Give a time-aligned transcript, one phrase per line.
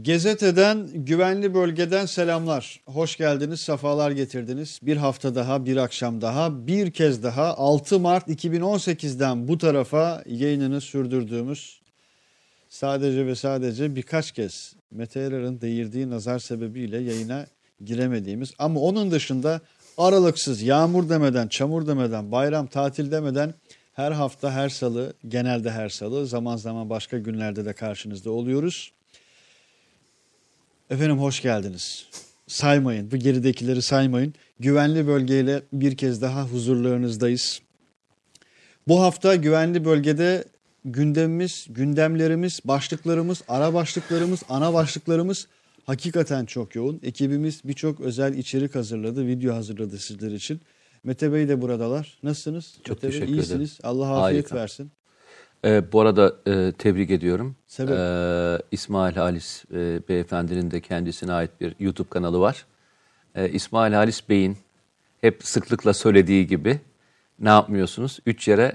[0.00, 2.80] Gezete'den, güvenli bölgeden selamlar.
[2.86, 4.78] Hoş geldiniz, sefalar getirdiniz.
[4.82, 10.80] Bir hafta daha, bir akşam daha, bir kez daha 6 Mart 2018'den bu tarafa yayınını
[10.80, 11.80] sürdürdüğümüz
[12.68, 17.46] sadece ve sadece birkaç kez Mete Erar'ın değirdiği nazar sebebiyle yayına
[17.84, 19.60] giremediğimiz ama onun dışında
[19.98, 23.54] aralıksız yağmur demeden, çamur demeden, bayram, tatil demeden
[23.92, 28.92] her hafta, her salı, genelde her salı, zaman zaman başka günlerde de karşınızda oluyoruz.
[30.92, 32.06] Efendim hoş geldiniz.
[32.46, 34.34] Saymayın, bu geridekileri saymayın.
[34.60, 37.62] Güvenli bölgeyle bir kez daha huzurlarınızdayız.
[38.88, 40.44] Bu hafta güvenli bölgede
[40.84, 45.46] gündemimiz, gündemlerimiz, başlıklarımız, ara başlıklarımız, ana başlıklarımız
[45.86, 47.00] hakikaten çok yoğun.
[47.02, 50.60] Ekibimiz birçok özel içerik hazırladı, video hazırladı sizler için.
[51.04, 52.18] Mete Bey de buradalar.
[52.22, 52.74] Nasılsınız?
[52.84, 53.70] Çok Mete Bey, teşekkür iyisiniz.
[53.80, 53.82] ederim.
[53.82, 54.56] Allah afiyet Harika.
[54.56, 54.90] versin.
[55.64, 57.56] Ee, bu arada e, tebrik ediyorum.
[57.66, 57.94] Sebep?
[57.98, 62.66] Ee, İsmail Halis e, beyefendinin de kendisine ait bir YouTube kanalı var.
[63.34, 64.56] Ee, İsmail Halis Bey'in
[65.20, 66.80] hep sıklıkla söylediği gibi
[67.40, 68.18] ne yapmıyorsunuz?
[68.26, 68.74] Üç yere,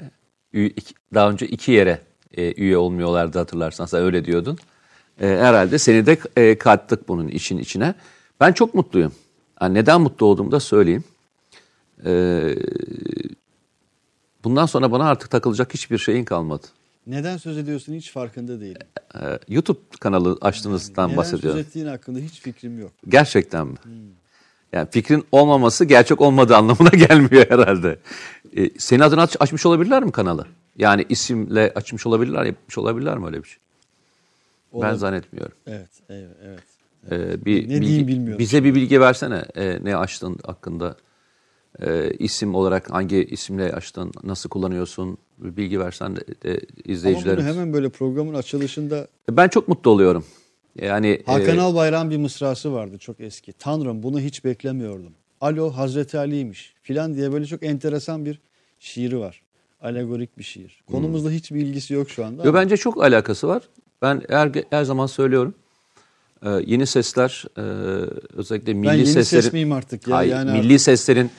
[0.53, 2.01] iki- daha önce iki yere
[2.37, 4.57] e, üye olmuyorlardı hatırlarsan sen öyle diyordun.
[5.21, 7.95] Ee, herhalde seni de e, kattık bunun işin içine.
[8.39, 9.11] Ben çok mutluyum.
[9.61, 11.03] Yani neden mutlu olduğumu da söyleyeyim.
[12.05, 12.55] Ee,
[14.49, 16.67] bundan sonra bana artık takılacak hiçbir şeyin kalmadı.
[17.07, 18.81] Neden söz ediyorsun hiç farkında değilim.
[19.15, 21.59] Ee, YouTube kanalı açtığınızdan Neden bahsediyorum.
[21.59, 22.91] söz ettiğin hakkında hiç fikrim yok.
[23.09, 23.75] Gerçekten mi?
[24.73, 27.99] Yani fikrin olmaması gerçek olmadığı anlamına gelmiyor herhalde.
[28.57, 30.47] Ee, senin adına aç- açmış olabilirler mi kanalı?
[30.77, 33.57] Yani isimle açmış olabilirler, yapmış olabilirler mi öyle bir şey?
[34.73, 34.97] Ben Olabilir.
[34.99, 35.55] zannetmiyorum.
[35.67, 36.59] Evet, evet, evet.
[37.11, 38.39] Ee, bir Ne diyeyim bilmiyorum.
[38.39, 40.95] Bize bir bilgi versene e, ne açtın hakkında.
[41.81, 45.17] E, isim olarak hangi isimle açtın, nasıl kullanıyorsun?
[45.37, 47.45] Bir bilgi versen de, de Ama izleyicilerimiz.
[47.45, 50.25] bunu hemen böyle programın açılışında Ben çok mutlu oluyorum.
[50.81, 53.53] Yani Hakan e, Albayrak'ın bir mısrası vardı çok eski.
[53.53, 55.13] Tanrım bunu hiç beklemiyordum.
[55.41, 58.39] Alo Hazreti Ali'ymiş filan diye böyle çok enteresan bir
[58.79, 59.41] şiiri var.
[59.81, 60.83] Alegorik bir şiir.
[60.91, 62.43] Konumuzla hiçbir ilgisi yok şu anda.
[62.43, 63.63] Yo, ama bence çok alakası var.
[64.01, 65.53] Ben her, her zaman söylüyorum.
[66.43, 67.61] Ee, yeni sesler e,
[68.33, 70.15] özellikle milli ben yeni seslerin ses miyim artık ya?
[70.15, 71.31] Hayır, yani milli seslerin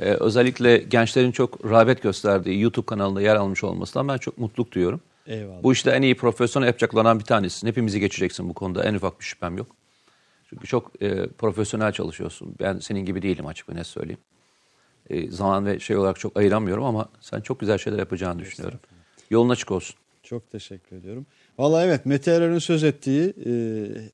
[0.00, 5.00] e, özellikle gençlerin çok rağbet gösterdiği YouTube kanalında yer almış olmasından ben çok mutluluk duyuyorum.
[5.26, 5.62] Eyvallah.
[5.62, 7.66] Bu işte en iyi profesyonel yapacaklardan bir tanesisin.
[7.66, 8.84] Hepimizi geçeceksin bu konuda.
[8.84, 9.66] En ufak bir şüphem yok.
[10.50, 12.54] Çünkü çok e, profesyonel çalışıyorsun.
[12.60, 14.20] Ben senin gibi değilim açık ve net söyleyeyim.
[15.10, 18.78] E, zaman ve şey olarak çok ayıramıyorum ama sen çok güzel şeyler yapacağını düşünüyorum.
[19.30, 19.96] Yolun açık olsun.
[20.22, 21.26] Çok teşekkür ediyorum.
[21.58, 23.52] Valla evet Mete Yarar'ın söz ettiği e,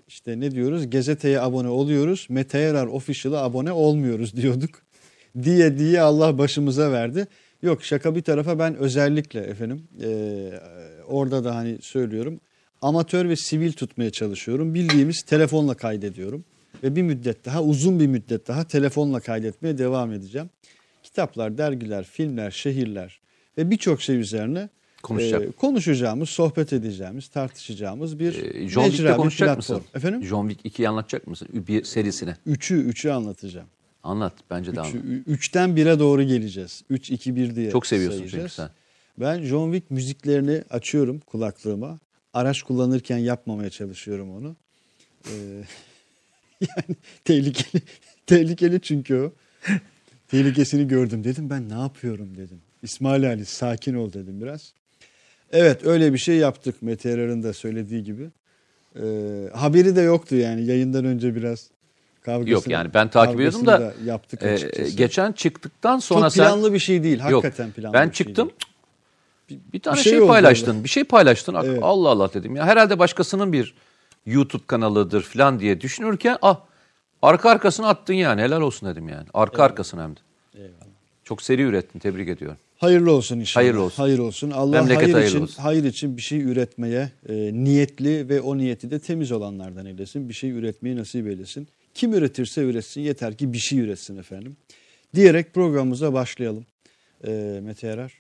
[0.09, 0.91] işte ne diyoruz?
[0.91, 2.27] Gazeteye abone oluyoruz.
[2.31, 4.71] Mete Yarar Official'a abone olmuyoruz diyorduk.
[5.43, 7.27] Diye diye Allah başımıza verdi.
[7.63, 10.51] Yok şaka bir tarafa ben özellikle efendim e,
[11.09, 12.41] orada da hani söylüyorum.
[12.83, 14.75] Amatör ve sivil tutmaya çalışıyorum.
[14.75, 16.45] Bildiğimiz telefonla kaydediyorum.
[16.83, 20.51] Ve bir müddet daha uzun bir müddet daha telefonla kaydetmeye devam edeceğim.
[21.03, 23.21] Kitaplar, dergiler, filmler, şehirler
[23.59, 24.69] ve birçok şey üzerine
[25.03, 25.43] Konuşacak.
[25.43, 29.77] e, konuşacağımız, sohbet edeceğimiz, tartışacağımız bir Ee, John mecra, bir konuşacak platform.
[29.77, 29.89] mısın?
[29.95, 30.25] Efendim?
[30.25, 31.49] John Wick 2'yi anlatacak mısın?
[31.53, 32.37] Bir serisine.
[32.47, 33.67] Üçü, üçü anlatacağım.
[34.03, 34.33] Anlat.
[34.51, 34.95] Bence de anlat.
[35.27, 36.83] üçten bire doğru geleceğiz.
[36.91, 38.53] Üç, iki, bir diye Çok seviyorsun çünkü sayacağız.
[38.53, 38.71] sen.
[39.19, 41.99] Ben John Wick müziklerini açıyorum kulaklığıma.
[42.35, 44.57] Araç kullanırken yapmamaya çalışıyorum onu.
[45.27, 45.31] Ee,
[46.61, 47.83] yani tehlikeli,
[48.27, 49.33] tehlikeli çünkü o.
[50.29, 52.61] Tehlikesini gördüm dedim ben ne yapıyorum dedim.
[52.83, 54.73] İsmail Ali sakin ol dedim biraz.
[55.53, 58.31] Evet öyle bir şey yaptık Mete Erar'ın da söylediği gibi.
[58.97, 59.03] Ee,
[59.55, 61.71] haberi de yoktu yani yayından önce biraz
[62.23, 62.51] kavgasını.
[62.51, 64.97] Yok yani ben takip ediyordum kavgasını da, yaptık açıkçası.
[64.97, 66.45] geçen çıktıktan sonra Çok sen...
[66.45, 67.21] planlı bir şey değil.
[67.31, 68.49] Yok, Hakikaten planlı ben bir şey çıktım.
[68.49, 69.61] değil.
[69.69, 70.85] bir, bir tane Bir şey, şey paylaştın.
[70.85, 71.57] Bir şey paylaştın.
[71.65, 71.79] Evet.
[71.83, 72.57] Allah Allah dedim.
[72.57, 73.75] Ya herhalde başkasının bir
[74.27, 76.61] YouTube kanalıdır falan diye düşünürken ah
[77.23, 78.43] arka arkasına attın yani.
[78.43, 79.27] Helal olsun dedim yani.
[79.35, 80.21] Arka arkasına hem de.
[80.55, 80.75] Eyvallah.
[81.25, 81.99] Çok seri ürettin.
[81.99, 82.59] Tebrik ediyorum.
[82.79, 83.65] Hayırlı olsun inşallah.
[83.65, 84.03] Hayırlı olsun.
[84.03, 84.51] Hayır olsun.
[84.51, 85.63] Allah Memleket hayır için olsun.
[85.63, 90.29] hayır için bir şey üretmeye e, niyetli ve o niyeti de temiz olanlardan eylesin.
[90.29, 91.69] Bir şey üretmeyi nasip eylesin.
[91.95, 94.57] Kim üretirse üretsin yeter ki bir şey üretsin efendim.
[95.15, 96.67] Diyerek programımıza başlayalım.
[97.27, 98.13] E, Mete Yarar.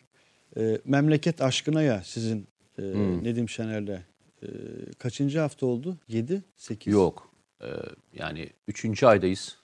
[0.56, 2.46] E, memleket aşkına ya sizin
[2.78, 3.24] e, Hmm.
[3.24, 4.02] Nedim Şener'le
[4.42, 4.46] e,
[4.98, 5.96] kaçıncı hafta oldu?
[6.08, 6.92] 7, 8?
[6.92, 7.30] Yok.
[7.62, 7.66] Ee,
[8.14, 9.56] yani üçüncü aydayız.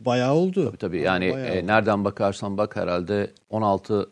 [0.00, 0.66] Bayağı oldu.
[0.66, 1.66] Tabii tabii yani Bayağı e, oldu.
[1.66, 4.10] nereden bakarsan bak herhalde 16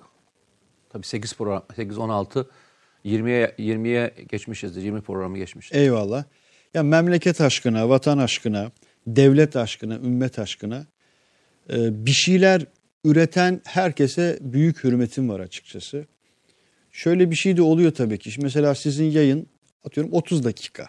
[0.88, 2.48] tabii 8 program 8 16
[3.04, 4.82] 20'ye 20'ye geçmişizdir.
[4.82, 5.76] 20 programı geçmişiz.
[5.76, 6.24] Eyvallah.
[6.74, 8.70] Ya memleket aşkına, vatan aşkına,
[9.16, 10.86] devlet aşkına, ümmet aşkına
[11.72, 12.66] e, bir şeyler
[13.04, 16.04] üreten herkese büyük hürmetim var açıkçası.
[16.92, 18.30] Şöyle bir şey de oluyor tabii ki.
[18.42, 19.46] Mesela sizin yayın
[19.84, 20.88] atıyorum 30 dakika.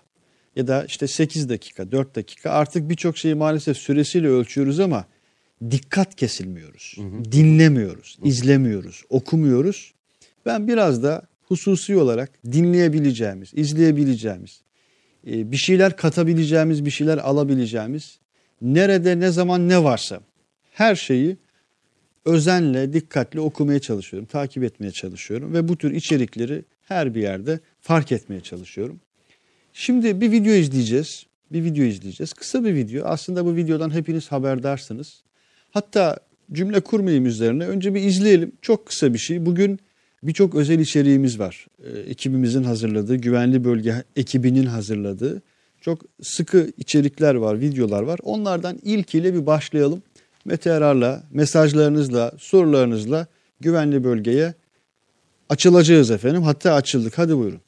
[0.56, 5.06] ya da işte 8 dakika, 4 dakika artık birçok şeyi maalesef süresiyle ölçüyoruz ama
[5.72, 6.98] dikkat kesilmiyoruz.
[7.32, 9.94] Dinlemiyoruz, izlemiyoruz, okumuyoruz.
[10.46, 14.62] Ben biraz da hususi olarak dinleyebileceğimiz, izleyebileceğimiz,
[15.26, 18.20] bir şeyler katabileceğimiz, bir şeyler alabileceğimiz,
[18.62, 20.20] nerede ne zaman ne varsa
[20.72, 21.38] her şeyi
[22.26, 28.12] özenle, dikkatle okumaya çalışıyorum, takip etmeye çalışıyorum ve bu tür içerikleri her bir yerde fark
[28.12, 29.00] etmeye çalışıyorum.
[29.74, 31.26] Şimdi bir video izleyeceğiz.
[31.52, 32.34] Bir video izleyeceğiz.
[32.34, 33.06] Kısa bir video.
[33.06, 35.24] Aslında bu videodan hepiniz haberdarsınız.
[35.72, 36.18] Hatta
[36.52, 37.68] cümle kurmayayım üzerine.
[37.68, 38.52] Önce bir izleyelim.
[38.62, 39.46] Çok kısa bir şey.
[39.46, 39.80] Bugün
[40.24, 41.68] birçok özel içeriğimiz var.
[41.84, 45.42] Ee, ekibimizin hazırladığı, güvenli bölge ekibinin hazırladığı
[45.82, 48.20] çok sıkı içerikler var, videolar var.
[48.24, 50.02] Onlardan ilkiyle bir başlayalım.
[50.46, 53.28] Mete Arar'la, mesajlarınızla, sorularınızla
[53.60, 54.54] güvenli bölgeye
[55.50, 56.44] açılacağız efendim.
[56.44, 57.18] Hatta açıldık.
[57.18, 57.62] Hadi buyurun.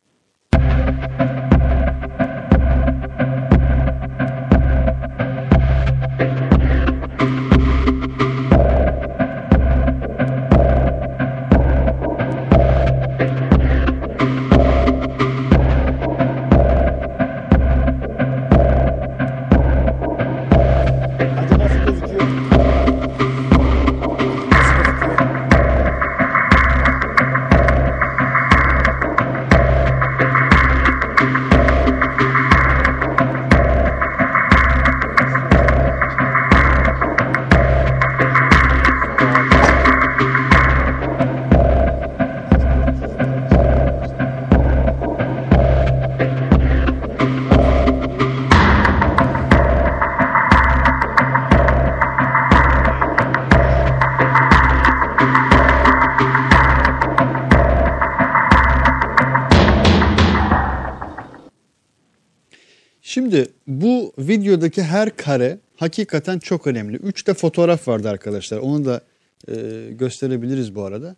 [64.74, 66.98] Videodaki her kare hakikaten çok önemli.
[66.98, 68.58] Üç de fotoğraf vardı arkadaşlar.
[68.58, 69.02] Onu da
[69.48, 69.54] e,
[69.92, 71.16] gösterebiliriz bu arada.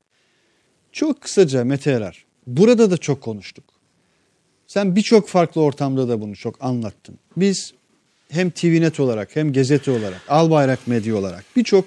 [0.91, 2.25] Çok kısaca Mete Erer.
[2.47, 3.63] Burada da çok konuştuk.
[4.67, 7.19] Sen birçok farklı ortamda da bunu çok anlattın.
[7.37, 7.73] Biz
[8.29, 11.85] hem TVNet olarak hem Gazete olarak, Albayrak Medya olarak birçok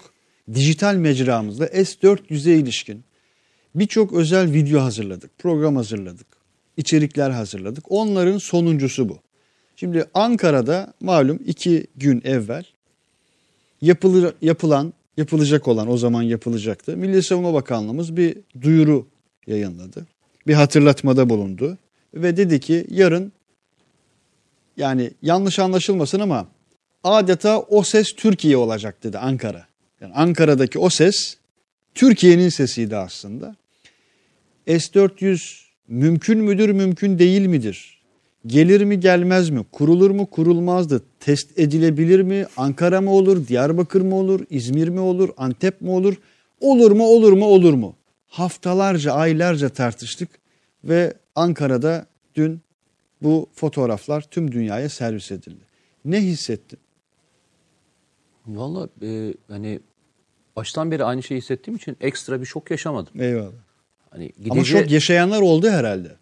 [0.54, 3.04] dijital mecramızda S400'e ilişkin
[3.74, 6.26] birçok özel video hazırladık, program hazırladık,
[6.76, 7.84] içerikler hazırladık.
[7.88, 9.18] Onların sonuncusu bu.
[9.80, 12.64] Şimdi Ankara'da malum iki gün evvel
[13.80, 16.96] yapılır, yapılan, yapılacak olan o zaman yapılacaktı.
[16.96, 19.06] Milli Savunma Bakanlığımız bir duyuru
[19.46, 20.06] yayınladı.
[20.46, 21.78] Bir hatırlatmada bulundu.
[22.14, 23.32] Ve dedi ki yarın
[24.76, 26.48] yani yanlış anlaşılmasın ama
[27.04, 29.66] adeta o ses Türkiye olacak dedi Ankara.
[30.00, 31.36] Yani Ankara'daki o ses
[31.94, 33.56] Türkiye'nin sesiydi aslında.
[34.66, 37.97] S-400 mümkün müdür, mümkün değil midir?
[38.46, 39.64] Gelir mi, gelmez mi?
[39.72, 41.02] Kurulur mu, kurulmazdı?
[41.20, 42.46] Test edilebilir mi?
[42.56, 46.14] Ankara mı olur, Diyarbakır mı olur, İzmir mi olur, Antep mi olur?
[46.60, 47.96] Olur mu, olur mu, olur mu?
[48.28, 50.28] Haftalarca, aylarca tartıştık
[50.84, 52.60] ve Ankara'da dün
[53.22, 55.64] bu fotoğraflar tüm dünyaya servis edildi.
[56.04, 56.78] Ne hissettin?
[58.46, 59.80] Valla e, hani
[60.56, 63.20] baştan beri aynı şeyi hissettiğim için ekstra bir şok yaşamadım.
[63.20, 63.52] Eyvallah.
[64.10, 66.16] Hani Ama gidece çok yaşayanlar oldu herhalde.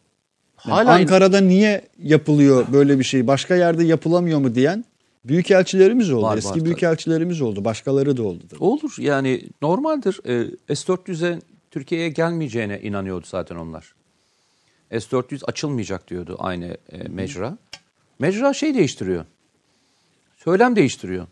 [0.70, 3.26] Hala Ankara'da niye yapılıyor böyle bir şey?
[3.26, 4.84] Başka yerde yapılamıyor mu diyen
[5.24, 6.22] büyükelçilerimiz oldu.
[6.22, 7.64] Var, Eski var, büyükelçilerimiz oldu.
[7.64, 8.42] Başkaları da oldu.
[8.50, 8.64] tabii.
[8.64, 10.20] olur yani normaldir.
[10.68, 13.94] E, S-400'e Türkiye'ye gelmeyeceğine inanıyordu zaten onlar.
[14.90, 17.58] S-400 açılmayacak diyordu aynı e, mecra.
[18.18, 19.24] Mecra şey değiştiriyor.
[20.36, 21.26] Söylem değiştiriyor.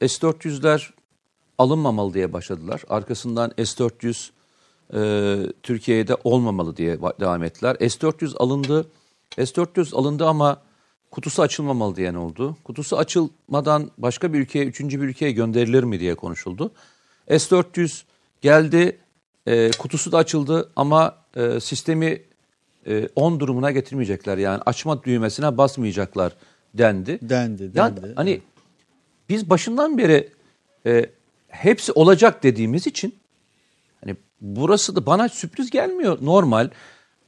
[0.00, 0.90] E, S-400'ler
[1.58, 2.82] alınmamalı diye başladılar.
[2.88, 4.30] Arkasından S-400
[4.94, 7.76] e, Türkiye'de olmamalı diye va- devam ettiler.
[7.80, 8.86] S-400 alındı.
[9.36, 10.62] S-400 alındı ama
[11.10, 12.56] kutusu açılmamalı diyen oldu.
[12.64, 16.70] Kutusu açılmadan başka bir ülkeye, üçüncü bir ülkeye gönderilir mi diye konuşuldu.
[17.28, 18.02] S-400
[18.40, 18.98] geldi,
[19.46, 22.22] e, kutusu da açıldı ama e, sistemi
[22.86, 24.38] e, on durumuna getirmeyecekler.
[24.38, 26.36] Yani açma düğmesine basmayacaklar
[26.74, 27.18] dendi.
[27.22, 28.12] Dendi, Yani dendi.
[28.16, 28.40] hani
[29.28, 30.28] biz başından beri
[30.86, 31.06] e,
[31.48, 33.14] hepsi olacak dediğimiz için
[34.40, 36.18] burası da bana sürpriz gelmiyor.
[36.20, 36.70] Normal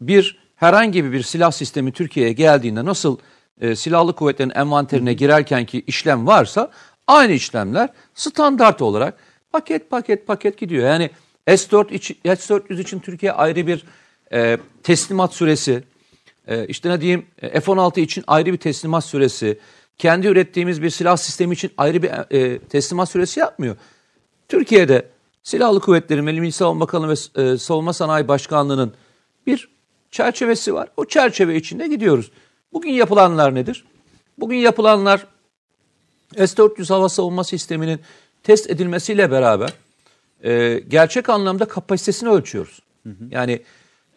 [0.00, 3.16] bir herhangi bir silah sistemi Türkiye'ye geldiğinde nasıl
[3.60, 6.70] e, silahlı kuvvetlerin envanterine girerken ki işlem varsa
[7.06, 9.14] aynı işlemler standart olarak
[9.52, 10.86] paket paket paket gidiyor.
[10.86, 11.10] Yani
[11.46, 13.84] S4 için, S400 için Türkiye ayrı bir
[14.32, 15.84] e, teslimat süresi,
[16.48, 19.58] e, işte ne diyeyim e, F-16 için ayrı bir teslimat süresi,
[19.98, 23.76] kendi ürettiğimiz bir silah sistemi için ayrı bir e, teslimat süresi yapmıyor.
[24.48, 25.08] Türkiye'de
[25.42, 28.94] Silahlı Kuvvetlerin ve Milli Savunma Bakanlığı ve e, Savunma Sanayi Başkanlığı'nın
[29.46, 29.68] bir
[30.10, 30.88] çerçevesi var.
[30.96, 32.30] O çerçeve içinde gidiyoruz.
[32.72, 33.84] Bugün yapılanlar nedir?
[34.38, 35.26] Bugün yapılanlar
[36.36, 38.00] S-400 hava savunma sisteminin
[38.42, 39.72] test edilmesiyle beraber
[40.44, 42.82] e, gerçek anlamda kapasitesini ölçüyoruz.
[43.02, 43.24] Hı hı.
[43.30, 43.62] Yani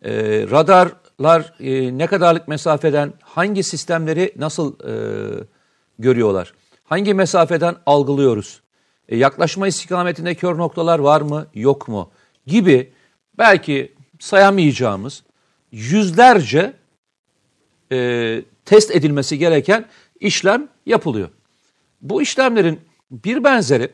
[0.06, 0.12] e,
[0.52, 4.94] radarlar e, ne kadarlık mesafeden hangi sistemleri nasıl e,
[6.00, 6.54] görüyorlar?
[6.84, 8.62] Hangi mesafeden algılıyoruz?
[9.10, 12.12] E, yaklaşma istikametinde kör noktalar var mı yok mu?
[12.48, 12.94] Gibi
[13.38, 15.24] belki sayamayacağımız
[15.72, 16.74] yüzlerce
[17.92, 19.86] e, test edilmesi gereken
[20.20, 21.30] işlem yapılıyor.
[22.02, 22.82] Bu işlemlerin
[23.12, 23.92] bir benzeri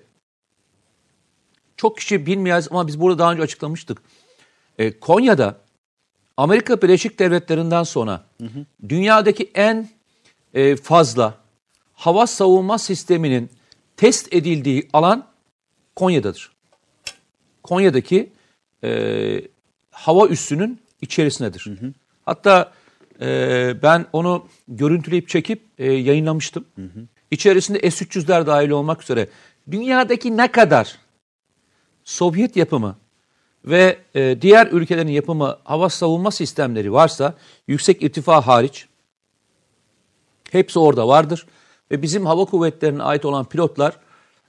[1.78, 4.02] çok kişi bilmeyez ama biz burada daha önce açıklamıştık.
[4.78, 5.58] E, Konya'da
[6.38, 8.66] Amerika Birleşik Devletleri'nden sonra hı hı.
[8.90, 9.90] dünyadaki en
[10.54, 11.36] e, fazla
[11.94, 13.50] hava savunma sisteminin
[14.02, 15.28] test edildiği alan
[15.96, 16.52] Konya'dadır.
[17.64, 18.30] Konya'daki
[18.84, 19.42] e,
[19.92, 21.66] hava üssünün içerisindedir.
[21.66, 21.94] Hı hı.
[22.26, 22.72] Hatta
[23.22, 26.66] e, ben onu görüntüleyip çekip e, yayınlamıştım.
[26.76, 27.08] Hı hı.
[27.32, 29.28] İçerisinde S-300'ler dahil olmak üzere
[29.72, 30.98] dünyadaki ne kadar
[32.04, 32.98] Sovyet yapımı
[33.66, 37.34] ve e, diğer ülkelerin yapımı hava savunma sistemleri varsa
[37.68, 38.86] yüksek irtifa hariç
[40.52, 41.46] hepsi orada vardır.
[41.92, 43.98] Ve bizim hava kuvvetlerine ait olan pilotlar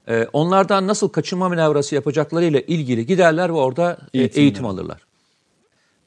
[0.09, 5.07] e, onlardan nasıl kaçınma manevrası yapacaklarıyla ilgili giderler ve orada e, eğitim alırlar.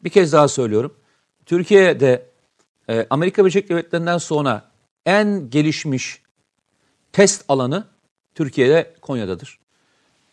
[0.03, 0.93] Bir kez daha söylüyorum.
[1.45, 2.25] Türkiye'de
[2.89, 4.71] e, Amerika Birleşik Devletleri'nden sonra
[5.05, 6.21] en gelişmiş
[7.11, 7.83] test alanı
[8.35, 9.59] Türkiye'de Konya'dadır.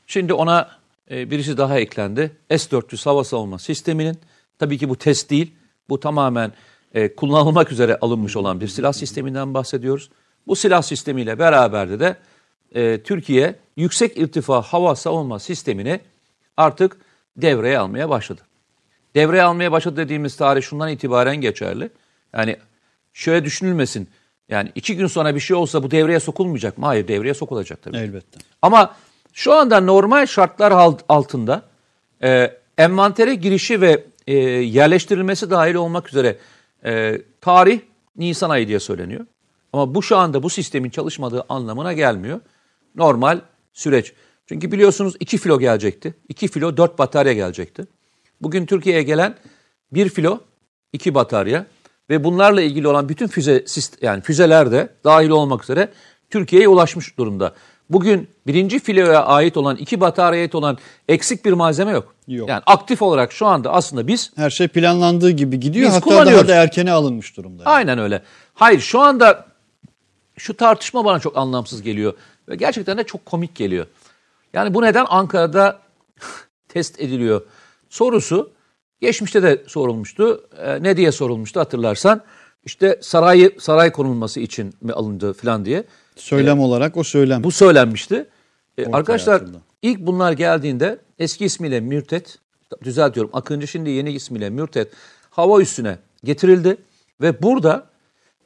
[0.07, 0.71] Şimdi ona
[1.11, 2.37] e, birisi daha eklendi.
[2.51, 4.19] S-400 hava savunma sisteminin
[4.59, 5.55] tabii ki bu test değil.
[5.89, 6.53] Bu tamamen
[6.95, 10.11] e, kullanılmak üzere alınmış olan bir silah sisteminden bahsediyoruz.
[10.47, 12.17] Bu silah sistemiyle beraber de
[12.75, 16.01] e, Türkiye yüksek irtifa hava savunma sistemini
[16.57, 16.97] artık
[17.37, 18.41] devreye almaya başladı.
[19.15, 21.91] Devreye almaya başladı dediğimiz tarih şundan itibaren geçerli.
[22.35, 22.57] Yani
[23.13, 24.09] şöyle düşünülmesin.
[24.49, 26.87] Yani iki gün sonra bir şey olsa bu devreye sokulmayacak mı?
[26.87, 27.97] Hayır devreye sokulacak tabii.
[27.97, 28.39] Elbette.
[28.63, 28.97] Ama
[29.33, 30.73] şu anda normal şartlar
[31.09, 31.63] altında
[32.23, 36.37] e, envantere girişi ve e, yerleştirilmesi dahil olmak üzere
[36.85, 37.81] e, tarih
[38.17, 39.27] Nisan ayı diye söyleniyor.
[39.73, 42.41] Ama bu şu anda bu sistemin çalışmadığı anlamına gelmiyor.
[42.95, 43.41] Normal
[43.73, 44.13] süreç.
[44.47, 46.15] Çünkü biliyorsunuz 2 filo gelecekti.
[46.29, 47.87] 2 filo 4 batarya gelecekti.
[48.41, 49.35] Bugün Türkiye'ye gelen
[49.93, 50.39] 1 filo
[50.93, 51.67] 2 batarya
[52.11, 53.65] ve bunlarla ilgili olan bütün füze
[54.03, 55.89] yani füzeler de dahil olmak üzere
[56.31, 57.55] Türkiye'ye ulaşmış durumda.
[57.91, 62.15] Bugün birinci filoya ait olan, iki bataryaya ait olan eksik bir malzeme yok.
[62.29, 62.49] Yok.
[62.49, 64.33] Yani aktif olarak şu anda aslında biz...
[64.37, 65.91] Her şey planlandığı gibi gidiyor.
[65.91, 67.63] Hatta daha da erkene alınmış durumda.
[67.63, 67.75] Yani.
[67.75, 68.23] Aynen öyle.
[68.55, 69.52] Hayır şu anda
[70.37, 72.15] şu tartışma bana çok anlamsız geliyor.
[72.49, 73.87] Ve gerçekten de çok komik geliyor.
[74.53, 75.81] Yani bu neden Ankara'da
[76.69, 77.43] test ediliyor
[77.93, 78.51] sorusu
[79.01, 80.49] geçmişte de sorulmuştu.
[80.59, 82.23] E, ne diye sorulmuştu hatırlarsan.
[82.65, 85.85] İşte sarayı saray konulması için mi alındı falan diye.
[86.17, 87.45] Söylem e, olarak o söylem.
[87.45, 88.27] Bu söylenmişti.
[88.79, 89.59] E, arkadaşlar hayatında.
[89.83, 92.39] ilk bunlar geldiğinde eski ismiyle Mürtet,
[92.85, 94.93] düzeltiyorum Akıncı şimdi yeni ismiyle Mürtet
[95.31, 96.77] hava üstüne getirildi
[97.21, 97.87] ve burada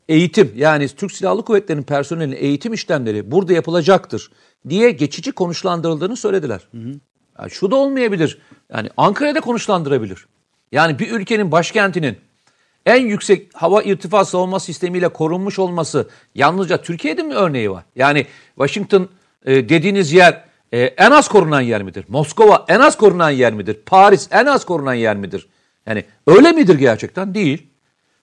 [0.09, 4.31] eğitim yani Türk Silahlı Kuvvetleri'nin personelinin eğitim işlemleri burada yapılacaktır
[4.69, 6.61] diye geçici konuşlandırıldığını söylediler.
[6.73, 6.93] Hı hı.
[7.39, 8.39] Yani şu da olmayabilir.
[8.73, 10.27] Yani Ankara'da konuşlandırabilir.
[10.73, 12.17] Yani bir ülkenin başkentinin
[12.87, 17.85] en yüksek hava irtifa savunma sistemiyle korunmuş olması yalnızca Türkiye'de mi örneği var?
[17.97, 19.09] Yani Washington
[19.45, 22.05] e, dediğiniz yer e, en az korunan yer midir?
[22.09, 23.77] Moskova en az korunan yer midir?
[23.87, 25.49] Paris en az korunan yer midir?
[25.87, 27.35] Yani öyle midir gerçekten?
[27.35, 27.67] Değil.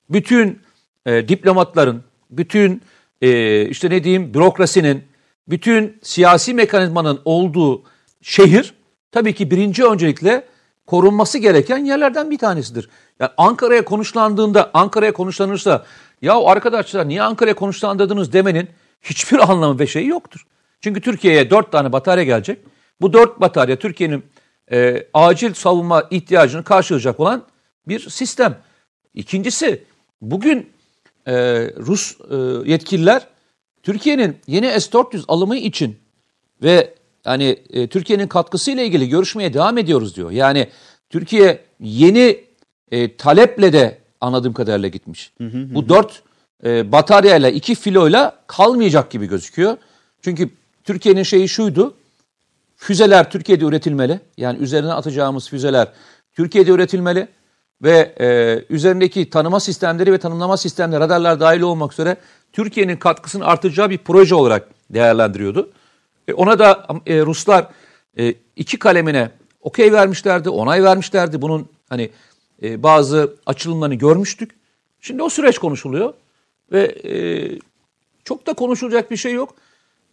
[0.09, 0.61] Bütün
[1.05, 2.81] e, diplomatların, bütün
[3.21, 5.03] e, işte ne diyeyim bürokrasinin,
[5.47, 7.83] bütün siyasi mekanizmanın olduğu
[8.21, 8.73] şehir
[9.11, 10.43] tabii ki birinci öncelikle
[10.87, 12.89] korunması gereken yerlerden bir tanesidir.
[13.19, 15.85] Yani Ankara'ya konuşlandığında, Ankara'ya konuşlanırsa
[16.21, 18.69] ya arkadaşlar niye Ankara'ya konuşlandırdınız demenin
[19.01, 20.45] hiçbir anlamı ve şeyi yoktur.
[20.81, 22.59] Çünkü Türkiye'ye dört tane batarya gelecek.
[23.01, 24.23] Bu dört batarya Türkiye'nin
[24.71, 27.43] e, acil savunma ihtiyacını karşılayacak olan
[27.87, 28.57] bir sistem.
[29.13, 29.83] İkincisi
[30.21, 30.69] bugün
[31.27, 31.33] e,
[31.77, 32.35] Rus e,
[32.71, 33.27] yetkililer
[33.83, 35.97] Türkiye'nin yeni S-400 alımı için
[36.63, 36.93] ve
[37.25, 40.31] yani e, Türkiye'nin katkısıyla ilgili görüşmeye devam ediyoruz diyor.
[40.31, 40.67] Yani
[41.09, 42.43] Türkiye yeni
[42.91, 45.31] e, taleple de anladığım kadarıyla gitmiş.
[45.37, 45.75] Hı hı hı.
[45.75, 46.21] Bu dört
[46.63, 49.77] e, bataryayla iki filoyla kalmayacak gibi gözüküyor.
[50.21, 50.49] Çünkü
[50.83, 51.93] Türkiye'nin şeyi şuydu.
[52.75, 54.19] Füzeler Türkiye'de üretilmeli.
[54.37, 55.87] Yani üzerine atacağımız füzeler
[56.33, 57.27] Türkiye'de üretilmeli
[57.81, 62.17] ve e, üzerindeki tanıma sistemleri ve tanımlama sistemleri radarlar dahil olmak üzere
[62.53, 65.71] Türkiye'nin katkısını artacağı bir proje olarak değerlendiriyordu.
[66.27, 67.67] E, ona da e, Ruslar
[68.19, 71.41] e, iki kalemine okey vermişlerdi, onay vermişlerdi.
[71.41, 72.09] Bunun hani
[72.63, 74.51] e, bazı açılımlarını görmüştük.
[75.01, 76.13] Şimdi o süreç konuşuluyor
[76.71, 77.13] ve e,
[78.23, 79.55] çok da konuşulacak bir şey yok.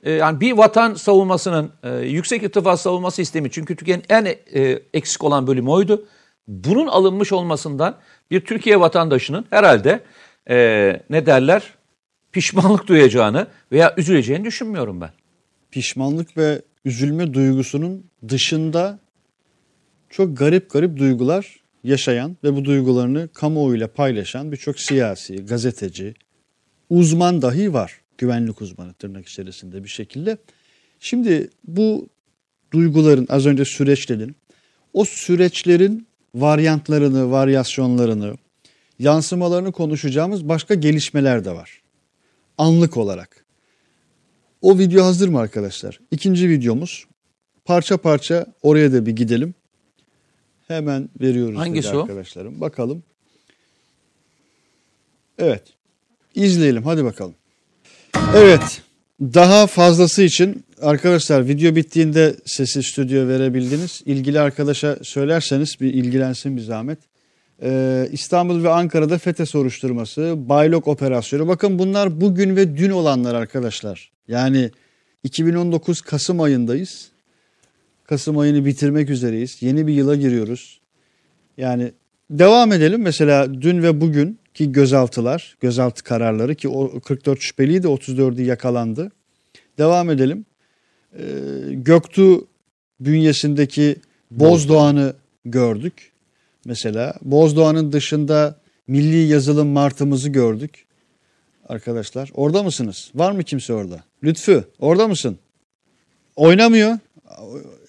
[0.03, 4.25] E, yani bir vatan savunmasının e, yüksek irtifa savunma sistemi çünkü Türkiye'nin en
[4.55, 6.05] e, eksik olan bölümü oydu.
[6.49, 7.97] Bunun alınmış olmasından
[8.31, 10.01] bir Türkiye vatandaşının herhalde
[10.51, 10.57] e,
[11.11, 11.75] ne derler
[12.33, 15.11] pişmanlık duyacağını veya üzüleceğini düşünmüyorum ben.
[15.71, 18.99] Pişmanlık ve üzülme duygusunun dışında
[20.11, 26.15] çok garip garip duygular yaşayan ve bu duygularını kamuoyuyla paylaşan birçok siyasi, gazeteci,
[26.91, 28.01] uzman dahi var.
[28.19, 30.39] Güvenlik uzmanı tırnak içerisinde bir şekilde.
[31.01, 32.09] Şimdi bu
[32.73, 34.37] duyguların az önce süreçlerin
[34.93, 38.37] o süreçlerin varyantlarını, varyasyonlarını,
[38.99, 41.83] yansımalarını konuşacağımız başka gelişmeler de var.
[42.59, 43.45] Anlık olarak.
[44.63, 46.01] O video hazır mı arkadaşlar?
[46.11, 47.07] İkinci videomuz.
[47.65, 49.55] Parça parça oraya da bir gidelim.
[50.69, 52.01] Hemen veriyoruz Hangisi o?
[52.01, 52.61] arkadaşlarım.
[52.61, 53.03] Bakalım.
[55.39, 55.63] Evet.
[56.35, 57.35] İzleyelim hadi bakalım.
[58.35, 58.83] Evet.
[59.21, 64.03] Daha fazlası için arkadaşlar video bittiğinde sesi stüdyo verebildiniz.
[64.07, 66.99] İlgili arkadaşa söylerseniz bir ilgilensin bir zahmet.
[67.63, 71.49] Ee, İstanbul ve Ankara'da FETÖ soruşturması, Baylok operasyonu.
[71.49, 74.11] Bakın bunlar bugün ve dün olanlar arkadaşlar.
[74.29, 74.71] Yani
[75.25, 77.09] 2019 Kasım ayındayız.
[78.05, 79.63] Kasım ayını bitirmek üzereyiz.
[79.63, 80.81] Yeni bir yıla giriyoruz.
[81.57, 81.93] Yani
[82.31, 83.03] devam edelim.
[83.03, 89.13] Mesela dün ve bugün ki gözaltılar, gözaltı kararları ki o 44 şüpheliydi 34'ü yakalandı.
[89.79, 90.45] Devam edelim.
[91.19, 91.23] Ee,
[91.71, 92.47] Göktuğ
[93.01, 93.97] bünyesindeki
[94.31, 95.15] Bozdoğan'ı
[95.45, 96.13] gördük.
[96.65, 100.87] Mesela Bozdoğan'ın dışında milli yazılım martımızı gördük.
[101.69, 103.11] Arkadaşlar orada mısınız?
[103.15, 104.05] Var mı kimse orada?
[104.25, 105.39] Lütfü orada mısın?
[106.37, 106.99] Oynamıyor.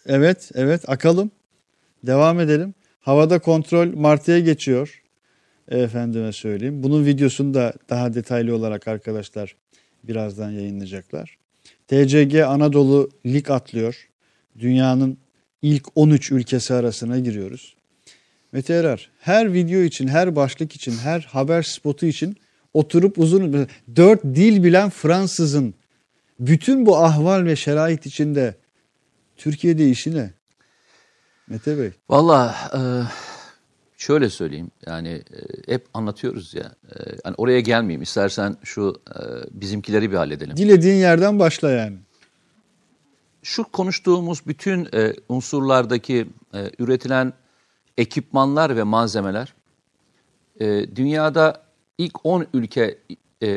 [0.05, 1.31] Evet evet akalım.
[2.03, 2.73] Devam edelim.
[2.99, 5.01] Havada kontrol martıya geçiyor.
[5.69, 6.83] Efendime söyleyeyim.
[6.83, 9.55] Bunun videosunu da daha detaylı olarak arkadaşlar
[10.03, 11.40] birazdan yayınlayacaklar.
[11.91, 14.09] TCG Anadolu lig atlıyor.
[14.59, 15.17] Dünyanın
[15.61, 17.75] ilk 13 ülkesi arasına giriyoruz.
[18.51, 22.37] Mete Erer her video için, her başlık için, her haber spotu için
[22.73, 25.73] oturup uzun dört dil bilen Fransızın
[26.39, 28.55] bütün bu ahval ve şerait içinde
[29.37, 30.33] Türkiye'de işi ne?
[31.47, 31.91] Mete Bey.
[32.09, 32.81] Valla e,
[34.01, 39.19] şöyle söyleyeyim yani e, hep anlatıyoruz ya e, hani oraya gelmeyeyim istersen şu e,
[39.51, 40.57] bizimkileri bir halledelim.
[40.57, 41.97] Dilediğin yerden başla yani.
[43.43, 47.33] Şu konuştuğumuz bütün e, unsurlardaki e, üretilen
[47.97, 49.53] ekipmanlar ve malzemeler
[50.59, 51.63] e, dünyada
[51.97, 52.97] ilk 10 ülke
[53.41, 53.47] e,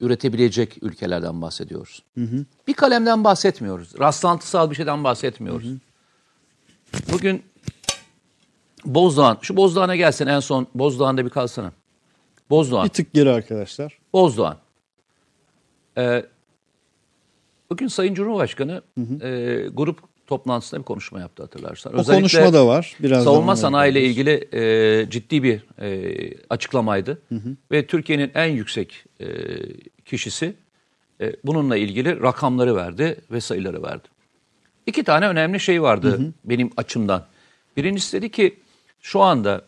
[0.00, 2.02] üretebilecek ülkelerden bahsediyoruz.
[2.68, 3.98] Bir kalemden bahsetmiyoruz.
[3.98, 5.68] Rastlantısal bir şeyden bahsetmiyoruz.
[7.12, 7.42] Bugün
[8.86, 11.72] Bozdoğan, şu Bozdoğan'a gelsen en son Bozdoğan'da bir kalsana.
[12.50, 12.84] Bozdoğan.
[12.84, 13.98] Bir tık geri arkadaşlar.
[14.12, 14.56] Bozdoğan.
[15.98, 16.24] Ee,
[17.70, 18.82] bugün Sayın Cumhurbaşkanı
[19.22, 21.98] e, grup toplantısında bir konuşma yaptı hatırlarsan.
[21.98, 22.96] O konuşma da var.
[23.00, 27.22] Birazdan savunma sanayi ile ilgili e, ciddi bir e, açıklamaydı.
[27.72, 29.26] Ve Türkiye'nin en yüksek e,
[30.04, 30.54] kişisi
[31.20, 34.08] e, bununla ilgili rakamları verdi ve sayıları verdi.
[34.86, 37.24] İki tane önemli şey vardı benim açımdan.
[37.76, 38.56] Birincisi dedi ki
[39.06, 39.62] şu anda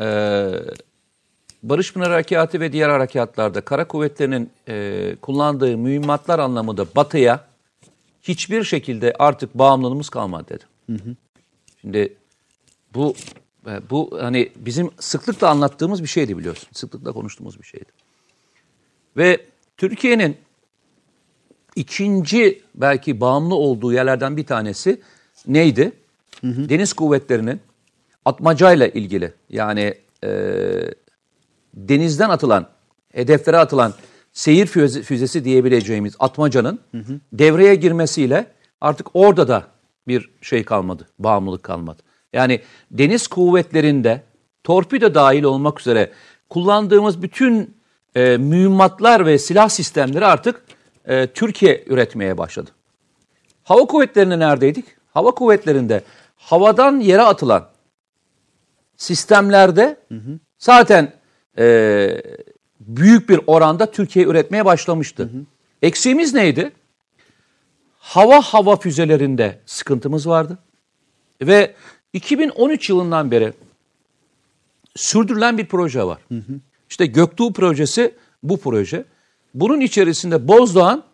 [0.00, 0.06] e,
[1.62, 7.44] Barış Pınar Harekatı ve diğer harekatlarda kara kuvvetlerinin e, kullandığı mühimmatlar anlamında batıya
[8.22, 10.64] hiçbir şekilde artık bağımlılığımız kalmadı dedi.
[11.80, 12.14] Şimdi
[12.94, 13.14] bu
[13.66, 16.68] e, bu hani bizim sıklıkla anlattığımız bir şeydi biliyorsun.
[16.72, 17.92] Sıklıkla konuştuğumuz bir şeydi.
[19.16, 19.40] Ve
[19.76, 20.36] Türkiye'nin
[21.76, 25.00] ikinci belki bağımlı olduğu yerlerden bir tanesi
[25.46, 25.92] neydi?
[26.42, 27.60] Deniz kuvvetlerinin
[28.26, 30.30] atmacayla ilgili yani e,
[31.74, 32.66] denizden atılan,
[33.12, 33.94] hedeflere atılan
[34.32, 36.80] seyir füze- füzesi diyebileceğimiz atmacanın
[37.32, 38.46] devreye girmesiyle
[38.80, 39.64] artık orada da
[40.08, 42.02] bir şey kalmadı, bağımlılık kalmadı.
[42.32, 42.60] Yani
[42.90, 44.22] deniz kuvvetlerinde
[44.64, 46.10] torpido dahil olmak üzere
[46.48, 47.76] kullandığımız bütün
[48.14, 50.62] e, mühimmatlar ve silah sistemleri artık
[51.04, 52.70] e, Türkiye üretmeye başladı.
[53.62, 54.84] Hava kuvvetlerinde neredeydik?
[55.14, 56.02] Hava kuvvetlerinde
[56.36, 57.75] havadan yere atılan
[58.96, 59.96] sistemlerde
[60.58, 61.12] zaten
[61.58, 62.22] e,
[62.80, 65.30] büyük bir oranda Türkiye üretmeye başlamıştı.
[65.82, 66.72] Eksiğimiz neydi?
[67.98, 70.58] Hava hava füzelerinde sıkıntımız vardı.
[71.42, 71.74] Ve
[72.12, 73.52] 2013 yılından beri
[74.96, 76.18] sürdürülen bir proje var.
[76.90, 79.04] İşte Göktuğ projesi bu proje.
[79.54, 81.04] Bunun içerisinde Bozdoğan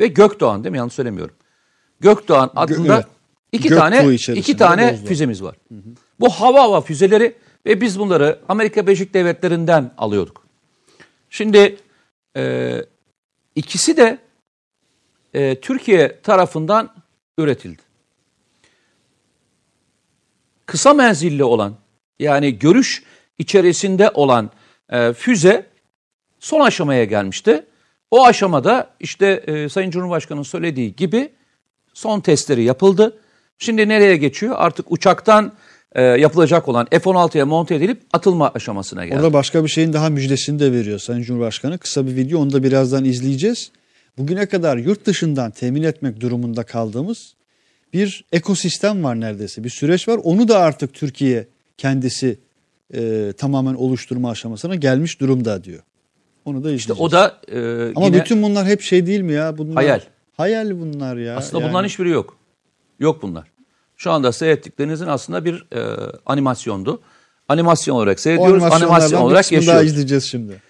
[0.00, 0.78] ve Gökdoğan değil mi?
[0.78, 1.34] Yanlış söylemiyorum.
[2.00, 3.06] Gökdoğan adında evet.
[3.52, 5.06] iki Göktuğ tane iki tane Bozdoğan.
[5.06, 5.56] füzemiz var.
[6.20, 7.34] Bu hava hava füzeleri
[7.66, 10.46] ve biz bunları Amerika Birleşik Devletleri'nden alıyorduk.
[11.30, 11.76] Şimdi
[12.36, 12.74] e,
[13.54, 14.18] ikisi de
[15.34, 16.94] e, Türkiye tarafından
[17.38, 17.82] üretildi.
[20.66, 21.76] Kısa menzilli olan
[22.18, 23.02] yani görüş
[23.38, 24.50] içerisinde olan
[24.90, 25.66] e, füze
[26.40, 27.64] son aşamaya gelmişti.
[28.10, 31.32] O aşamada işte e, Sayın Cumhurbaşkanı'nın söylediği gibi
[31.94, 33.18] son testleri yapıldı.
[33.58, 34.54] Şimdi nereye geçiyor?
[34.58, 35.52] Artık uçaktan
[35.96, 39.16] e, yapılacak olan F-16'ya monte edilip atılma aşamasına geldi.
[39.16, 41.78] Orada başka bir şeyin daha müjdesini de veriyor Sayın Cumhurbaşkanı.
[41.78, 43.70] Kısa bir video onu da birazdan izleyeceğiz.
[44.18, 47.34] Bugüne kadar yurt dışından temin etmek durumunda kaldığımız
[47.92, 49.64] bir ekosistem var neredeyse.
[49.64, 50.20] Bir süreç var.
[50.24, 51.46] Onu da artık Türkiye
[51.78, 52.38] kendisi
[52.94, 55.82] e, tamamen oluşturma aşamasına gelmiş durumda diyor.
[56.44, 56.80] Onu da izleyeceğiz.
[56.80, 59.58] İşte o da e, Ama yine bütün bunlar hep şey değil mi ya?
[59.58, 60.00] Bunlar, Hayal.
[60.36, 61.36] Hayal bunlar ya.
[61.36, 62.36] aslında Yani bunların hiçbiri yok.
[63.00, 63.55] Yok bunlar.
[63.96, 67.00] Şu anda seyrettiklerinizin aslında bir e, animasyondu.
[67.48, 69.90] Animasyon olarak seyrediyoruz, animasyon olarak kısmını daha yaşıyoruz.
[69.90, 70.62] izleyeceğiz şimdi.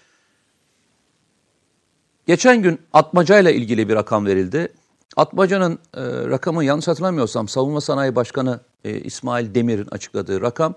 [2.27, 4.73] Geçen gün atmacayla ilgili bir rakam verildi.
[5.15, 10.75] Atmacanın e, rakamı yanlış hatırlamıyorsam Savunma Sanayi Başkanı e, İsmail Demir'in açıkladığı rakam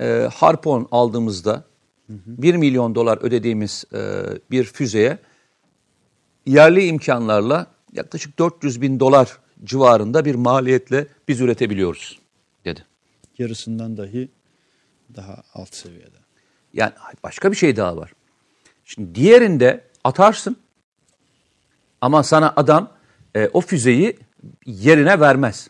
[0.00, 1.64] e, Harpon aldığımızda
[2.08, 5.18] 1 milyon dolar ödediğimiz e, bir füzeye
[6.46, 12.18] yerli imkanlarla yaklaşık 400 bin dolar civarında bir maliyetle biz üretebiliyoruz
[12.64, 12.84] dedi.
[13.38, 14.28] Yarısından dahi
[15.16, 16.18] daha alt seviyede.
[16.72, 18.12] Yani başka bir şey daha var.
[18.84, 20.56] Şimdi diğerinde atarsın
[22.00, 22.92] ama sana adam
[23.36, 24.18] e, o füzeyi
[24.66, 25.68] yerine vermez.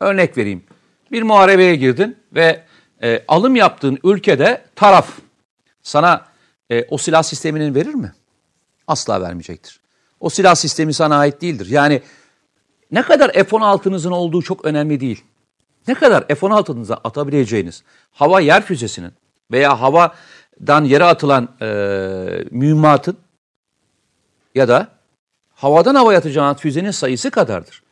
[0.00, 0.64] Örnek vereyim.
[1.12, 2.64] Bir muharebeye girdin ve
[3.02, 5.18] e, alım yaptığın ülkede taraf
[5.82, 6.26] sana
[6.70, 8.12] e, o silah sisteminin verir mi?
[8.86, 9.80] Asla vermeyecektir.
[10.20, 11.66] O silah sistemi sana ait değildir.
[11.70, 12.02] Yani
[12.92, 15.24] ne kadar F-16'nızın olduğu çok önemli değil.
[15.88, 19.12] Ne kadar F-16'nıza atabileceğiniz hava yer füzesinin
[19.50, 21.66] veya havadan yere atılan e,
[22.50, 23.16] mühimmatın
[24.54, 24.88] ya da
[25.54, 27.82] havadan havaya atacağınız füzenin sayısı kadardır.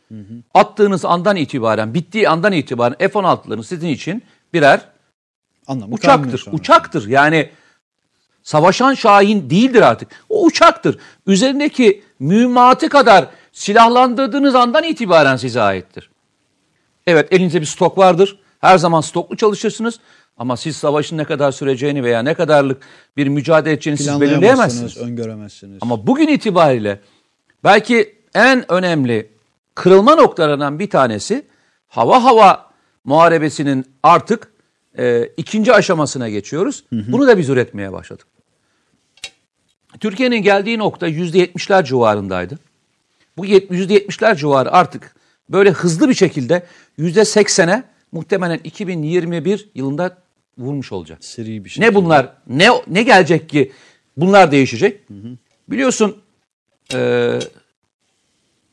[0.54, 4.80] Attığınız andan itibaren, bittiği andan itibaren F-16'ların sizin için birer
[5.66, 6.46] Anlamı uçaktır.
[6.52, 7.08] Uçaktır.
[7.08, 7.50] Yani
[8.42, 10.08] savaşan Şahin değildir artık.
[10.28, 10.98] O uçaktır.
[11.26, 16.10] Üzerindeki mühimmatı kadar silahlandırdığınız andan itibaren size aittir.
[17.06, 18.38] Evet elinizde bir stok vardır.
[18.60, 20.00] Her zaman stoklu çalışırsınız.
[20.36, 22.82] Ama siz savaşın ne kadar süreceğini veya ne kadarlık
[23.16, 24.96] bir mücadele edeceğini siz belirleyemezsiniz.
[24.96, 25.78] öngöremezsiniz.
[25.80, 27.00] Ama bugün itibariyle
[27.64, 29.30] belki en önemli
[29.74, 31.46] kırılma noktalarından bir tanesi
[31.88, 32.70] hava hava
[33.04, 34.52] muharebesinin artık
[34.98, 36.84] e, ikinci aşamasına geçiyoruz.
[36.92, 38.26] Bunu da biz üretmeye başladık.
[40.00, 42.58] Türkiye'nin geldiği nokta %70'ler civarındaydı.
[43.40, 45.14] Bu yet- %70'ler civarı artık
[45.48, 46.66] böyle hızlı bir şekilde
[46.98, 50.18] %80'e muhtemelen 2021 yılında
[50.58, 51.24] vurmuş olacak.
[51.24, 51.84] Seri bir şey.
[51.84, 52.32] Ne bunlar?
[52.46, 53.72] Ne ne gelecek ki?
[54.16, 55.00] Bunlar değişecek.
[55.68, 56.22] Biliyorsun
[56.94, 57.38] e,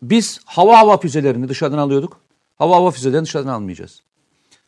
[0.02, 2.20] biz hava hava füzelerini dışarıdan alıyorduk.
[2.56, 4.02] Hava hava füzelerini dışarıdan almayacağız.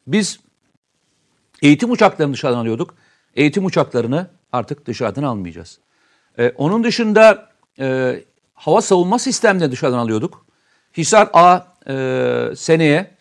[0.08, 0.40] Biz
[1.62, 2.96] eğitim uçaklarını dışarıdan alıyorduk.
[3.36, 5.80] Eğitim uçaklarını artık dışarıdan almayacağız.
[6.38, 8.20] E, onun dışında e,
[8.60, 10.46] hava savunma sistemlerini dışarıdan alıyorduk.
[10.98, 13.12] Hisar A e, seneye,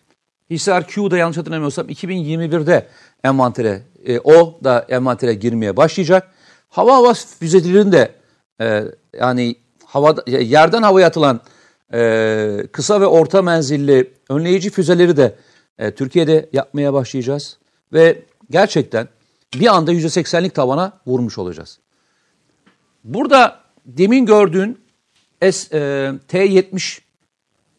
[0.49, 2.87] Hisar Q'da yanlış hatırlamıyorsam 2021'de
[3.23, 6.31] envantere, e, o da envantere girmeye başlayacak.
[6.69, 8.11] Hava hava füzelerini de
[8.61, 8.83] e,
[9.19, 11.41] yani havada, yerden havaya atılan
[11.93, 15.35] e, kısa ve orta menzilli önleyici füzeleri de
[15.77, 17.57] e, Türkiye'de yapmaya başlayacağız.
[17.93, 19.07] Ve gerçekten
[19.53, 21.79] bir anda %80'lik tavana vurmuş olacağız.
[23.03, 24.88] Burada demin gördüğün
[25.41, 26.99] S, e, T-70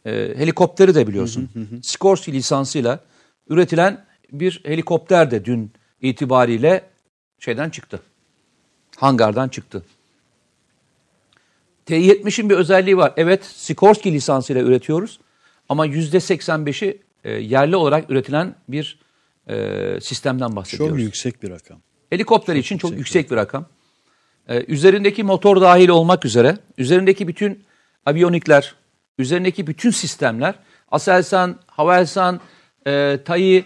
[0.06, 1.50] e, helikopteri de biliyorsun.
[1.82, 3.00] Sikorsky lisansıyla
[3.48, 6.84] üretilen bir helikopter de dün itibariyle
[7.38, 8.00] şeyden çıktı.
[8.96, 9.82] Hangardan çıktı.
[11.86, 13.12] T-70'in bir özelliği var.
[13.16, 15.20] Evet Sikorsky lisansıyla üretiyoruz
[15.68, 18.98] ama %85'i e, yerli olarak üretilen bir
[19.48, 20.96] e, sistemden bahsediyoruz.
[20.96, 21.80] Çok yüksek bir rakam.
[22.10, 23.66] Helikopter için çok yüksek bir rakam.
[24.50, 27.64] Ee, üzerindeki motor dahil olmak üzere, üzerindeki bütün
[28.06, 28.74] aviyonikler,
[29.18, 30.54] üzerindeki bütün sistemler,
[30.90, 32.40] Aselsan, Havelsan,
[32.86, 33.64] e, TAI e,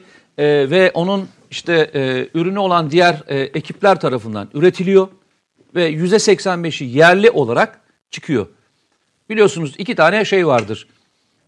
[0.71, 5.09] ve onun işte e, ürünü olan diğer e, ekipler tarafından üretiliyor
[5.75, 8.47] ve %85'i yerli olarak çıkıyor.
[9.31, 10.89] Biliyorsunuz iki tane şey vardır.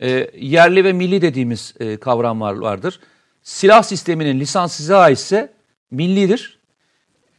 [0.01, 3.01] E, yerli ve milli dediğimiz e, kavramlar vardır.
[3.43, 5.53] Silah sisteminin lisansı size aitse
[5.91, 6.56] millidir.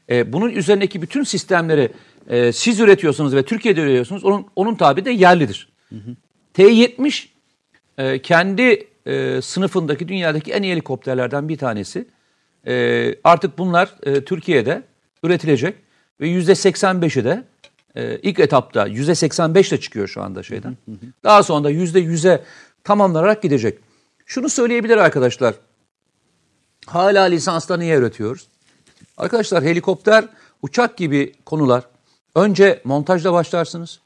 [0.09, 1.91] E, bunun üzerindeki bütün sistemleri
[2.29, 4.25] e, siz üretiyorsunuz ve Türkiye'de üretiyorsunuz.
[4.25, 5.69] Onun, onun tabi de yerlidir.
[6.53, 7.27] T-70
[7.97, 12.05] e, kendi e, sınıfındaki dünyadaki en iyi helikopterlerden bir tanesi.
[12.67, 14.83] E, artık bunlar e, Türkiye'de
[15.23, 15.75] üretilecek
[16.21, 17.43] ve %85'i de
[17.95, 20.77] e, ilk etapta %85 ile çıkıyor şu anda şeyden.
[21.23, 22.43] Daha sonra da %100'e
[22.83, 23.79] tamamlanarak gidecek.
[24.25, 25.55] Şunu söyleyebilir arkadaşlar.
[26.85, 28.47] Hala lisansla niye üretiyoruz?
[29.17, 30.25] Arkadaşlar helikopter,
[30.61, 31.83] uçak gibi konular
[32.35, 33.99] önce montajla başlarsınız.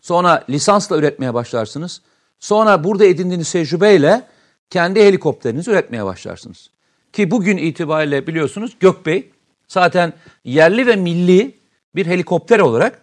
[0.00, 2.02] Sonra lisansla üretmeye başlarsınız.
[2.40, 4.22] Sonra burada edindiğiniz tecrübeyle
[4.70, 6.70] kendi helikopterinizi üretmeye başlarsınız.
[7.12, 9.30] Ki bugün itibariyle biliyorsunuz Gökbey
[9.68, 10.12] zaten
[10.44, 11.54] yerli ve milli
[11.94, 13.02] bir helikopter olarak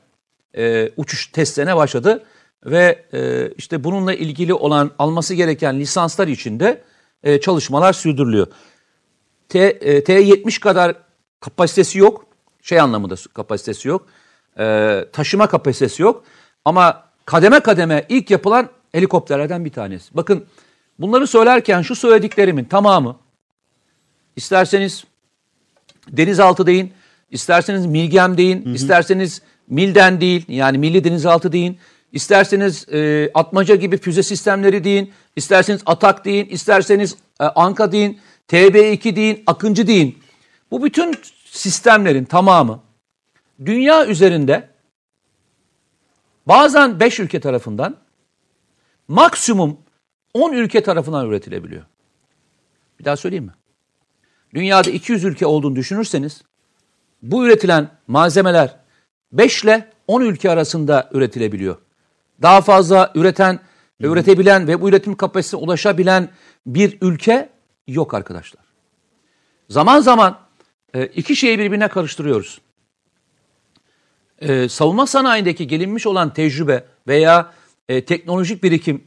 [0.58, 2.24] e, uçuş testlerine başladı.
[2.66, 6.82] Ve e, işte bununla ilgili olan alması gereken lisanslar için de
[7.24, 8.48] e, çalışmalar sürdürülüyor.
[9.50, 10.96] T, e, T70 kadar
[11.42, 12.26] kapasitesi yok.
[12.62, 14.08] Şey anlamında kapasitesi yok.
[14.60, 16.24] E, taşıma kapasitesi yok.
[16.66, 20.16] Ama kademe kademe ilk yapılan helikopterlerden bir tanesi.
[20.16, 20.46] Bakın
[21.00, 23.18] bunları söylerken şu söylediklerimin tamamı
[24.36, 25.04] isterseniz
[26.08, 26.94] denizaltı deyin,
[27.32, 28.74] isterseniz Milgem deyin, hı hı.
[28.74, 31.78] isterseniz Milden değil yani Milli Denizaltı deyin,
[32.12, 39.16] isterseniz e, Atmaca gibi füze sistemleri deyin, isterseniz Atak deyin, isterseniz e, Anka deyin, TB2
[39.16, 40.21] deyin, Akıncı deyin.
[40.72, 42.84] Bu bütün sistemlerin tamamı
[43.66, 44.70] dünya üzerinde
[46.48, 47.98] bazen 5 ülke tarafından
[49.08, 49.78] maksimum
[50.34, 51.84] 10 ülke tarafından üretilebiliyor.
[53.00, 53.54] Bir daha söyleyeyim mi?
[54.54, 56.42] Dünyada 200 ülke olduğunu düşünürseniz
[57.22, 58.76] bu üretilen malzemeler
[59.32, 61.78] 5 ile 10 ülke arasında üretilebiliyor.
[62.42, 63.60] Daha fazla üreten
[64.02, 66.30] ve üretebilen ve bu üretim kapasitesine ulaşabilen
[66.66, 67.50] bir ülke
[67.88, 68.64] yok arkadaşlar.
[69.70, 70.40] Zaman zaman
[70.94, 72.62] e, iki şeyi birbirine karıştırıyoruz.
[74.42, 77.52] Ee, savunma sanayindeki gelinmiş olan tecrübe veya
[77.90, 79.04] e, teknolojik birikim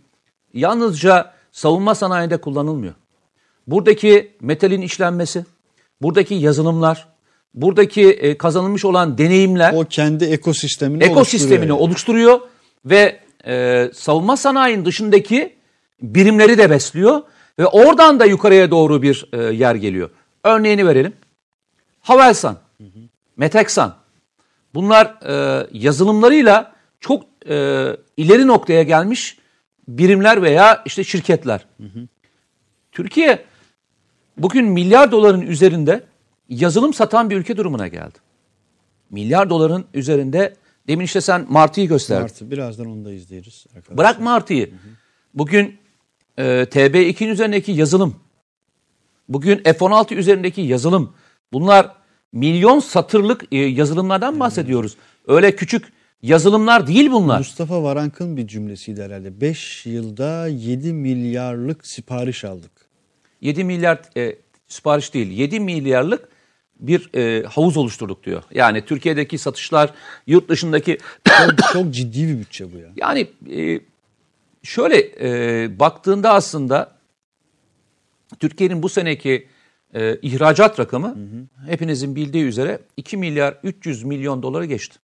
[0.54, 2.94] yalnızca savunma sanayinde kullanılmıyor.
[3.66, 5.44] Buradaki metalin işlenmesi,
[6.02, 7.08] buradaki yazılımlar,
[7.54, 12.40] buradaki e, kazanılmış olan deneyimler o kendi ekosistemini ekosistemini oluşturuyor, oluşturuyor
[12.84, 15.54] ve e, savunma sanayinin dışındaki
[16.02, 17.22] birimleri de besliyor
[17.58, 20.10] ve oradan da yukarıya doğru bir e, yer geliyor.
[20.44, 21.12] Örneğini verelim.
[22.04, 22.98] Havelsan, hı hı.
[23.36, 23.96] Meteksan.
[24.74, 27.86] Bunlar e, yazılımlarıyla çok e,
[28.16, 29.38] ileri noktaya gelmiş
[29.88, 31.66] birimler veya işte şirketler.
[31.76, 32.08] Hı hı.
[32.92, 33.44] Türkiye
[34.36, 36.04] bugün milyar doların üzerinde
[36.48, 38.18] yazılım satan bir ülke durumuna geldi.
[39.10, 40.54] Milyar doların üzerinde
[40.88, 42.22] demin işte sen Martı'yı gösterdin.
[42.22, 43.66] Martı birazdan onu da izleyeceğiz.
[43.68, 43.98] Arkadaşlar.
[43.98, 44.74] Bırak Martı'yı.
[45.34, 45.78] Bugün
[46.36, 48.16] e, TB2'nin üzerindeki yazılım,
[49.28, 51.14] bugün F-16 üzerindeki yazılım
[51.54, 51.94] bunlar
[52.32, 54.96] milyon satırlık e, yazılımlardan bahsediyoruz.
[55.26, 57.38] Öyle küçük yazılımlar değil bunlar.
[57.38, 59.40] Mustafa Varank'ın bir cümlesiydi herhalde.
[59.40, 62.72] 5 yılda 7 milyarlık sipariş aldık.
[63.40, 64.36] 7 milyar e,
[64.68, 66.28] sipariş değil 7 milyarlık
[66.80, 68.42] bir e, havuz oluşturduk diyor.
[68.50, 69.94] Yani Türkiye'deki satışlar
[70.26, 72.88] yurt dışındaki çok, çok ciddi bir bütçe bu ya.
[72.96, 73.80] Yani e,
[74.62, 76.94] şöyle e, baktığında aslında
[78.40, 79.48] Türkiye'nin bu seneki
[79.94, 81.70] e, ihracat rakamı hı hı.
[81.70, 84.98] hepinizin bildiği üzere 2 milyar 300 milyon doları geçti.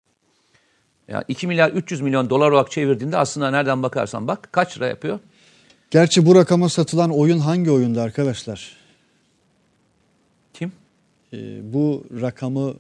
[1.09, 5.19] Yani 2 milyar 300 milyon dolar olarak çevirdiğinde aslında nereden bakarsan bak kaç lira yapıyor?
[5.91, 8.77] Gerçi bu rakama satılan oyun hangi oyundu arkadaşlar?
[10.55, 10.73] Kim?
[11.33, 12.75] Ee, bu rakamı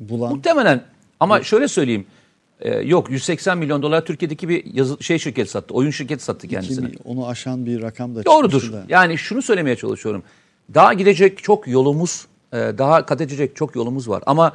[0.00, 0.34] bulan.
[0.34, 0.84] Muhtemelen
[1.20, 1.44] ama bu...
[1.44, 2.06] şöyle söyleyeyim.
[2.60, 5.74] Ee, yok 180 milyon dolar Türkiye'deki bir yazı, şey şirket sattı.
[5.74, 6.90] Oyun şirketi sattı kendisine.
[7.04, 8.72] onu aşan bir rakam da Doğrudur.
[8.72, 8.84] Da.
[8.88, 10.22] Yani şunu söylemeye çalışıyorum.
[10.74, 14.22] Daha gidecek çok yolumuz, e, daha kat edecek çok yolumuz var.
[14.26, 14.52] Ama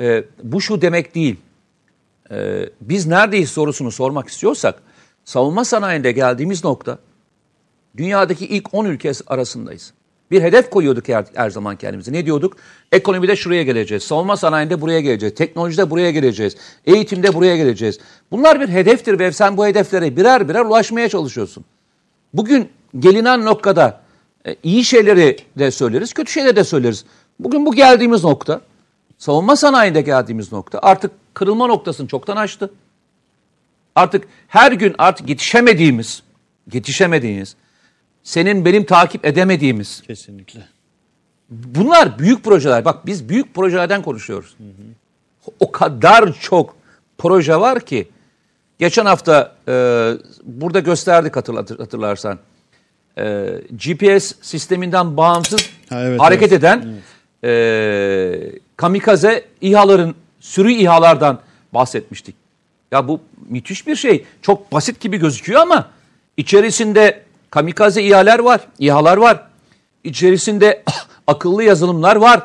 [0.00, 1.36] e, bu şu demek değil.
[2.30, 4.82] E, biz neredeyiz sorusunu sormak istiyorsak,
[5.24, 6.98] savunma sanayinde geldiğimiz nokta,
[7.96, 9.92] dünyadaki ilk 10 ülke arasındayız.
[10.30, 12.12] Bir hedef koyuyorduk her, her zaman kendimize.
[12.12, 12.56] Ne diyorduk?
[12.92, 14.02] Ekonomide şuraya geleceğiz.
[14.02, 15.34] Savunma sanayinde buraya geleceğiz.
[15.34, 16.56] Teknolojide buraya geleceğiz.
[16.86, 17.98] Eğitimde buraya geleceğiz.
[18.30, 21.64] Bunlar bir hedeftir ve sen bu hedeflere birer birer ulaşmaya çalışıyorsun.
[22.34, 24.03] Bugün gelinen noktada
[24.46, 27.04] e, iyi şeyleri de söyleriz, kötü şeyleri de söyleriz.
[27.38, 28.60] Bugün bu geldiğimiz nokta,
[29.18, 32.70] savunma sanayinde geldiğimiz nokta artık kırılma noktasını çoktan aştı.
[33.94, 36.22] Artık her gün artık yetişemediğimiz,
[36.72, 37.56] yetişemediğimiz,
[38.22, 40.02] senin benim takip edemediğimiz.
[40.06, 40.60] Kesinlikle.
[41.50, 42.84] Bunlar büyük projeler.
[42.84, 44.54] Bak biz büyük projelerden konuşuyoruz.
[44.58, 45.52] Hı hı.
[45.60, 46.76] O kadar çok
[47.18, 48.08] proje var ki.
[48.78, 49.72] Geçen hafta e,
[50.44, 52.38] burada gösterdik hatırlarsan
[53.18, 56.58] e, GPS sisteminden bağımsız ha, evet, hareket evet.
[56.58, 57.02] eden evet.
[57.44, 61.40] E, kamikaze İHA'ların sürü İHA'lardan
[61.74, 62.34] bahsetmiştik.
[62.92, 64.24] Ya bu müthiş bir şey.
[64.42, 65.90] Çok basit gibi gözüküyor ama
[66.36, 69.46] içerisinde kamikaze İHA'lar var, İHA'lar var.
[70.04, 70.82] İçerisinde
[71.26, 72.42] akıllı yazılımlar var.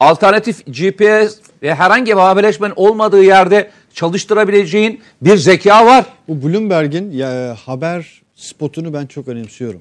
[0.00, 6.04] Alternatif GPS ve herhangi bir haberleşmenin olmadığı yerde çalıştırabileceğin bir zeka var.
[6.28, 7.20] Bu Bloomberg'in
[7.54, 9.80] haber spotunu ben çok önemsiyorum.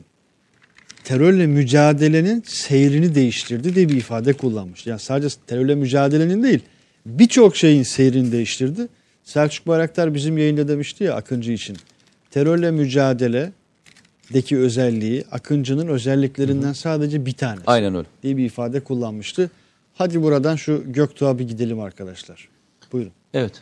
[1.08, 4.88] Terörle mücadelenin seyrini değiştirdi diye bir ifade kullanmış.
[4.88, 6.60] Yani sadece terörle mücadelenin değil
[7.06, 8.88] birçok şeyin seyrini değiştirdi.
[9.24, 11.78] Selçuk Bayraktar bizim yayında demişti ya Akıncı için.
[12.32, 17.64] Terörle mücadeledeki özelliği Akıncı'nın özelliklerinden sadece bir tanesi.
[17.68, 18.08] Aynen öyle.
[18.24, 19.52] diye bir ifade kullanmıştı.
[19.94, 22.50] Hadi buradan şu Göktuğ'a bir gidelim arkadaşlar.
[22.92, 23.12] Buyurun.
[23.34, 23.62] Evet.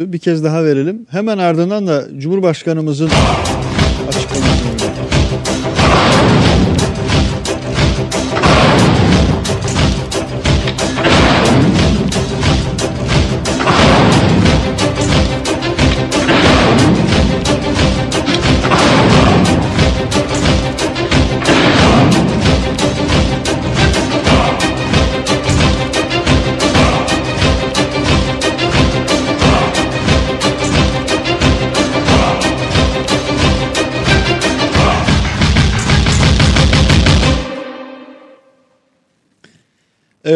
[0.00, 1.06] Bir kez daha verelim.
[1.10, 3.10] Hemen ardından da Cumhurbaşkanımızın
[4.08, 4.70] açıklamasını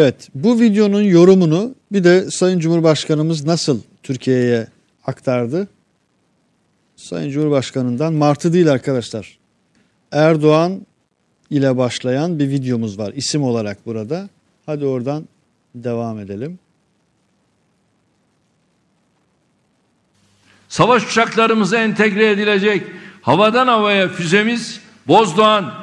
[0.01, 4.67] Evet, bu videonun yorumunu bir de Sayın Cumhurbaşkanımız nasıl Türkiye'ye
[5.05, 5.67] aktardı?
[6.95, 9.37] Sayın Cumhurbaşkanından Martı değil arkadaşlar.
[10.11, 10.85] Erdoğan
[11.49, 14.29] ile başlayan bir videomuz var isim olarak burada.
[14.65, 15.27] Hadi oradan
[15.75, 16.59] devam edelim.
[20.69, 22.87] Savaş uçaklarımıza entegre edilecek
[23.21, 25.73] havadan havaya füzemiz Bozdoğan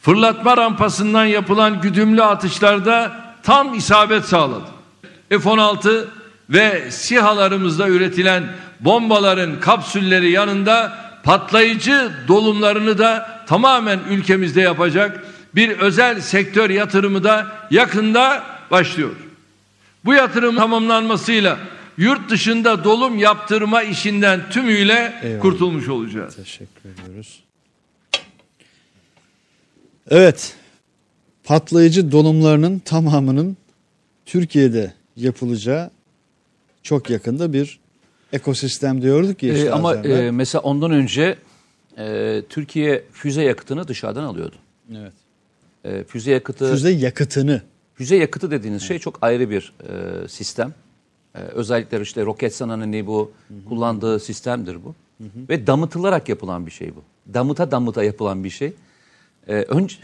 [0.00, 4.64] fırlatma rampasından yapılan güdümlü atışlarda tam isabet sağladı.
[5.28, 6.04] F-16
[6.50, 8.44] ve SİHA'larımızda üretilen
[8.80, 18.42] bombaların kapsülleri yanında patlayıcı dolumlarını da tamamen ülkemizde yapacak bir özel sektör yatırımı da yakında
[18.70, 19.16] başlıyor.
[20.04, 21.58] Bu yatırım tamamlanmasıyla
[21.98, 25.40] yurt dışında dolum yaptırma işinden tümüyle Eyvallah.
[25.40, 26.36] kurtulmuş olacağız.
[26.36, 27.42] Teşekkür ediyoruz.
[30.10, 30.57] Evet.
[31.48, 33.56] Patlayıcı dolumlarının tamamının
[34.26, 35.90] Türkiye'de yapılacağı
[36.82, 37.80] çok yakında bir
[38.32, 40.24] ekosistem diyorduk ya Ee, işte ama az evvel.
[40.26, 41.38] e, mesela ondan önce
[41.98, 44.56] e, Türkiye füze yakıtını dışarıdan alıyordu.
[44.96, 45.12] evet.
[45.84, 47.62] E, füze yakıtı Füze yakıtını
[47.94, 50.74] Füze yakıtı dediğiniz şey çok ayrı bir e, sistem.
[51.34, 53.32] E, özellikle işte Roketsan'ın bu
[53.68, 54.94] kullandığı sistemdir bu.
[55.48, 57.02] Ve damıtılarak yapılan bir şey bu.
[57.34, 58.72] Damıta damıta yapılan bir şey.
[59.48, 59.96] E, önce,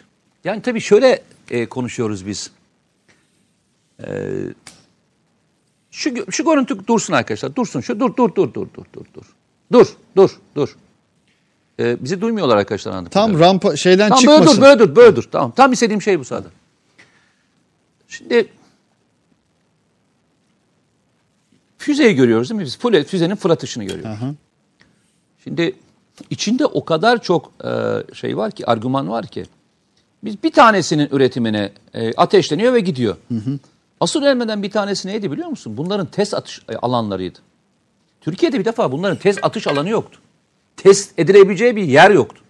[0.44, 2.50] yani tabii şöyle e, konuşuyoruz biz.
[4.06, 4.08] E,
[5.90, 7.56] şu, şu görüntü dursun arkadaşlar.
[7.56, 7.80] Dursun.
[7.80, 9.34] Şu dur dur dur dur dur dur dur.
[9.72, 10.76] Dur dur dur.
[11.80, 14.56] E, bizi duymuyorlar arkadaşlar anladığım tam rampa şeyden böyle çıkmasın.
[14.56, 15.28] dur, böyle dur, böyle dur.
[15.32, 15.50] Tamam.
[15.50, 16.50] Tam istediğim şey bu zaten.
[18.08, 18.48] Şimdi
[21.78, 22.64] füzeyi görüyoruz değil mi?
[22.66, 24.22] Biz Füze- füzenin fırlatışını görüyoruz.
[24.22, 24.34] Aha.
[25.44, 25.74] Şimdi
[26.30, 27.70] içinde o kadar çok e,
[28.14, 29.46] şey var ki, argüman var ki.
[30.24, 33.16] Biz bir tanesinin üretimine e, ateşleniyor ve gidiyor.
[34.00, 35.76] Asıl ölmeden bir tanesi neydi biliyor musun?
[35.76, 37.38] Bunların test atış e, alanlarıydı.
[38.20, 40.18] Türkiye'de bir defa bunların test atış alanı yoktu.
[40.76, 42.42] Test edilebileceği bir yer yoktu.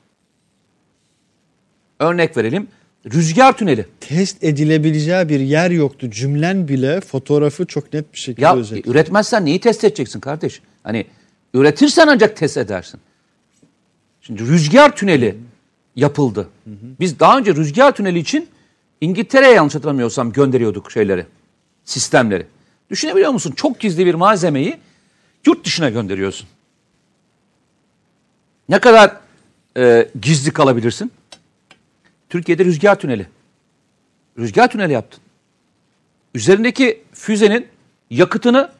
[2.00, 2.68] Örnek verelim.
[3.12, 3.86] Rüzgar tüneli.
[4.00, 6.10] Test edilebileceği bir yer yoktu.
[6.10, 8.94] Cümlen bile fotoğrafı çok net bir şekilde Ya özetliyor.
[8.94, 10.60] üretmezsen neyi test edeceksin kardeş?
[10.82, 11.06] Hani
[11.54, 13.00] üretirsen ancak test edersin.
[14.20, 15.36] Şimdi rüzgar tüneli
[15.96, 16.48] yapıldı.
[17.00, 18.48] Biz daha önce rüzgar tüneli için
[19.00, 21.26] İngiltere'ye yanlış hatırlamıyorsam gönderiyorduk şeyleri,
[21.84, 22.46] sistemleri.
[22.90, 23.52] Düşünebiliyor musun?
[23.56, 24.76] Çok gizli bir malzemeyi
[25.46, 26.48] yurt dışına gönderiyorsun.
[28.68, 29.16] Ne kadar
[29.76, 31.12] e, gizli kalabilirsin?
[32.28, 33.26] Türkiye'de rüzgar tüneli.
[34.38, 35.20] Rüzgar tüneli yaptın.
[36.34, 37.66] Üzerindeki füzenin
[38.10, 38.70] yakıtını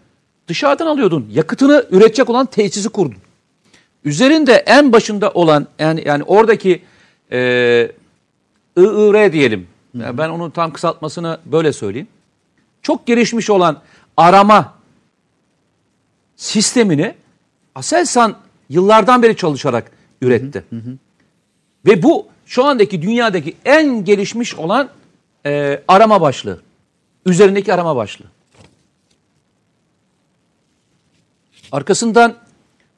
[0.48, 1.28] dışarıdan alıyordun.
[1.32, 3.18] Yakıtını üretecek olan tesisi kurdun.
[4.04, 6.82] Üzerinde en başında olan yani yani oradaki
[7.34, 7.92] e,
[8.76, 9.68] IIR diyelim.
[9.94, 12.08] Yani ben onun tam kısaltmasını böyle söyleyeyim.
[12.82, 13.80] Çok gelişmiş olan
[14.16, 14.74] arama
[16.36, 17.14] sistemini
[17.74, 18.36] Aselsan
[18.68, 19.90] yıllardan beri çalışarak
[20.22, 20.64] üretti.
[21.86, 24.88] Ve bu şu andaki dünyadaki en gelişmiş olan
[25.46, 26.60] e, arama başlığı.
[27.26, 28.26] Üzerindeki arama başlığı.
[31.72, 32.36] Arkasından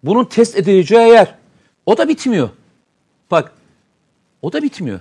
[0.02, 1.34] bunun test edileceği yer.
[1.86, 2.48] O da bitmiyor.
[3.30, 3.52] Bak
[4.46, 5.00] o da bitmiyor.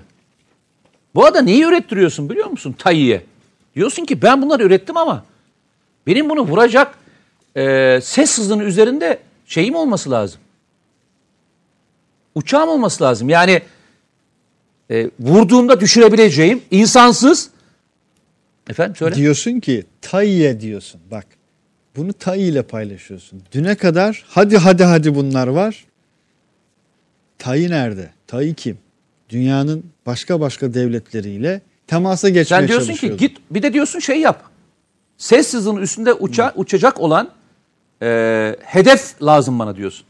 [1.16, 3.26] Bu arada neyi ürettiriyorsun biliyor musun Tayyip'e?
[3.76, 5.26] Diyorsun ki ben bunları ürettim ama
[6.08, 6.98] benim bunu vuracak
[7.56, 10.39] e, ses hızının üzerinde şeyim olması lazım.
[12.36, 13.30] Uçağım olması lazım.
[13.30, 13.62] Yani
[14.91, 17.50] e, vurduğumda düşürebileceğim insansız
[18.70, 19.16] efendim söyle.
[19.16, 21.02] Diyorsun ki Tayye diyorsun.
[21.12, 21.26] Bak
[21.96, 23.43] bunu Tay ile paylaşıyorsun.
[23.52, 25.86] Düne kadar hadi hadi hadi bunlar var.
[27.38, 28.10] Tay nerede?
[28.28, 28.84] Tay kim?
[29.30, 34.43] Dünyanın başka başka devletleriyle temasa geçmeye Sen diyorsun ki git bir de diyorsun şey yap.
[35.17, 37.30] Ses hızının üstünde uça, uçacak olan
[38.01, 40.05] e, hedef lazım bana diyorsun.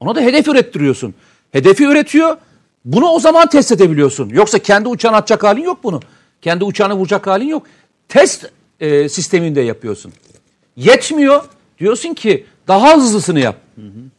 [0.00, 1.14] Ona da hedef ürettiriyorsun.
[1.52, 2.36] Hedefi üretiyor.
[2.84, 4.28] Bunu o zaman test edebiliyorsun.
[4.28, 6.00] Yoksa kendi uçağını atacak halin yok bunu.
[6.42, 7.66] Kendi uçağını vuracak halin yok.
[8.08, 8.50] Test
[8.80, 10.12] e, sisteminde yapıyorsun.
[10.76, 11.44] Yetmiyor.
[11.78, 13.56] Diyorsun ki daha hızlısını yap.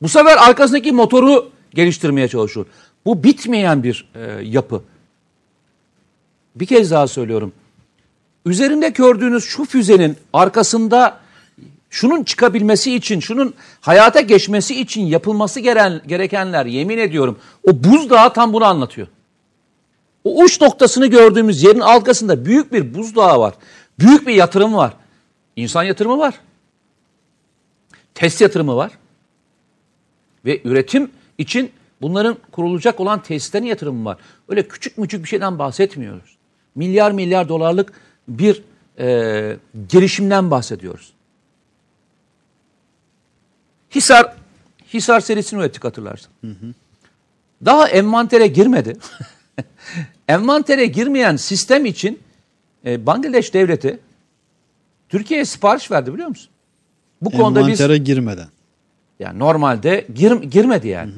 [0.01, 2.65] Bu sefer arkasındaki motoru geliştirmeye çalışıyor.
[3.07, 4.83] Bu bitmeyen bir e, yapı.
[6.55, 7.53] Bir kez daha söylüyorum.
[8.45, 11.19] Üzerinde gördüğünüz şu füzenin arkasında
[11.89, 18.53] şunun çıkabilmesi için, şunun hayata geçmesi için yapılması geren, gerekenler yemin ediyorum o buzdağı tam
[18.53, 19.07] bunu anlatıyor.
[20.23, 23.53] O uç noktasını gördüğümüz yerin arkasında büyük bir buzdağı var.
[23.99, 24.93] Büyük bir yatırım var.
[25.55, 26.33] İnsan yatırımı var.
[28.15, 28.91] Test yatırımı var.
[30.45, 34.17] Ve üretim için bunların kurulacak olan tesislerin yatırımı var.
[34.49, 36.37] Öyle küçük müçük bir şeyden bahsetmiyoruz.
[36.75, 37.93] Milyar milyar dolarlık
[38.27, 38.63] bir
[38.99, 41.13] e, gelişimden bahsediyoruz.
[43.95, 44.33] Hisar,
[44.93, 46.31] Hisar serisini ürettik hatırlarsın.
[47.65, 48.97] Daha envantere girmedi.
[50.27, 52.19] envantere girmeyen sistem için
[52.85, 53.99] e, Bangladeş devleti
[55.09, 56.49] Türkiye'ye sipariş verdi biliyor musun?
[57.21, 58.47] Bu konuda biz Envantere girmeden.
[59.19, 61.11] yani normalde gir, girmedi yani.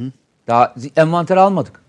[0.50, 1.82] Daha envanter almadık.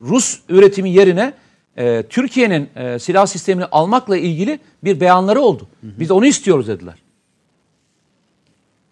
[0.00, 1.32] Rus üretimi yerine
[1.76, 5.68] e, Türkiye'nin e, silah sistemini almakla ilgili bir beyanları oldu.
[5.82, 6.94] Biz onu istiyoruz dediler.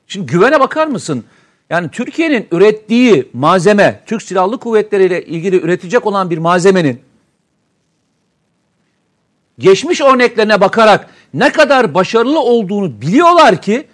[0.07, 1.25] Şimdi güvene bakar mısın?
[1.71, 7.01] Yani Türkiye'nin ürettiği malzeme, Türk Silahlı Kuvvetleri ile ilgili üretecek olan bir malzemenin
[9.59, 13.87] geçmiş örneklerine bakarak ne kadar başarılı olduğunu biliyorlar ki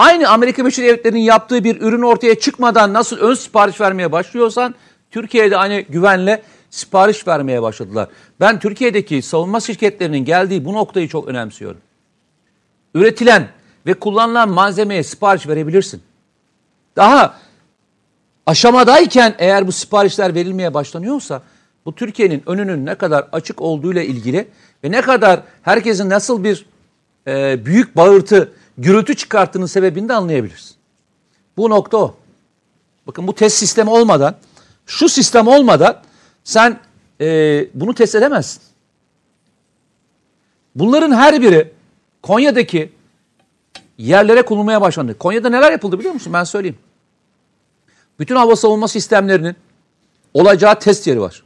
[0.00, 4.74] aynı Amerika Birleşik Devletleri'nin yaptığı bir ürün ortaya çıkmadan nasıl ön sipariş vermeye başlıyorsan
[5.10, 8.08] Türkiye'de aynı güvenle sipariş vermeye başladılar.
[8.40, 11.80] Ben Türkiye'deki savunma şirketlerinin geldiği bu noktayı çok önemsiyorum.
[12.94, 13.48] Üretilen
[13.86, 16.02] ve kullanılan malzemeye sipariş verebilirsin.
[16.96, 17.34] Daha
[18.46, 21.42] aşamadayken eğer bu siparişler verilmeye başlanıyorsa
[21.86, 24.48] bu Türkiye'nin önünün ne kadar açık olduğuyla ilgili
[24.84, 26.66] ve ne kadar herkesin nasıl bir
[27.26, 30.74] e, büyük bağırtı, gürültü çıkarttığının sebebini de anlayabiliriz.
[31.56, 32.14] Bu nokta o.
[33.06, 34.36] Bakın bu test sistemi olmadan,
[34.86, 36.02] şu sistem olmadan
[36.44, 36.80] sen
[37.20, 38.62] e, bunu test edemezsin.
[40.74, 41.72] Bunların her biri
[42.22, 42.92] Konya'daki
[43.98, 45.18] yerlere konulmaya başlandı.
[45.18, 46.32] Konya'da neler yapıldı biliyor musun?
[46.32, 46.78] Ben söyleyeyim.
[48.18, 49.56] Bütün hava savunma sistemlerinin
[50.34, 51.42] olacağı test yeri var.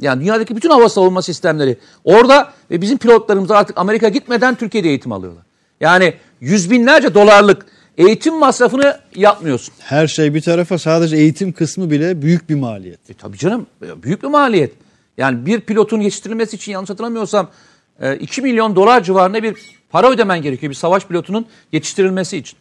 [0.00, 5.12] Yani dünyadaki bütün hava savunma sistemleri orada ve bizim pilotlarımız artık Amerika gitmeden Türkiye'de eğitim
[5.12, 5.44] alıyorlar.
[5.80, 6.14] Yani
[6.44, 7.66] yüz binlerce dolarlık
[7.98, 9.74] eğitim masrafını yapmıyorsun.
[9.78, 13.10] Her şey bir tarafa sadece eğitim kısmı bile büyük bir maliyet.
[13.10, 14.72] E tabii canım e, büyük bir maliyet.
[15.18, 17.50] Yani bir pilotun yetiştirilmesi için yanlış hatırlamıyorsam
[18.00, 19.56] e, 2 milyon dolar civarında bir
[19.90, 22.58] para ödemen gerekiyor bir savaş pilotunun yetiştirilmesi için.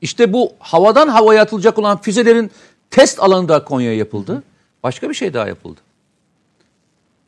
[0.00, 2.50] İşte bu havadan havaya atılacak olan füzelerin
[2.90, 4.42] test alanı da Konya'ya yapıldı.
[4.82, 5.80] Başka bir şey daha yapıldı.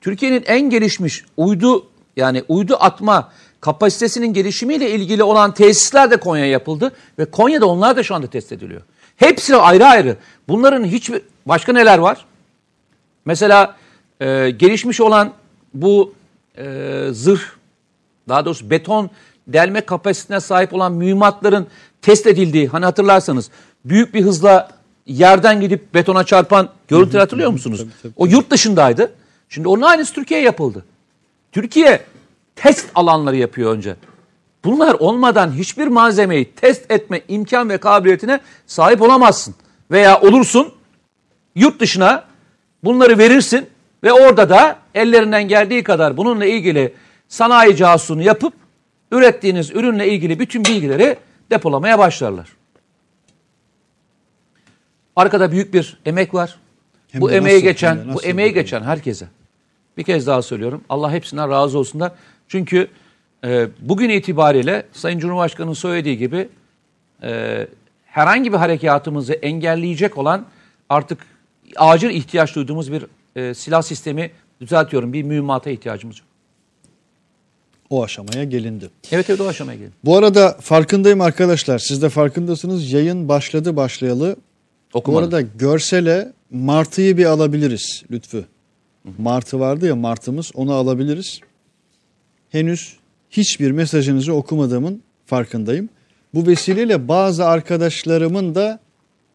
[0.00, 1.86] Türkiye'nin en gelişmiş uydu
[2.16, 8.02] yani uydu atma kapasitesinin gelişimiyle ilgili olan tesisler de Konya'ya yapıldı ve Konya'da onlar da
[8.02, 8.82] şu anda test ediliyor.
[9.16, 10.16] Hepsi ayrı ayrı.
[10.48, 12.24] Bunların hiçbir başka neler var?
[13.24, 13.76] Mesela
[14.20, 15.32] e, gelişmiş olan
[15.74, 16.14] bu
[16.58, 17.42] e, zırh
[18.28, 19.10] daha doğrusu beton
[19.48, 21.66] delme kapasitesine sahip olan mühimmatların
[22.02, 23.50] test edildiği hani hatırlarsanız
[23.84, 24.68] büyük bir hızla
[25.06, 27.84] yerden gidip betona çarpan görüntüleri hatırlıyor musunuz?
[28.16, 29.12] O yurt dışındaydı.
[29.48, 30.84] Şimdi onun aynısı Türkiye'ye yapıldı.
[31.52, 32.00] Türkiye
[32.56, 33.96] test alanları yapıyor önce.
[34.64, 39.54] Bunlar olmadan hiçbir malzemeyi test etme imkan ve kabiliyetine sahip olamazsın.
[39.90, 40.72] Veya olursun
[41.54, 42.24] yurt dışına
[42.84, 43.66] bunları verirsin
[44.04, 46.94] ve orada da ellerinden geldiği kadar bununla ilgili
[47.28, 48.52] sanayi casusunu yapıp
[49.12, 51.16] ürettiğiniz ürünle ilgili bütün bilgileri
[51.50, 52.48] depolamaya başlarlar.
[55.16, 56.58] Arkada büyük bir emek var.
[57.12, 59.28] Hem bu emeği geçen, bu emeği geçen herkese.
[59.96, 60.84] Bir kez daha söylüyorum.
[60.88, 62.12] Allah hepsinden razı olsunlar.
[62.48, 62.88] Çünkü
[63.44, 66.48] e, bugün itibariyle Sayın Cumhurbaşkanı'nın söylediği gibi
[67.22, 67.66] e,
[68.04, 70.46] herhangi bir harekatımızı engelleyecek olan
[70.88, 71.18] artık
[71.76, 74.30] acil ihtiyaç duyduğumuz bir e, silah sistemi
[74.60, 75.12] düzeltiyorum.
[75.12, 76.26] Bir mühimmata ihtiyacımız yok.
[77.90, 78.90] O aşamaya gelindi.
[79.12, 79.92] Evet evet o aşamaya gelin.
[80.04, 81.78] Bu arada farkındayım arkadaşlar.
[81.78, 82.92] Siz de farkındasınız.
[82.92, 84.36] Yayın başladı başlayalı.
[84.94, 85.24] Bu Okumadım.
[85.24, 88.44] arada görsele martıyı bir alabiliriz Lütfü.
[89.18, 91.40] Martı vardı ya martımız onu alabiliriz.
[92.50, 92.96] Henüz
[93.30, 95.88] hiçbir mesajınızı okumadığımın farkındayım.
[96.34, 98.80] Bu vesileyle bazı arkadaşlarımın da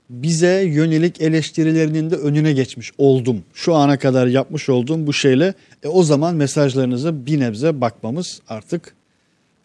[0.09, 3.43] bize yönelik eleştirilerinin de önüne geçmiş oldum.
[3.53, 5.53] Şu ana kadar yapmış olduğum bu şeyle
[5.83, 8.95] e, o zaman mesajlarınıza bir nebze bakmamız artık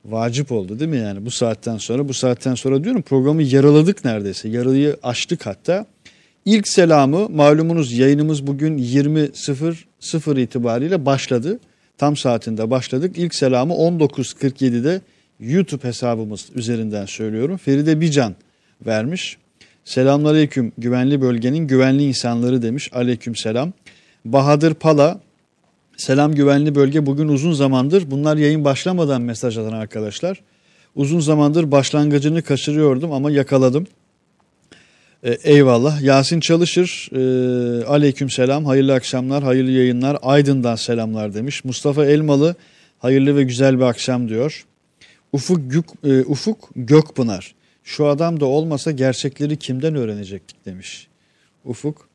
[0.04, 4.48] vacip oldu değil mi yani bu saatten sonra bu saatten sonra diyorum programı yaraladık neredeyse
[4.48, 5.86] yarıyı açtık hatta.
[6.44, 9.89] İlk selamı malumunuz yayınımız bugün 20.00
[10.36, 11.58] itibariyle başladı.
[11.98, 13.18] Tam saatinde başladık.
[13.18, 15.00] İlk selamı 19.47'de
[15.40, 17.56] YouTube hesabımız üzerinden söylüyorum.
[17.56, 18.34] Feride Bican
[18.86, 19.36] vermiş.
[19.84, 22.90] Selamünaleyküm güvenli bölgenin güvenli insanları demiş.
[22.92, 23.72] Aleyküm selam.
[24.24, 25.20] Bahadır Pala
[26.00, 30.40] Selam güvenli bölge bugün uzun zamandır bunlar yayın başlamadan mesaj atan arkadaşlar.
[30.96, 33.86] Uzun zamandır başlangıcını kaçırıyordum ama yakaladım.
[35.24, 36.02] Ee, eyvallah.
[36.02, 41.64] Yasin Çalışır e, aleyküm selam hayırlı akşamlar hayırlı yayınlar Aydın'dan selamlar demiş.
[41.64, 42.54] Mustafa Elmalı
[42.98, 44.66] hayırlı ve güzel bir akşam diyor.
[45.32, 47.54] Ufuk, Gök, e, Ufuk Gökpınar
[47.84, 51.08] şu adam da olmasa gerçekleri kimden öğrenecektik demiş.
[51.64, 52.08] Ufuk.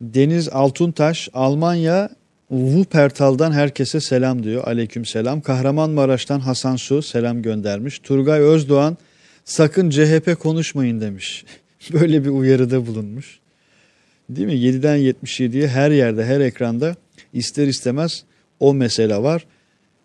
[0.00, 2.10] Deniz Altuntaş Almanya
[2.48, 4.64] Wuppertal'dan herkese selam diyor.
[4.64, 5.40] Aleyküm selam.
[5.40, 7.98] Kahramanmaraş'tan Hasan Su selam göndermiş.
[7.98, 8.96] Turgay Özdoğan
[9.44, 11.44] sakın CHP konuşmayın demiş.
[11.92, 13.38] Böyle bir uyarıda bulunmuş.
[14.30, 14.54] Değil mi?
[14.54, 16.96] 7'den 77'ye her yerde her ekranda
[17.32, 18.24] ister istemez
[18.60, 19.46] o mesele var.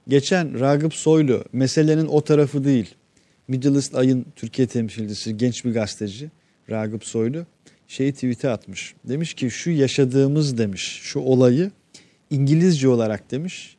[0.07, 2.95] Geçen Ragıp Soylu meselenin o tarafı değil.
[3.47, 6.29] Middle East Ay'ın Türkiye temsilcisi genç bir gazeteci
[6.69, 7.45] Ragıp Soylu
[7.87, 8.93] şeyi tweet'e atmış.
[9.03, 11.71] Demiş ki şu yaşadığımız demiş şu olayı
[12.29, 13.77] İngilizce olarak demiş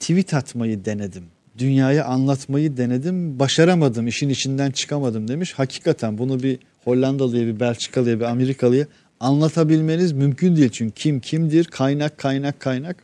[0.00, 1.24] tweet atmayı denedim.
[1.58, 3.38] Dünyaya anlatmayı denedim.
[3.38, 4.06] Başaramadım.
[4.06, 5.52] işin içinden çıkamadım demiş.
[5.52, 8.86] Hakikaten bunu bir Hollandalıya, bir Belçikalıya, bir Amerikalıya
[9.20, 10.70] anlatabilmeniz mümkün değil.
[10.70, 12.96] Çünkü kim kimdir, kaynak kaynak kaynak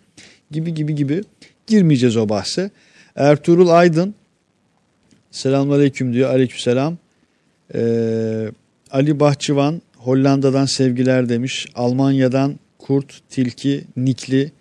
[0.50, 1.22] gibi gibi gibi
[1.66, 2.70] girmeyeceğiz o bahse.
[3.16, 4.14] Ertuğrul Aydın
[5.30, 6.30] selamünaleyküm diyor.
[6.30, 6.98] Aleykümselam.
[7.74, 8.50] Ee,
[8.90, 11.66] Ali Bahçıvan Hollanda'dan sevgiler demiş.
[11.74, 14.52] Almanya'dan Kurt Tilki Nikli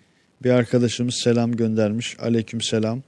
[0.44, 2.18] bir arkadaşımız selam göndermiş.
[2.20, 3.02] Aleyküm selam.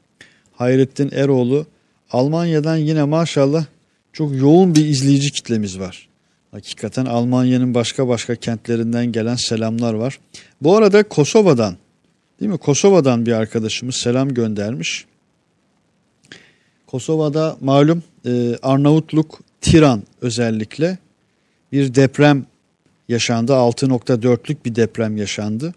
[0.51, 1.66] Hayrettin Eroğlu
[2.12, 3.66] Almanya'dan yine maşallah
[4.14, 6.07] çok yoğun bir izleyici kitlemiz var.
[6.51, 10.20] Hakikaten Almanya'nın başka başka kentlerinden gelen selamlar var.
[10.62, 11.76] Bu arada Kosova'dan
[12.39, 12.57] değil mi?
[12.57, 15.05] Kosova'dan bir arkadaşımız selam göndermiş.
[16.88, 20.97] Kosova'da malum e, Arnavutluk, Tiran özellikle
[21.72, 22.45] bir deprem
[23.09, 23.51] yaşandı.
[23.51, 25.74] 6.4'lük bir deprem yaşandı.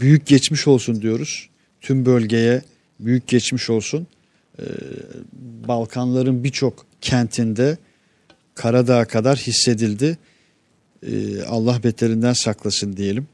[0.00, 1.48] Büyük geçmiş olsun diyoruz.
[1.80, 2.62] Tüm bölgeye
[3.00, 4.06] büyük geçmiş olsun.
[4.58, 4.62] Ee,
[5.68, 7.78] Balkanların birçok kentinde
[8.54, 10.18] Karadağ'a kadar hissedildi.
[11.06, 13.26] Ee, Allah beterinden saklasın diyelim.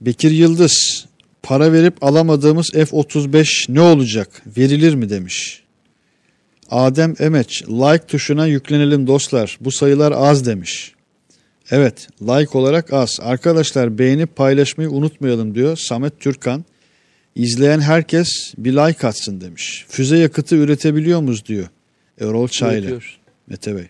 [0.00, 1.06] Bekir Yıldız
[1.42, 4.42] para verip alamadığımız F-35 ne olacak?
[4.56, 5.62] Verilir mi demiş.
[6.70, 9.58] Adem Emeç like tuşuna yüklenelim dostlar.
[9.60, 10.94] Bu sayılar az demiş.
[11.70, 13.18] Evet like olarak az.
[13.20, 16.64] Arkadaşlar beğenip paylaşmayı unutmayalım diyor Samet Türkan.
[17.34, 19.86] İzleyen herkes bir like atsın demiş.
[19.88, 21.68] Füze yakıtı üretebiliyor muyuz diyor.
[22.20, 22.78] Erol Çaylı.
[22.78, 23.18] Üretiyor.
[23.46, 23.88] Mete Bey.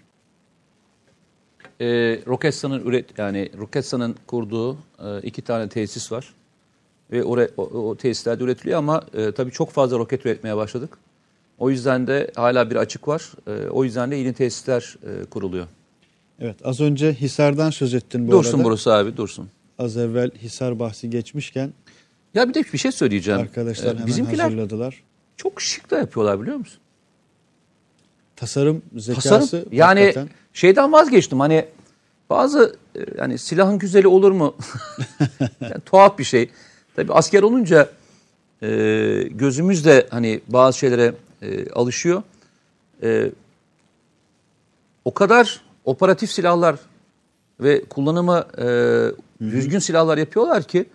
[1.80, 1.86] e,
[2.26, 4.74] Roketsan'ın üret yani Roketsan'ın kurduğu
[5.04, 6.34] e, iki tane tesis var
[7.10, 10.98] ve oraya, o, o tesislerde üretiliyor ama e, tabii çok fazla roket üretmeye başladık.
[11.58, 13.32] O yüzden de hala bir açık var.
[13.46, 15.66] E, o yüzden de yeni tesisler e, kuruluyor.
[16.40, 18.64] Evet az önce Hisar'dan söz ettin bu dursun arada.
[18.64, 19.48] burası abi dursun.
[19.78, 21.72] Az evvel Hisar bahsi geçmişken
[22.34, 23.40] Ya bir de bir şey söyleyeceğim.
[23.40, 25.02] arkadaşlar E, hemen bizimkiler hazırladılar.
[25.36, 26.80] çok şık da yapıyorlar biliyor musun?
[28.40, 30.28] Tasarım zekası Tasarım yani hakikaten.
[30.52, 31.66] şeyden vazgeçtim hani
[32.30, 34.56] bazı e, yani silahın güzeli olur mu?
[35.60, 36.50] yani, tuhaf bir şey.
[36.96, 37.90] Tabii asker olunca
[38.62, 38.68] e,
[39.30, 42.22] gözümüz de hani bazı şeylere e, alışıyor.
[43.02, 43.30] E,
[45.04, 46.76] o kadar operatif silahlar
[47.60, 48.66] ve kullanımı e,
[49.40, 50.86] düzgün silahlar yapıyorlar ki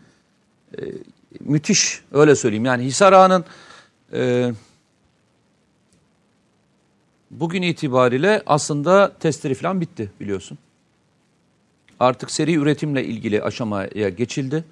[0.77, 0.81] e,
[1.39, 2.65] müthiş öyle söyleyeyim.
[2.65, 3.45] Yani Hisar Ağa'nın
[4.13, 4.51] e,
[7.39, 10.57] bugün itibariyle aslında testleri falan bitti biliyorsun.
[11.99, 14.63] artık seri üretimle ilgili aşamaya geçildi.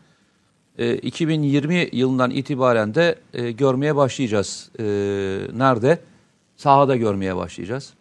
[0.78, 4.70] E, 2020 yılından itibaren de e, görmeye başlayacağız.
[4.80, 4.84] E,
[5.54, 6.00] nerede?
[6.58, 7.94] Sahada görmeye başlayacağız.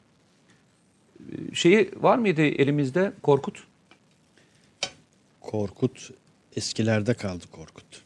[1.20, 3.64] E, şeyi var mıydı elimizde Korkut?
[5.40, 6.10] Korkut
[6.56, 8.02] eskilerde kaldı Korkut.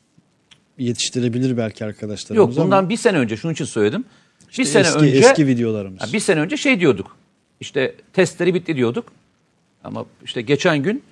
[0.78, 4.04] Yetiştirebilir belki arkadaşlarımız Yok bundan ama bir sene önce şunun için söyledim.
[4.58, 6.02] Bir işte sene eski, önce eski videolarımız.
[6.02, 7.16] Ya bir sene önce şey diyorduk.
[7.60, 9.12] İşte testleri bitti diyorduk.
[9.84, 11.02] Ama işte geçen gün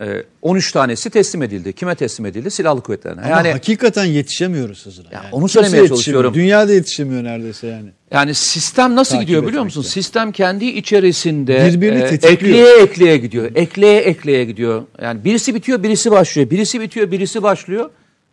[0.00, 1.72] e, 13 tanesi teslim edildi.
[1.72, 2.50] Kime teslim edildi?
[2.50, 3.20] Silahlı kuvvetlerine.
[3.20, 5.08] Ama yani hakikaten yetişemiyoruz Hızır'a.
[5.12, 6.34] Ya Yani onu kimse söylemeye çalışıyorum.
[6.34, 7.88] Dünyada yetişemiyor neredeyse yani.
[8.10, 9.80] yani sistem nasıl Takip gidiyor biliyor musun?
[9.80, 10.00] etmekte.
[10.00, 13.50] Sistem kendi içerisinde Birbirini e, ekleye ekleye gidiyor.
[13.54, 14.82] Ekleye ekleye gidiyor.
[15.02, 16.50] Yani birisi bitiyor, birisi başlıyor.
[16.50, 17.90] Birisi bitiyor, birisi başlıyor.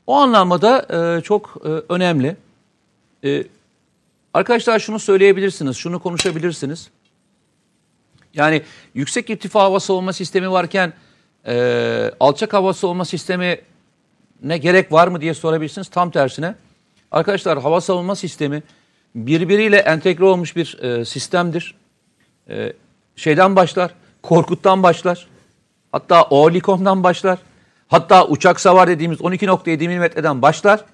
[0.08, 0.86] O anlamda
[1.18, 2.36] e, çok e, önemli.
[3.24, 3.44] E,
[4.34, 6.90] arkadaşlar şunu söyleyebilirsiniz, şunu konuşabilirsiniz.
[8.34, 8.62] Yani
[8.94, 10.94] yüksek irtifa hava savunma sistemi varken
[11.48, 13.62] e, alçak hava savunma sistemi
[14.44, 15.88] ne gerek var mı diye sorabilirsiniz.
[15.88, 16.56] Tam tersine.
[17.12, 18.64] Arkadaşlar hava savunma sistemi
[19.16, 21.76] birbiriyle entegre olmuş bir e, sistemdir.
[22.50, 22.74] E,
[23.16, 25.28] şeyden başlar, Korkut'tan başlar.
[25.92, 27.40] Hatta Oerlikon'dan başlar.
[27.88, 30.86] Hatta uçak savar dediğimiz 12.7 milimetreden başlar.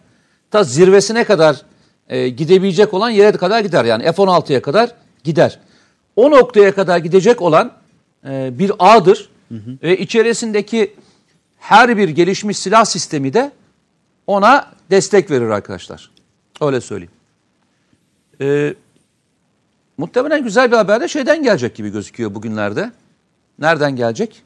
[0.51, 1.61] Ta zirvesine kadar
[2.09, 3.85] e, gidebilecek olan yere kadar gider.
[3.85, 4.91] Yani F-16'ya kadar
[5.23, 5.59] gider.
[6.15, 7.71] O noktaya kadar gidecek olan
[8.27, 9.29] e, bir ağdır.
[9.83, 10.93] Ve içerisindeki
[11.57, 13.51] her bir gelişmiş silah sistemi de
[14.27, 16.11] ona destek verir arkadaşlar.
[16.61, 17.11] Öyle söyleyeyim.
[18.41, 18.73] E,
[19.97, 22.91] muhtemelen güzel bir haber de şeyden gelecek gibi gözüküyor bugünlerde.
[23.59, 24.41] Nereden gelecek?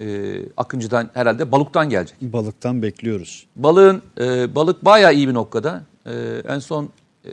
[0.00, 2.16] E, Akıncı'dan herhalde balıktan gelecek.
[2.20, 3.46] Balıktan bekliyoruz.
[3.56, 5.82] Balığın e, balık bayağı iyi bir noktada.
[6.06, 6.88] E, en son
[7.24, 7.30] e,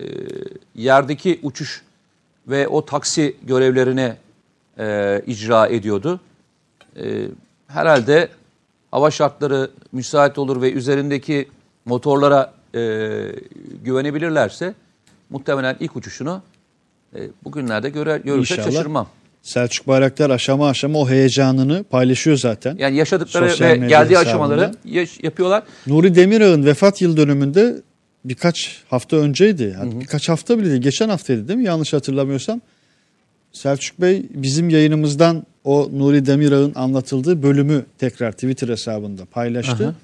[0.76, 1.82] yerdeki uçuş
[2.48, 4.14] ve o taksi görevlerini
[4.80, 6.20] e, icra ediyordu.
[6.98, 7.26] E,
[7.68, 8.28] herhalde
[8.92, 11.48] hava şartları müsait olur ve üzerindeki
[11.86, 12.80] motorlara e,
[13.84, 14.74] güvenebilirlerse
[15.30, 16.42] muhtemelen ilk uçuşunu
[17.16, 18.72] e, bugünlerde görer, görürse İnşallah.
[18.72, 19.08] şaşırmam.
[19.42, 22.76] Selçuk Bayraktar aşama aşama o heyecanını paylaşıyor zaten.
[22.80, 24.20] Yani yaşadıkları Sosyal ve geldiği hesabında.
[24.30, 25.64] aşamaları yaş- yapıyorlar.
[25.88, 27.82] Nuri Demirağ'ın vefat yıl dönümünde
[28.26, 29.76] birkaç hafta önceydi.
[29.80, 30.82] Yani Birkaç hafta bile değil.
[30.82, 31.66] Geçen haftaydı değil mi?
[31.66, 32.62] Yanlış hatırlamıyorsam.
[33.52, 39.96] Selçuk Bey bizim yayınımızdan o Nuri Demirağ'ın anlatıldığı bölümü tekrar Twitter hesabında paylaştı.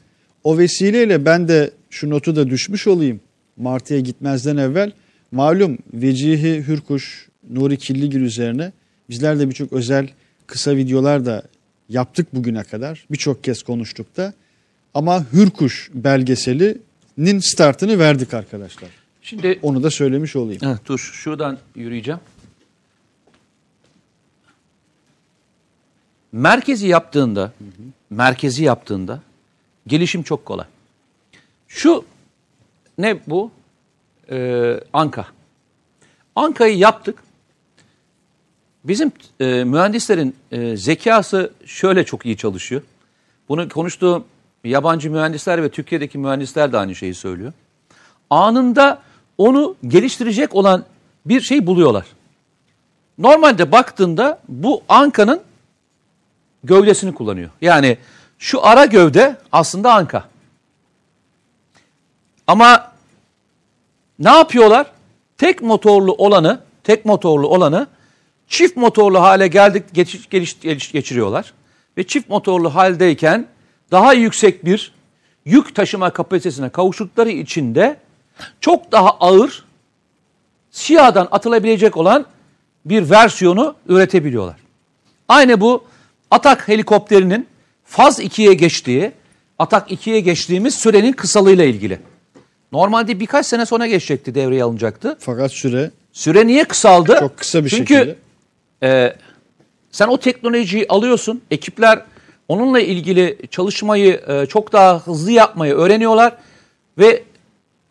[0.43, 3.19] O vesileyle ben de şu notu da düşmüş olayım.
[3.57, 4.91] Martı'ya gitmezden evvel
[5.31, 8.71] malum Vecihi Hürkuş, Nuri Killigil üzerine
[9.09, 10.09] bizler de birçok özel
[10.47, 11.43] kısa videolar da
[11.89, 13.05] yaptık bugüne kadar.
[13.11, 14.33] Birçok kez konuştuk da.
[14.93, 15.91] Ama Hürkuş
[17.17, 18.89] belgeselinin startını verdik arkadaşlar.
[19.21, 20.61] Şimdi Onu da söylemiş olayım.
[20.61, 22.19] Heh, dur şuradan yürüyeceğim.
[26.31, 27.53] Merkezi yaptığında,
[28.09, 29.21] merkezi yaptığında
[29.87, 30.65] gelişim çok kolay.
[31.67, 32.05] Şu
[32.97, 33.51] ne bu?
[34.29, 35.27] Ee, Anka.
[36.35, 37.23] Anka'yı yaptık.
[38.83, 42.81] Bizim e, mühendislerin e, zekası şöyle çok iyi çalışıyor.
[43.49, 44.25] Bunu konuştuğum
[44.69, 47.53] yabancı mühendisler ve Türkiye'deki mühendisler de aynı şeyi söylüyor.
[48.29, 49.01] Anında
[49.37, 50.85] onu geliştirecek olan
[51.25, 52.05] bir şey buluyorlar.
[53.17, 55.41] Normalde baktığında bu Anka'nın
[56.63, 57.49] gövdesini kullanıyor.
[57.61, 57.97] Yani
[58.39, 60.23] şu ara gövde aslında Anka.
[62.47, 62.91] Ama
[64.19, 64.91] ne yapıyorlar?
[65.37, 67.87] Tek motorlu olanı, tek motorlu olanı
[68.47, 71.53] çift motorlu hale geldik geliş- geçiriyorlar.
[71.97, 73.47] Ve çift motorlu haldeyken
[73.91, 74.93] daha yüksek bir
[75.45, 77.97] yük taşıma kapasitesine kavuştukları için de
[78.61, 79.65] çok daha ağır
[80.71, 82.25] SİHA'dan atılabilecek olan
[82.85, 84.55] bir versiyonu üretebiliyorlar.
[85.27, 85.83] Aynı bu
[86.31, 87.47] Atak helikopterinin
[87.85, 89.11] faz 2'ye geçtiği,
[89.59, 91.99] Atak 2'ye geçtiğimiz sürenin kısalığıyla ilgili.
[92.71, 95.17] Normalde birkaç sene sonra geçecekti, devreye alınacaktı.
[95.19, 97.17] Fakat süre Süre niye kısaldı?
[97.19, 98.15] çok kısa bir Çünkü, şekilde.
[98.83, 99.15] e,
[99.91, 102.01] sen o teknolojiyi alıyorsun, ekipler
[102.47, 106.37] onunla ilgili çalışmayı e, çok daha hızlı yapmayı öğreniyorlar
[106.97, 107.23] ve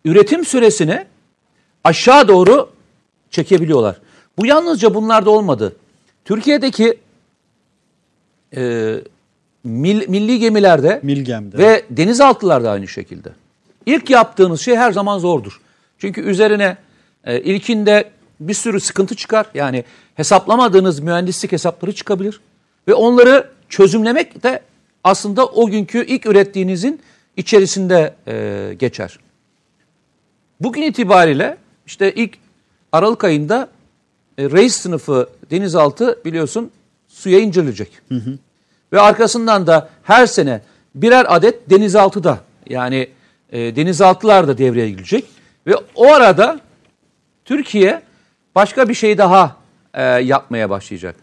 [0.04, 1.06] üretim süresini
[1.84, 2.70] aşağı doğru
[3.30, 3.96] çekebiliyorlar.
[4.38, 5.76] Bu yalnızca bunlarda olmadı.
[6.24, 6.98] Türkiye'deki
[8.56, 8.94] e,
[9.64, 11.58] mil- milli gemilerde Milgem'de.
[11.58, 13.28] ve denizaltılarda aynı şekilde.
[13.86, 15.60] İlk yaptığınız şey her zaman zordur.
[15.98, 16.76] Çünkü üzerine
[17.24, 19.46] e, ilkinde bir sürü sıkıntı çıkar.
[19.54, 19.84] Yani
[20.14, 22.40] hesaplamadığınız mühendislik hesapları çıkabilir.
[22.88, 24.60] Ve onları çözümlemek de
[25.04, 27.00] aslında o günkü ilk ürettiğinizin
[27.36, 29.18] içerisinde e, geçer.
[30.60, 31.56] Bugün itibariyle
[31.86, 32.38] işte ilk
[32.92, 33.68] Aralık ayında
[34.38, 36.70] e, reis sınıfı denizaltı biliyorsun
[37.08, 38.00] suya indirilecek.
[38.92, 40.60] Ve arkasından da her sene
[40.94, 43.08] birer adet denizaltı da yani
[43.52, 45.24] e, denizaltılar da devreye girecek.
[45.66, 46.60] Ve o arada
[47.44, 48.02] Türkiye
[48.54, 49.56] başka bir şey daha
[49.94, 51.16] e, yapmaya başlayacak.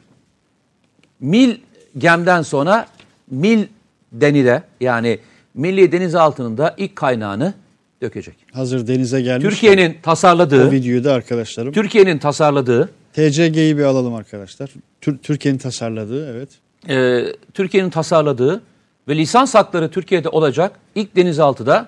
[1.20, 1.58] Mil
[1.98, 2.88] gemden sonra
[3.32, 3.66] Mil
[4.12, 5.20] denide yani
[5.54, 7.54] Milli Denizaltı'nın da ilk kaynağını
[8.02, 8.36] dökecek.
[8.54, 9.44] Hazır denize gelmiş.
[9.44, 11.74] Türkiye'nin o tasarladığı, videoyu da arkadaşlarım.
[11.74, 14.70] Türkiye'nin tasarladığı, TCG'yi bir alalım arkadaşlar.
[15.02, 16.50] Tür- Türkiye'nin tasarladığı evet.
[16.89, 18.62] e, Türkiye'nin tasarladığı
[19.08, 21.88] ve lisans hakları Türkiye'de olacak ilk denizaltıda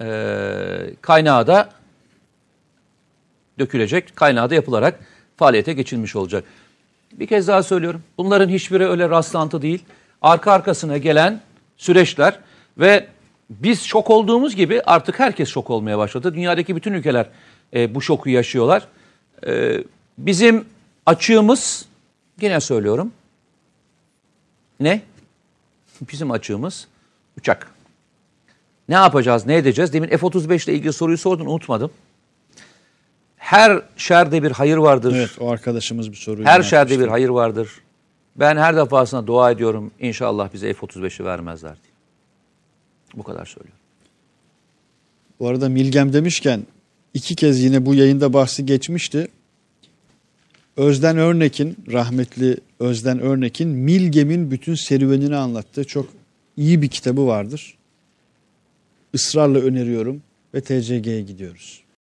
[0.00, 0.06] e,
[1.00, 1.70] kaynağı da
[3.58, 5.00] dökülecek, kaynağı da yapılarak
[5.36, 6.44] faaliyete geçilmiş olacak.
[7.12, 8.02] Bir kez daha söylüyorum.
[8.18, 9.84] Bunların hiçbiri öyle rastlantı değil.
[10.22, 11.40] Arka arkasına gelen
[11.76, 12.38] süreçler
[12.78, 13.06] ve
[13.50, 16.34] biz şok olduğumuz gibi artık herkes şok olmaya başladı.
[16.34, 17.26] Dünyadaki bütün ülkeler
[17.74, 18.88] e, bu şoku yaşıyorlar.
[19.46, 19.84] E,
[20.18, 20.64] bizim
[21.06, 21.86] açığımız,
[22.40, 23.12] yine söylüyorum,
[24.80, 25.02] ne?
[26.12, 26.88] Bizim açığımız
[27.38, 27.70] uçak.
[28.88, 29.92] Ne yapacağız, ne edeceğiz?
[29.92, 31.90] Demin F-35 ile ilgili soruyu sordun, unutmadım.
[33.48, 35.14] Her şerde bir hayır vardır.
[35.16, 37.68] Evet o arkadaşımız bir soruyu Her şerde bir hayır vardır.
[38.36, 41.92] Ben her defasında dua ediyorum inşallah bize F-35'i vermezler diye.
[43.14, 43.80] Bu kadar söylüyorum.
[45.40, 46.66] Bu arada Milgem demişken
[47.14, 49.28] iki kez yine bu yayında bahsi geçmişti.
[50.76, 56.06] Özden Örnek'in, rahmetli Özden Örnek'in Milgem'in bütün serüvenini anlattığı çok
[56.56, 57.78] iyi bir kitabı vardır.
[59.12, 60.22] Israrla öneriyorum
[60.54, 61.87] ve TCG'ye gidiyoruz.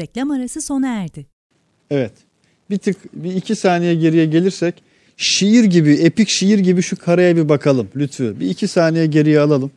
[0.00, 1.26] Reklam arası sona erdi.
[1.90, 2.12] Evet.
[2.70, 4.74] Bir tık bir iki saniye geriye gelirsek
[5.16, 8.40] şiir gibi, epik şiir gibi şu kareye bir bakalım lütfü.
[8.40, 9.70] Bir iki saniye geriye alalım.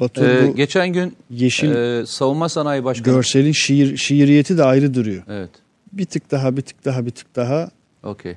[0.00, 3.14] Batu Ee, bu geçen gün yeşil e, Savunma Sanayi Başkanı...
[3.14, 5.22] görselin şiir şiiriyeti de ayrı duruyor.
[5.28, 5.50] Evet,
[5.92, 7.70] Bir tık daha, bir tık daha, bir tık daha
[8.02, 8.34] okey.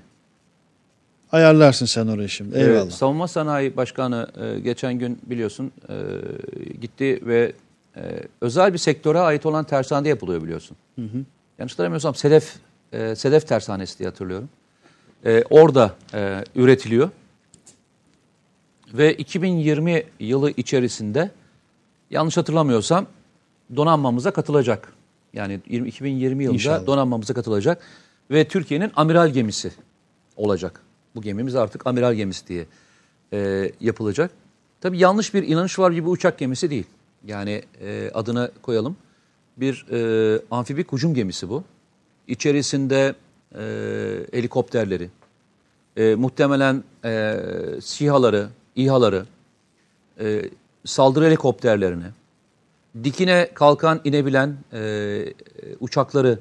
[1.31, 2.57] ayarlarsın sen orayı şimdi.
[2.57, 2.87] Eyvallah.
[2.87, 5.95] Ee, Savunma Sanayi Başkanı e, geçen gün biliyorsun e,
[6.81, 7.51] gitti ve
[7.97, 8.01] e,
[8.41, 10.77] özel bir sektöre ait olan tersanede yapılıyor biliyorsun.
[11.59, 12.55] Yanlış hatırlamıyorsam Sedef,
[12.93, 14.49] e, Sedef Tersanesi diye hatırlıyorum.
[15.25, 17.09] E, orada e, üretiliyor.
[18.93, 21.31] Ve 2020 yılı içerisinde
[22.09, 23.05] yanlış hatırlamıyorsam
[23.75, 24.93] donanmamıza katılacak.
[25.33, 26.85] Yani 20 2020 yılında İnşallah.
[26.87, 27.81] donanmamıza katılacak
[28.31, 29.71] ve Türkiye'nin amiral gemisi
[30.35, 30.81] olacak.
[31.15, 32.65] Bu gemimiz artık amiral gemisi diye
[33.33, 34.31] e, yapılacak.
[34.81, 36.85] Tabii yanlış bir inanış var gibi uçak gemisi değil.
[37.27, 38.97] Yani e, adını koyalım.
[39.57, 41.63] Bir e, amfibik hücum gemisi bu.
[42.27, 43.15] İçerisinde
[43.55, 43.63] e,
[44.31, 45.09] helikopterleri,
[45.97, 47.35] e, muhtemelen e,
[47.81, 49.25] SİHA'ları, İHA'ları,
[50.19, 50.49] e,
[50.85, 52.05] saldırı helikopterlerini,
[53.03, 55.33] dikine kalkan inebilen e,
[55.79, 56.39] uçakları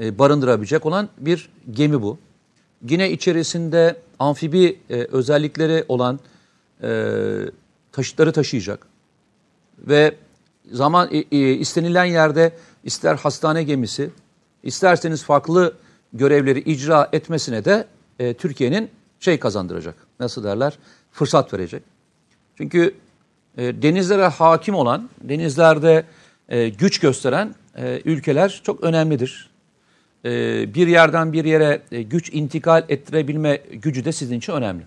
[0.00, 2.18] e, barındırabilecek olan bir gemi bu.
[2.88, 6.20] Yine içerisinde amfibi e, özellikleri olan
[6.82, 6.88] e,
[7.92, 8.89] taşıtları taşıyacak
[9.80, 10.14] ve
[10.72, 12.52] zaman istenilen yerde
[12.84, 14.10] ister hastane gemisi,
[14.62, 15.74] isterseniz farklı
[16.12, 17.86] görevleri icra etmesine de
[18.18, 19.94] e, Türkiye'nin şey kazandıracak.
[20.20, 20.78] Nasıl derler?
[21.12, 21.82] Fırsat verecek.
[22.56, 22.94] Çünkü
[23.58, 26.04] e, denizlere hakim olan, denizlerde
[26.48, 29.50] e, güç gösteren e, ülkeler çok önemlidir.
[30.24, 30.30] E,
[30.74, 34.82] bir yerden bir yere e, güç intikal ettirebilme gücü de sizin için önemli.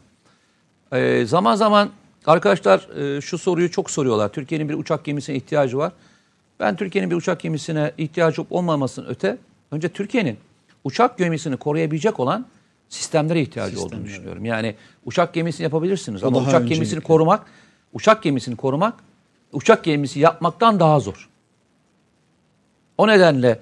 [0.91, 1.89] E, zaman zaman
[2.25, 4.29] arkadaşlar e, şu soruyu çok soruyorlar.
[4.29, 5.93] Türkiye'nin bir uçak gemisine ihtiyacı var.
[6.59, 9.37] Ben Türkiye'nin bir uçak gemisine ihtiyacı olup olmamasının öte,
[9.71, 10.37] önce Türkiye'nin
[10.83, 12.45] uçak gemisini koruyabilecek olan
[12.89, 14.45] sistemlere ihtiyacı olduğunu düşünüyorum.
[14.45, 17.07] Yani uçak gemisini yapabilirsiniz O ama uçak gemisini öncelikli.
[17.07, 17.45] korumak,
[17.93, 18.93] uçak gemisini korumak,
[19.53, 21.29] uçak gemisi yapmaktan daha zor.
[22.97, 23.59] O nedenle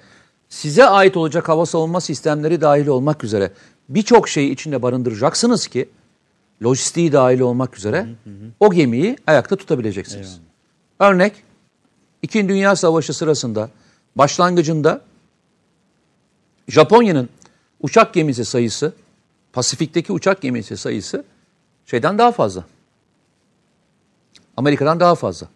[0.49, 3.51] size ait olacak hava savunma sistemleri dahil olmak üzere
[3.89, 5.89] birçok şeyi içinde barındıracaksınız ki
[6.63, 8.07] lojistiği dahil olmak üzere
[8.59, 10.39] o gemiyi ayakta tutabileceksiniz.
[10.99, 11.33] Örnek,
[12.21, 13.69] İkinci Dünya Savaşı sırasında
[14.15, 15.01] başlangıcında
[16.67, 17.29] Japonya'nın
[17.79, 18.93] uçak gemisi sayısı,
[19.53, 21.23] Pasifik'teki uçak gemisi sayısı
[21.85, 22.65] şeyden daha fazla.
[24.57, 25.47] Amerika'dan daha fazla.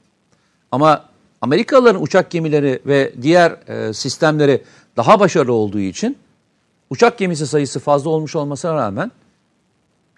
[0.72, 1.06] Ama
[1.42, 4.64] Amerikalıların uçak gemileri ve diğer e, sistemleri
[4.98, 6.18] daha başarılı olduğu için
[6.90, 9.12] uçak gemisi sayısı fazla olmuş olmasına rağmen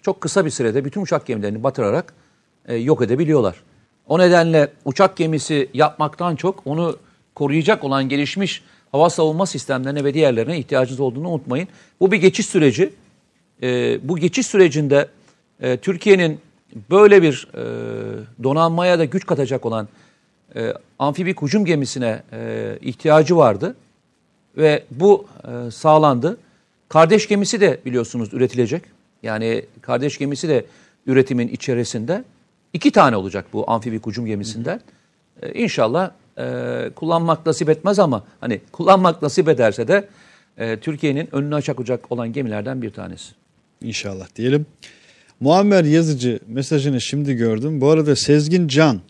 [0.02, 2.14] çok kısa bir sürede bütün uçak gemilerini batırarak
[2.68, 3.62] e, yok edebiliyorlar.
[4.06, 6.96] O nedenle uçak gemisi yapmaktan çok onu
[7.34, 11.68] koruyacak olan gelişmiş hava savunma sistemlerine ve diğerlerine ihtiyacınız olduğunu unutmayın.
[12.00, 12.92] Bu bir geçiş süreci.
[13.62, 15.08] E, bu geçiş sürecinde
[15.60, 16.40] e, Türkiye'nin
[16.90, 17.62] böyle bir e,
[18.42, 19.88] donanmaya da güç katacak olan
[20.56, 23.76] e, amfibik hücum gemisine e, ihtiyacı vardı
[24.56, 26.36] ve bu e, sağlandı.
[26.88, 28.82] Kardeş gemisi de biliyorsunuz üretilecek.
[29.22, 30.66] Yani kardeş gemisi de
[31.06, 32.24] üretimin içerisinde.
[32.72, 34.80] iki tane olacak bu amfibik hücum gemisinden.
[35.42, 40.08] E, inşallah e, kullanmak nasip etmez ama hani kullanmak nasip ederse de
[40.58, 43.32] e, Türkiye'nin önünü açacak olan gemilerden bir tanesi.
[43.82, 44.66] İnşallah diyelim.
[45.40, 47.80] Muammer Yazıcı mesajını şimdi gördüm.
[47.80, 49.00] Bu arada Sezgin Can.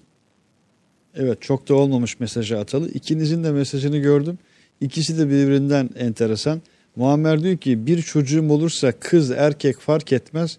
[1.14, 2.90] Evet çok da olmamış mesajı atalı.
[2.90, 4.38] İkinizin de mesajını gördüm.
[4.80, 6.62] İkisi de birbirinden enteresan.
[6.98, 10.58] Muammer diyor ki bir çocuğum olursa kız erkek fark etmez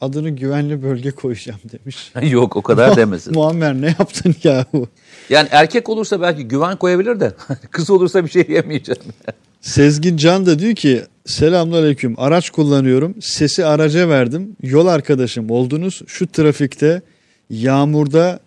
[0.00, 2.12] adını güvenli bölge koyacağım demiş.
[2.32, 3.34] Yok o kadar demesin.
[3.34, 4.88] Muammer ne yaptın yahu?
[5.30, 7.32] Yani erkek olursa belki güven koyabilir de
[7.70, 9.02] kız olursa bir şey diyemeyeceğim.
[9.60, 16.26] Sezgin Can da diyor ki selamünaleyküm araç kullanıyorum sesi araca verdim yol arkadaşım oldunuz şu
[16.26, 17.02] trafikte
[17.50, 18.40] yağmurda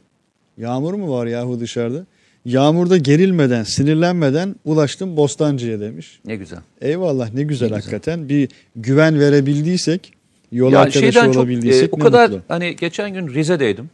[0.57, 2.05] yağmur mu var yahu dışarıda
[2.45, 6.19] yağmurda gerilmeden sinirlenmeden ulaştım Bostancı'ya demiş.
[6.25, 6.59] Ne güzel.
[6.81, 10.13] Eyvallah ne güzel hakikaten bir güven verebildiysek
[10.51, 12.41] yol Ya arkadaşı şeyden çok olabildiysek e, o ne kadar mutlu.
[12.47, 13.89] hani geçen gün Rize'deydim.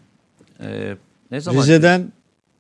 [0.64, 0.94] E,
[1.32, 1.62] ne zaman?
[1.62, 2.12] Rize'den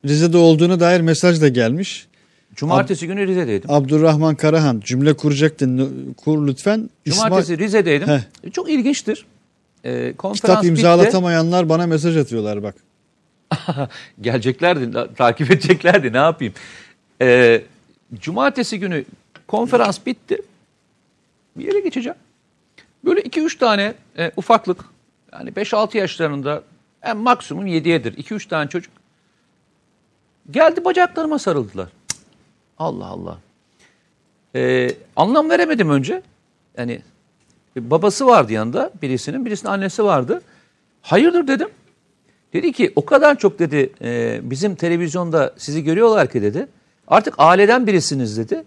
[0.06, 2.08] Rize'de olduğuna dair mesaj da gelmiş.
[2.56, 3.72] Cumartesi günü Rize'deydim.
[3.72, 6.90] Abdurrahman Karahan cümle kuracaktın kur lütfen.
[7.06, 8.08] Cumartesi Rize'deydim.
[8.08, 8.20] Heh.
[8.44, 9.26] E, Çok ilginçtir.
[9.84, 10.68] E, konferans Kitap bitti.
[10.72, 12.76] imzalatamayanlar bana mesaj atıyorlar bak.
[14.22, 16.54] Geleceklerdi, takip edeceklerdi ne yapayım.
[17.22, 17.62] E,
[18.14, 19.06] Cumartesi günü
[19.48, 20.38] konferans bitti.
[21.56, 22.18] Bir yere geçeceğim.
[23.06, 24.86] Böyle 2-3 tane e, ufaklık
[25.34, 26.64] yani 5-6 yaşlarında
[27.04, 28.16] en maksimum 7'yedir.
[28.16, 28.94] 2-3 tane çocuk
[30.52, 31.90] geldi bacaklarıma sarıldılar.
[32.78, 33.38] Allah Allah.
[34.56, 36.22] E, anlam veremedim önce.
[36.78, 37.02] Yani
[37.78, 40.42] babası vardı yanında birisinin, birisinin annesi vardı.
[41.02, 41.70] Hayırdır dedim.
[42.54, 46.68] Dedi ki o kadar çok dedi e, bizim televizyonda sizi görüyorlar ki dedi.
[47.08, 48.64] Artık aileden birisiniz dedi.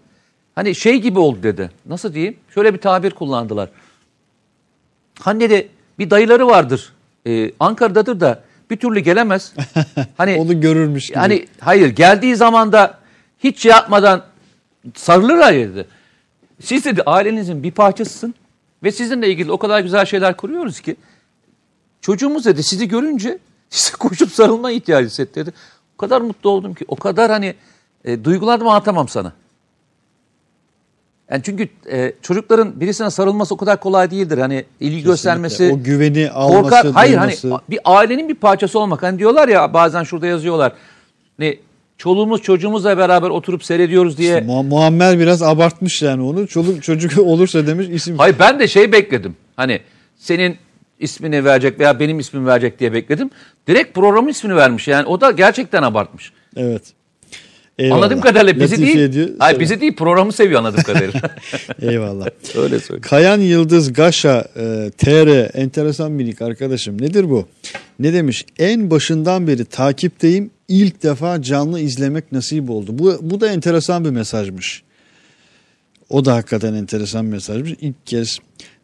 [0.55, 1.71] Hani şey gibi oldu dedi.
[1.85, 2.37] Nasıl diyeyim?
[2.53, 3.69] Şöyle bir tabir kullandılar.
[5.19, 5.69] Hani dedi
[5.99, 6.93] bir dayıları vardır.
[7.27, 9.53] E, Ankara'dadır da bir türlü gelemez.
[10.17, 11.17] Hani Onu görürmüş gibi.
[11.17, 12.97] yani hayır geldiği zaman da
[13.39, 14.23] hiç şey yapmadan
[14.95, 15.85] sarılırlar ya dedi.
[16.61, 18.35] Siz dedi ailenizin bir parçasısın
[18.83, 20.95] ve sizinle ilgili o kadar güzel şeyler kuruyoruz ki
[22.01, 23.37] çocuğumuz dedi sizi görünce
[23.69, 25.53] size koşup sarılma ihtiyacı hissetti dedi.
[25.95, 27.55] O kadar mutlu oldum ki o kadar hani
[28.05, 29.33] e, duygularımı anlatamam sana.
[31.31, 34.37] Yani çünkü e, çocukların birisine sarılması o kadar kolay değildir.
[34.37, 36.87] Hani ilgi göstermesi, O güveni alması, korkar.
[36.91, 37.63] Hayır hani duyması.
[37.69, 39.03] bir ailenin bir parçası olmak.
[39.03, 40.73] Hani diyorlar ya bazen şurada yazıyorlar.
[41.39, 41.55] Ne
[41.97, 44.41] çoluğumuz çocuğumuzla beraber oturup seyrediyoruz diye.
[44.41, 46.47] Mu- Muammer biraz abartmış yani onu.
[46.47, 48.17] Çoluk çocuk olursa demiş isim.
[48.17, 49.35] Hayır ben de şey bekledim.
[49.55, 49.79] Hani
[50.17, 50.57] senin
[50.99, 53.29] ismini verecek veya benim ismimi verecek diye bekledim.
[53.67, 54.87] Direkt programın ismini vermiş.
[54.87, 56.31] Yani o da gerçekten abartmış.
[56.55, 56.81] Evet.
[57.79, 57.97] Eyvallah.
[57.97, 58.99] Anladığım kadarıyla bizi Latife değil.
[58.99, 59.29] ediyor.
[59.39, 61.21] Hayır bizi değil programı seviyor anladığım kadarıyla.
[61.81, 62.25] Eyvallah.
[62.57, 63.01] Öyle söyleyeyim.
[63.01, 67.01] Kayan Yıldız Gaşa e, TR enteresan bir nick arkadaşım.
[67.01, 67.47] Nedir bu?
[67.99, 68.45] Ne demiş?
[68.59, 70.49] En başından beri takipteyim.
[70.67, 72.99] İlk defa canlı izlemek nasip oldu.
[72.99, 74.83] Bu, bu da enteresan bir mesajmış.
[76.09, 77.71] O da hakikaten enteresan bir mesajmış.
[77.81, 78.39] İlk kez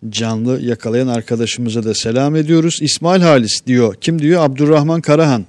[0.09, 2.79] canlı yakalayan arkadaşımıza da selam ediyoruz.
[2.81, 3.95] İsmail Halis diyor.
[4.01, 4.43] Kim diyor?
[4.43, 5.45] Abdurrahman Karahan.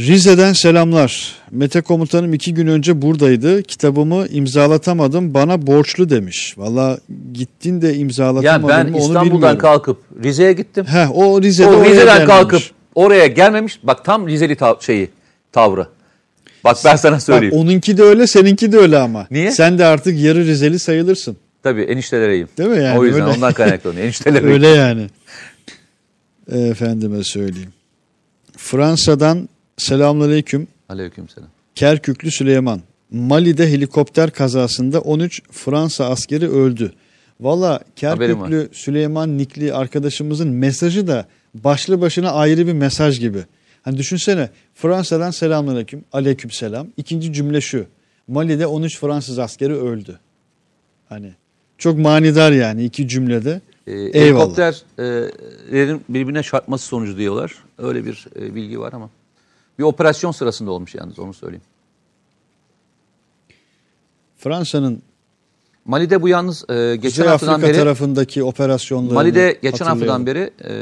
[0.00, 1.32] Rize'den selamlar.
[1.50, 3.62] Mete komutanım iki gün önce buradaydı.
[3.62, 5.34] Kitabımı imzalatamadım.
[5.34, 6.54] Bana borçlu demiş.
[6.58, 6.98] Valla
[7.32, 9.58] gittin de imzalatamadın ben mı onu İstanbul'dan bilmiyorum.
[9.58, 10.84] kalkıp Rize'ye gittim.
[10.84, 12.26] Heh, o Rize'de o Rize'den gelmemiş.
[12.26, 12.62] kalkıp
[12.94, 13.78] oraya gelmemiş.
[13.82, 15.08] Bak tam Rizeli tav- şeyi
[15.52, 15.86] tavrı.
[16.64, 17.54] Bak ben sana Bak, söyleyeyim.
[17.54, 19.26] onunki de öyle seninki de öyle ama.
[19.30, 19.50] Niye?
[19.52, 21.36] Sen de artık yarı Rizeli sayılırsın.
[21.62, 22.48] Tabii eniştelereyim.
[22.58, 22.98] Değil mi yani?
[22.98, 23.36] O yüzden Öyle.
[23.36, 24.04] ondan kaynaklanıyor.
[24.04, 24.46] Eniştelereyim.
[24.54, 25.06] Öyle yani.
[26.52, 27.72] Efendime söyleyeyim.
[28.56, 30.68] Fransa'dan selamünaleyküm.
[30.88, 31.48] Aleykümselam.
[31.74, 32.80] Kerküklü Süleyman.
[33.10, 36.92] Mali'de helikopter kazasında 13 Fransa askeri öldü.
[37.40, 37.80] Valla.
[37.96, 43.44] Kerküklü Süleyman Nikli arkadaşımızın mesajı da başlı başına ayrı bir mesaj gibi.
[43.82, 46.88] Hani düşünsene Fransa'dan selamünaleyküm, aleyküm selam.
[46.96, 47.86] İkinci cümle şu.
[48.28, 50.18] Mali'de 13 Fransız askeri öldü.
[51.08, 51.32] Hani
[51.78, 53.60] çok manidar yani iki cümlede.
[53.86, 57.54] Ee, helikopterlerin birbirine çarpması sonucu diyorlar.
[57.78, 59.10] Öyle bir e, bilgi var ama.
[59.78, 61.62] Bir operasyon sırasında olmuş yalnız onu söyleyeyim.
[64.36, 65.02] Fransa'nın
[65.84, 70.50] Mali'de bu yalnız e, geçen Kuzey haftadan Afrika beri tarafından operasyonlarını Mali'de geçen haftadan beri
[70.64, 70.72] e,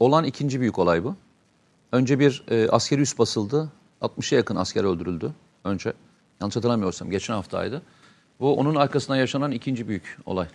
[0.00, 1.14] olan ikinci büyük olay bu.
[1.92, 3.72] Önce bir e, askeri üs basıldı.
[4.02, 5.32] 60'a yakın asker öldürüldü.
[5.64, 5.92] Önce
[6.40, 7.82] yanlış hatırlamıyorsam geçen haftaydı.
[8.40, 10.46] Bu onun arkasından yaşanan ikinci büyük olay.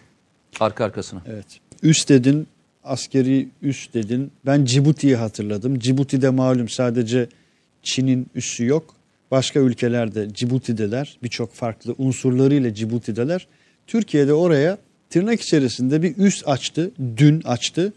[0.59, 1.21] Arka arkasına.
[1.27, 1.45] Evet.
[1.83, 2.47] Üst dedin,
[2.83, 4.31] askeri üst dedin.
[4.45, 5.79] Ben Cibuti'yi hatırladım.
[5.79, 7.27] Cibuti'de malum sadece
[7.83, 8.95] Çin'in üssü yok.
[9.31, 11.17] Başka ülkelerde Cibuti'deler.
[11.23, 13.47] Birçok farklı unsurlarıyla Cibuti'deler.
[13.87, 14.77] Türkiye'de oraya
[15.09, 16.91] tırnak içerisinde bir üs açtı.
[17.17, 17.93] Dün açtı.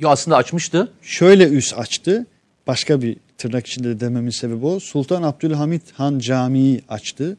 [0.00, 0.92] Yo aslında açmıştı.
[1.02, 2.26] Şöyle üs açtı.
[2.66, 4.80] Başka bir tırnak içinde de dememin sebebi o.
[4.80, 7.36] Sultan Abdülhamit Han Camii açtı.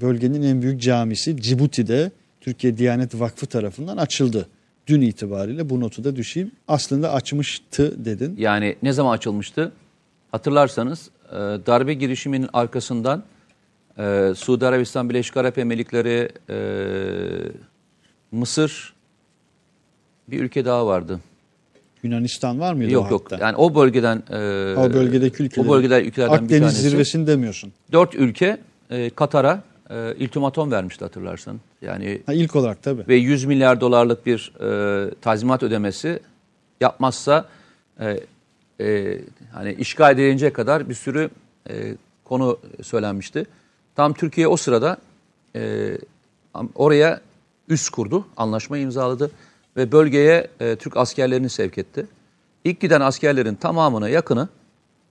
[0.00, 4.46] Bölgenin en büyük camisi Cibuti'de Türkiye Diyanet Vakfı tarafından açıldı.
[4.86, 6.50] Dün itibariyle bu notu da düşeyim.
[6.68, 8.34] Aslında açmıştı dedin.
[8.38, 9.72] Yani ne zaman açılmıştı?
[10.32, 13.22] Hatırlarsanız e, darbe girişiminin arkasından
[13.98, 16.56] e, Suudi Arabistan, Birleşik Arap Emirlikleri, e,
[18.32, 18.94] Mısır
[20.28, 21.20] bir ülke daha vardı.
[22.02, 23.32] Yunanistan var mıydı yok o yok.
[23.32, 23.44] hatta?
[23.46, 24.36] Yani o bölgeden e,
[24.76, 25.66] o bölgedeki ülkeler.
[25.66, 26.80] o bölgeden ülkelerden bir Akdeniz tanesi.
[26.90, 27.72] zirvesini demiyorsun.
[27.92, 28.58] Dört ülke
[28.90, 31.60] e, Katar'a e, iltimatom vermişti hatırlarsan.
[31.82, 33.08] Yani Ha, ilk olarak tabii.
[33.08, 36.20] ve 100 milyar dolarlık bir e, tazminat ödemesi
[36.80, 37.48] yapmazsa
[38.00, 38.20] e,
[38.80, 39.18] e,
[39.52, 41.30] hani işgal edilince kadar bir sürü
[41.70, 43.46] e, konu söylenmişti.
[43.96, 44.96] Tam Türkiye o sırada
[45.56, 45.92] e,
[46.74, 47.20] oraya
[47.68, 49.30] üst kurdu, anlaşma imzaladı
[49.76, 52.06] ve bölgeye e, Türk askerlerini sevk etti.
[52.64, 54.48] İlk giden askerlerin tamamına yakını,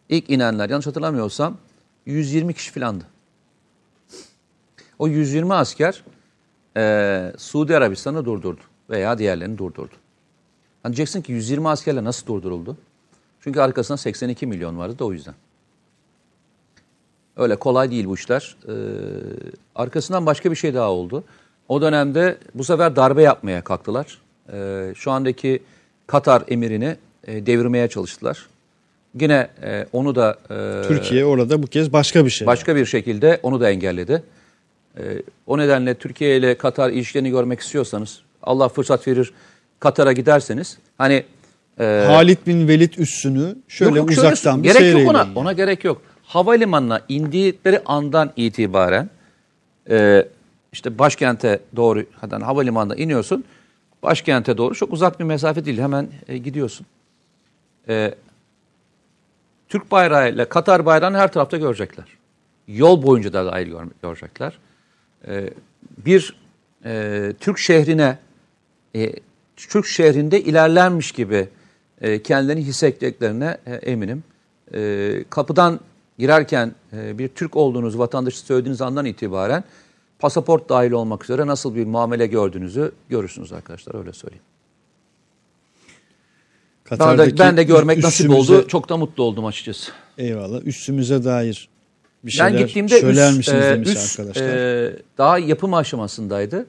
[0.10, 1.58] ilk inenler yanlış hatırlamıyorsam
[2.06, 3.04] 120 kişi filandı.
[5.00, 6.04] O 120 asker
[6.78, 9.94] e, Suudi Arabistan'ı durdurdu veya diğerlerini durdurdu.
[10.84, 12.78] Hani diyeceksin ki 120 askerle nasıl durduruldu?
[13.40, 15.34] Çünkü arkasında 82 milyon vardı da o yüzden.
[17.38, 18.56] Öyle kolay değil bu işler.
[18.68, 18.72] Ee,
[19.76, 21.24] arkasından başka bir şey daha oldu.
[21.68, 24.22] O dönemde bu sefer darbe yapmaya kalktılar.
[24.54, 25.64] Ee, şu andaki
[26.08, 26.96] Katar emirini
[27.28, 28.48] e, devirmeye çalıştılar.
[29.20, 32.48] Yine e, onu da e, Türkiye orada bu kez başka bir şey.
[32.48, 34.24] başka bir şekilde onu da engelledi.
[34.98, 39.34] Ee, o nedenle Türkiye ile Katar ilişkilerini görmek istiyorsanız, Allah fırsat verir
[39.80, 41.24] Katar'a giderseniz, hani
[41.80, 45.18] e, Halit bin Velid üssünü şöyle yok, yok, şöyle uzaktan bir gerek yok seyreyle ona,
[45.18, 45.32] yani.
[45.36, 46.02] ona gerek yok.
[46.24, 49.10] Havalimanına indikleri andan itibaren
[49.90, 50.28] e,
[50.74, 53.44] işte başkente doğru, hatta havalimanına iniyorsun,
[54.04, 56.86] başkente doğru çok uzak bir mesafe değil, hemen e, gidiyorsun.
[57.90, 58.16] E,
[59.70, 62.06] Türk bayrağı ile Katar bayrağını her tarafta görecekler.
[62.68, 64.58] Yol boyunca da dahil gör- görecekler.
[65.28, 65.50] Ee,
[66.06, 66.36] bir
[66.86, 68.18] e, Türk şehrine,
[68.96, 69.14] e,
[69.58, 71.50] Türk şehrinde ilerlenmiş gibi
[72.02, 74.24] e, kendilerini hissettiklerine e, eminim.
[74.74, 75.80] E, kapıdan
[76.18, 79.64] girerken e, bir Türk olduğunuz vatandaşı söylediğiniz andan itibaren
[80.20, 84.44] pasaport dahil olmak üzere nasıl bir muamele gördüğünüzü görürsünüz arkadaşlar öyle söyleyeyim.
[87.00, 88.68] Ben de, ben de görmek nasip oldu.
[88.68, 89.92] Çok da mutlu oldum açıkçası.
[90.18, 90.62] Eyvallah.
[90.66, 91.70] Üstümüze dair
[92.24, 94.48] bir şeyler Ben gittiğimde söyler üst, misiniz e, demiş üst, arkadaşlar.
[94.48, 96.66] e, daha yapım aşamasındaydı.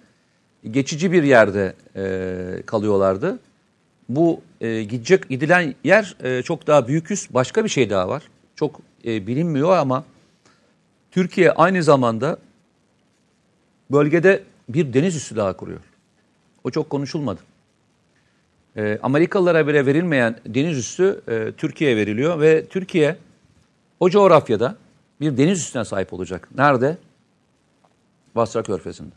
[0.71, 3.39] Geçici bir yerde e, kalıyorlardı.
[4.09, 7.35] Bu e, gidecek gidilen yer e, çok daha büyük üst.
[7.35, 8.23] Başka bir şey daha var.
[8.57, 10.05] Çok e, bilinmiyor ama
[11.11, 12.39] Türkiye aynı zamanda
[13.91, 15.81] bölgede bir deniz üssü daha kuruyor.
[16.65, 17.41] O çok konuşulmadı.
[18.77, 23.17] E, Amerikalılara bile verilmeyen deniz üssü e, Türkiye'ye veriliyor ve Türkiye
[24.01, 24.77] o coğrafyada
[25.21, 26.49] bir deniz üstüne sahip olacak.
[26.57, 26.97] Nerede?
[28.35, 29.11] Basra Körfezi'nde.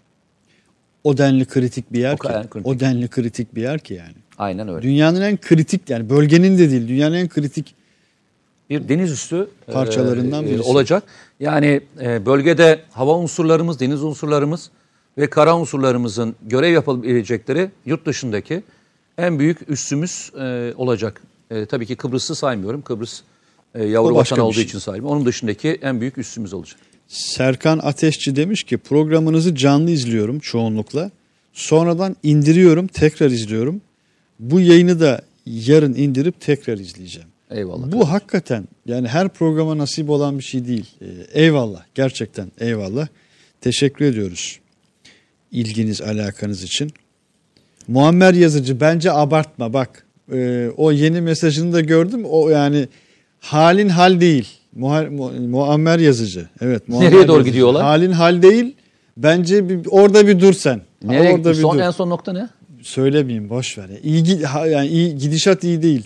[1.04, 2.28] o denli kritik bir yer O ki.
[2.50, 2.68] kritik.
[2.68, 4.14] O denli kritik bir yer ki yani.
[4.38, 4.82] Aynen öyle.
[4.82, 7.76] Dünyanın en kritik yani bölgenin de değil dünyanın en kritik
[8.70, 10.62] bir deniz üssü Parçalarından e, birisi.
[10.70, 11.04] olacak.
[11.40, 14.70] Yani e, bölgede hava unsurlarımız, deniz unsurlarımız
[15.18, 18.64] ve kara unsurlarımızın görev yapabilecekleri yurt dışındaki
[19.18, 21.22] en büyük üssümüz e, olacak.
[21.52, 22.82] E, tabii ki Kıbrıs'ı saymıyorum.
[22.82, 23.22] Kıbrıs
[23.76, 24.64] e, yavru vatan olduğu şey.
[24.64, 25.18] için saymıyorum.
[25.18, 26.80] Onun dışındaki en büyük üssümüz olacak.
[27.08, 31.12] Serkan Ateşçi demiş ki programınızı canlı izliyorum çoğunlukla.
[31.54, 33.82] Sonradan indiriyorum, tekrar izliyorum.
[34.40, 37.28] Bu yayını da yarın indirip tekrar izleyeceğim.
[37.52, 37.92] Eyvallah.
[37.92, 40.86] Bu hakikaten yani her programa nasip olan bir şey değil.
[41.02, 41.06] Ee,
[41.44, 43.08] eyvallah gerçekten eyvallah.
[43.62, 44.60] Teşekkür ediyoruz
[45.54, 46.92] ilginiz alakanız için.
[47.88, 50.06] Muammer Yazıcı bence abartma bak.
[50.32, 52.26] Ee, o yeni mesajını da gördüm.
[52.26, 52.88] O yani
[53.44, 54.48] halin hal değil.
[54.80, 56.48] Muha- Mu- Muammer Yazıcı.
[56.62, 56.88] Evet.
[56.90, 57.52] Muammer Nereye doğru Yazıcı.
[57.52, 57.84] gidiyorlar?
[57.84, 58.76] Halin hal değil.
[59.18, 60.82] Bence bir, orada bir dur sen.
[61.04, 61.82] Nereye orada bir son dur.
[61.84, 62.50] en son nokta ne?
[62.82, 63.86] Söylemeyeyim boş ver.
[64.04, 64.40] İyi,
[64.72, 66.04] yani iyi gidişat iyi değil.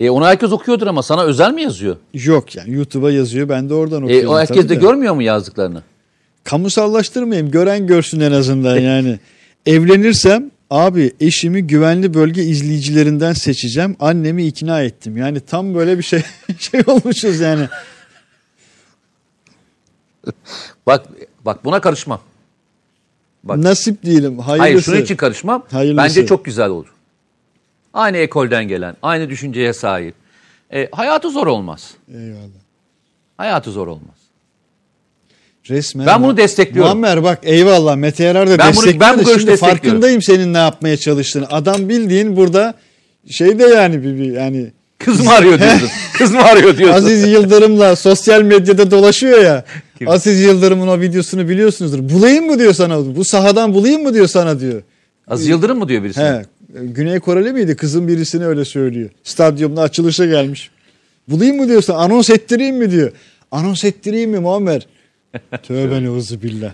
[0.00, 1.96] E onu herkes okuyordur ama sana özel mi yazıyor?
[2.14, 3.48] Yok yani YouTube'a yazıyor.
[3.48, 4.30] Ben de oradan E, okuyorum.
[4.30, 4.74] o herkes de de.
[4.74, 5.82] görmüyor mu yazdıklarını?
[6.44, 7.50] Kamusallaştırmayayım.
[7.50, 9.18] Gören görsün en azından yani.
[9.66, 13.96] Evlenirsem abi eşimi güvenli bölge izleyicilerinden seçeceğim.
[14.00, 15.16] Annemi ikna ettim.
[15.16, 16.22] Yani tam böyle bir şey
[16.58, 17.68] şey olmuşuz yani.
[20.86, 21.06] Bak
[21.44, 22.20] bak buna karışmam.
[23.44, 23.58] Bak.
[23.58, 24.38] Nasip değilim.
[24.38, 24.62] Hayırlısı.
[24.62, 25.64] Hayır şunun için karışmam.
[25.70, 26.08] Hayırlısı.
[26.08, 26.86] Bence çok güzel olur.
[27.94, 30.14] Aynı ekolden gelen, aynı düşünceye sahip.
[30.72, 31.94] E, hayatı zor olmaz.
[32.14, 32.62] Eyvallah.
[33.36, 34.15] Hayatı zor olmaz.
[35.70, 36.06] Resmen.
[36.06, 36.98] Ben bunu destekliyorum.
[36.98, 39.00] Muammer bak eyvallah Mete Yarar da Ben bunu- destekliyor.
[39.00, 41.46] ben bu görüşü Şimdi farkındayım senin ne yapmaya çalıştığını.
[41.50, 42.74] Adam bildiğin burada
[43.30, 44.66] şeyde yani bir, bir yani
[44.98, 45.88] Kız mı arıyor diyorsun?
[46.18, 46.96] Kız mı arıyor diyorsun?
[46.96, 49.64] Aziz Yıldırım'la sosyal medyada dolaşıyor ya.
[49.98, 50.08] Kim?
[50.08, 51.98] Aziz Yıldırım'ın o videosunu biliyorsunuzdur.
[52.14, 53.16] Bulayım mı diyor sana?
[53.16, 54.82] Bu sahadan bulayım mı diyor sana diyor.
[55.28, 56.20] Aziz Yıldırım mı diyor birisi?
[56.20, 56.42] He.
[56.82, 57.76] Güney Koreli miydi?
[57.76, 59.10] Kızın birisine öyle söylüyor.
[59.24, 60.70] Stadyumda açılışa gelmiş.
[61.28, 63.12] Bulayım mı diyorsa anons ettireyim mi diyor.
[63.50, 64.86] Anons ettireyim mi Muammer?
[65.62, 66.72] Tövbe neuzu billah.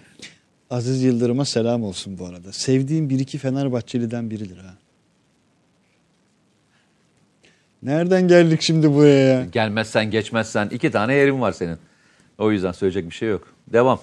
[0.70, 2.52] Aziz Yıldırım'a selam olsun bu arada.
[2.52, 4.74] Sevdiğim bir iki Fenerbahçeli'den biridir ha.
[7.82, 9.44] Nereden geldik şimdi buraya ya?
[9.44, 11.76] Gelmezsen geçmezsen iki tane yerin var senin.
[12.38, 13.48] O yüzden söyleyecek bir şey yok.
[13.72, 14.00] Devam.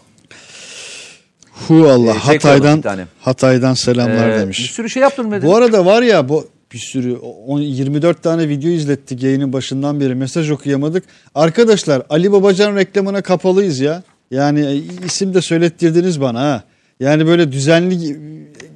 [1.52, 3.04] Hu Allah Ee, şey Hatay'dan bir.
[3.22, 4.72] Hatay'dan selamlar Ee, bir demiş.
[4.72, 5.50] sürü şey yaptın Medeni.
[5.50, 7.16] Bu arada var ya bu bir sürü
[7.48, 11.04] on- 24 tane video izlettik yayının başından beri mesaj okuyamadık.
[11.36, 14.04] Arkadaşlar Ali Babacan reklamına kapalıyız ya.
[14.32, 16.64] Yani e, isim de söylettirdiniz bana ha.
[17.00, 18.20] Yani böyle düzenli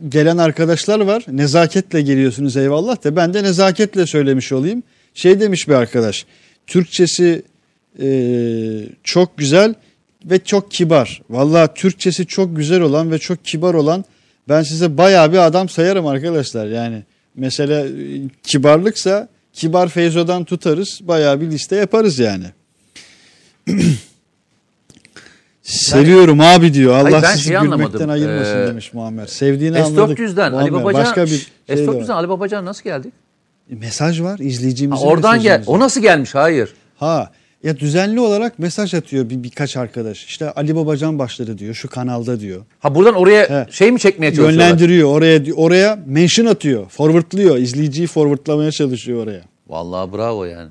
[0.09, 1.25] gelen arkadaşlar var.
[1.27, 4.83] Nezaketle geliyorsunuz eyvallah da ben de nezaketle söylemiş olayım.
[5.13, 6.25] Şey demiş bir arkadaş.
[6.67, 7.43] Türkçesi
[8.01, 8.07] e,
[9.03, 9.73] çok güzel
[10.25, 11.21] ve çok kibar.
[11.29, 14.05] Vallahi Türkçesi çok güzel olan ve çok kibar olan
[14.49, 16.67] ben size bayağı bir adam sayarım arkadaşlar.
[16.67, 17.03] Yani
[17.35, 20.99] mesela e, kibarlıksa kibar Feyzo'dan tutarız.
[21.01, 22.45] Bayağı bir liste yaparız yani.
[25.63, 26.93] Seviyorum abi diyor.
[26.93, 29.25] Allah Hayır, sizi şeyi gülmekten ayırmasın Ee, demiş Muammer.
[29.25, 30.19] Sevdiğini anladık.
[30.19, 32.15] S400'den Ali Babacan Başka bir şey de S400'den var.
[32.15, 33.07] Ali Babacan nasıl geldi?
[33.69, 34.39] Mesaj var.
[34.39, 35.63] Ha, izleyicimizin oradan gel.
[35.67, 36.35] O nasıl gelmiş?
[36.35, 36.73] Hayır.
[36.97, 37.31] Ha
[37.63, 40.25] ya düzenli olarak mesaj atıyor bir birkaç arkadaş.
[40.25, 42.61] İşte Ali Babacan başladı diyor şu kanalda diyor.
[42.79, 43.71] Ha buradan oraya He.
[43.71, 44.65] şey mi çekmeye çalışıyorlar?
[44.65, 46.89] Yönlendiriyor oraya oraya mention atıyor.
[46.89, 47.57] Forwardlıyor.
[47.57, 49.41] izleyiciyi forwardlamaya çalışıyor oraya.
[49.67, 50.69] Vallahi bravo yani.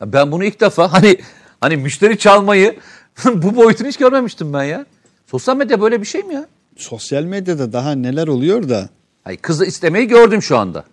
[0.00, 1.16] Ya ben bunu ilk defa hani
[1.60, 2.76] hani müşteri çalmayı
[3.34, 4.86] bu boyutunu hiç görmemiştim ben ya.
[5.30, 6.46] Sosyal medya böyle bir şey mi ya?
[6.76, 8.88] Sosyal medyada daha neler oluyor da
[9.24, 10.84] Hayır kızı istemeyi gördüm şu anda.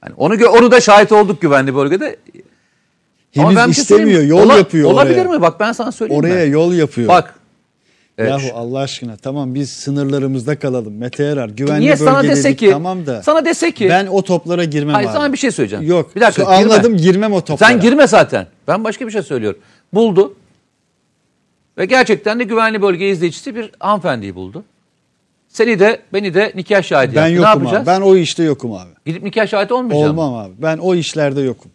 [0.00, 2.16] Hani onu gö- onu da şahit olduk güvenli bölgede.
[3.32, 4.22] Henüz ben şey istemiyor.
[4.22, 4.28] mi?
[4.28, 5.36] Yol Ola- yapıyor Olabilir oraya.
[5.36, 5.42] mi?
[5.42, 6.52] Bak ben sana söyleyeyim Oraya mi?
[6.52, 7.08] yol yapıyor.
[7.08, 7.34] Bak.
[8.18, 10.96] e, Yahu Allah aşkına tamam biz sınırlarımızda kalalım.
[10.96, 13.22] Mete Erar güvenli niye sana bölge dese dedik, ki tamam da.
[13.22, 15.16] sana dese ki ben o toplara girmem Hayır abi.
[15.16, 15.84] sana bir şey söyleyeceğim.
[15.86, 16.16] Yok.
[16.16, 16.42] Bir dakika.
[16.42, 16.54] Girme.
[16.74, 17.70] anladım girmem o toplara.
[17.70, 18.46] Sen girme zaten.
[18.68, 19.60] Ben başka bir şey söylüyorum.
[19.92, 20.34] Buldu.
[21.80, 24.64] Ve gerçekten de güvenli bölge izleyicisi bir hanımefendiyi buldu.
[25.48, 27.32] Seni de beni de nikah şahidi Ben yaptı.
[27.32, 27.88] Ne yokum yapacağız?
[27.88, 27.96] abi.
[27.96, 28.90] Ben o işte yokum abi.
[29.06, 30.18] Gidip nikah şahidi olmayacağım.
[30.18, 30.52] Olmam abi.
[30.62, 31.70] Ben o işlerde yokum.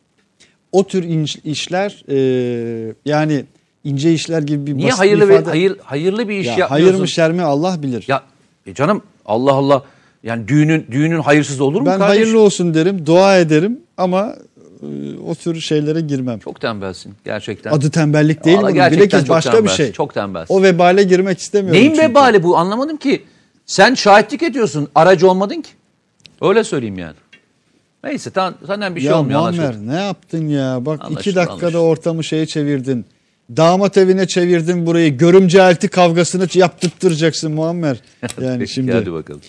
[0.72, 1.04] O tür
[1.44, 3.46] işler e, yani
[3.84, 5.40] ince işler gibi bir Niye basit hayırlı ifade.
[5.40, 6.86] bir hayır hayırlı bir iş ya, yapmıyorsun?
[6.86, 8.06] hayır mı şer mi Allah bilir.
[8.08, 8.24] Ya
[8.66, 9.84] e canım Allah Allah.
[10.24, 12.24] Yani düğünün düğünün hayırsız olur mu ben kardeşim?
[12.24, 14.36] hayırlı olsun derim, dua ederim ama
[15.28, 16.40] o tür şeylere girmem.
[16.40, 17.72] Çok tembelsin gerçekten.
[17.72, 18.74] Adı tembellik değil mi?
[18.74, 19.92] gerçekten Bilakis başka bir tembelsin, şey.
[19.92, 20.54] çok tembelsin.
[20.54, 21.82] O vebale girmek istemiyorum.
[21.82, 22.10] Neyin çünkü.
[22.10, 23.24] vebali bu anlamadım ki.
[23.66, 24.88] Sen şahitlik ediyorsun.
[24.96, 25.70] Aracı olmadın ki.
[26.42, 27.16] Öyle söyleyeyim yani.
[28.04, 29.88] Neyse tamam, senden bir şey ya olmuyor Muammer anlaşıldı.
[29.88, 30.86] ne yaptın ya?
[30.86, 31.78] Bak Anlaşıldı, iki dakikada anlaşıldı.
[31.78, 33.06] ortamı şeye çevirdin.
[33.58, 35.18] Damat evine çevirdin burayı.
[35.18, 37.98] Görümce elti kavgasını yaptırtacaksın Muammer.
[38.42, 39.42] Yani Peki, şimdi Hadi bakalım.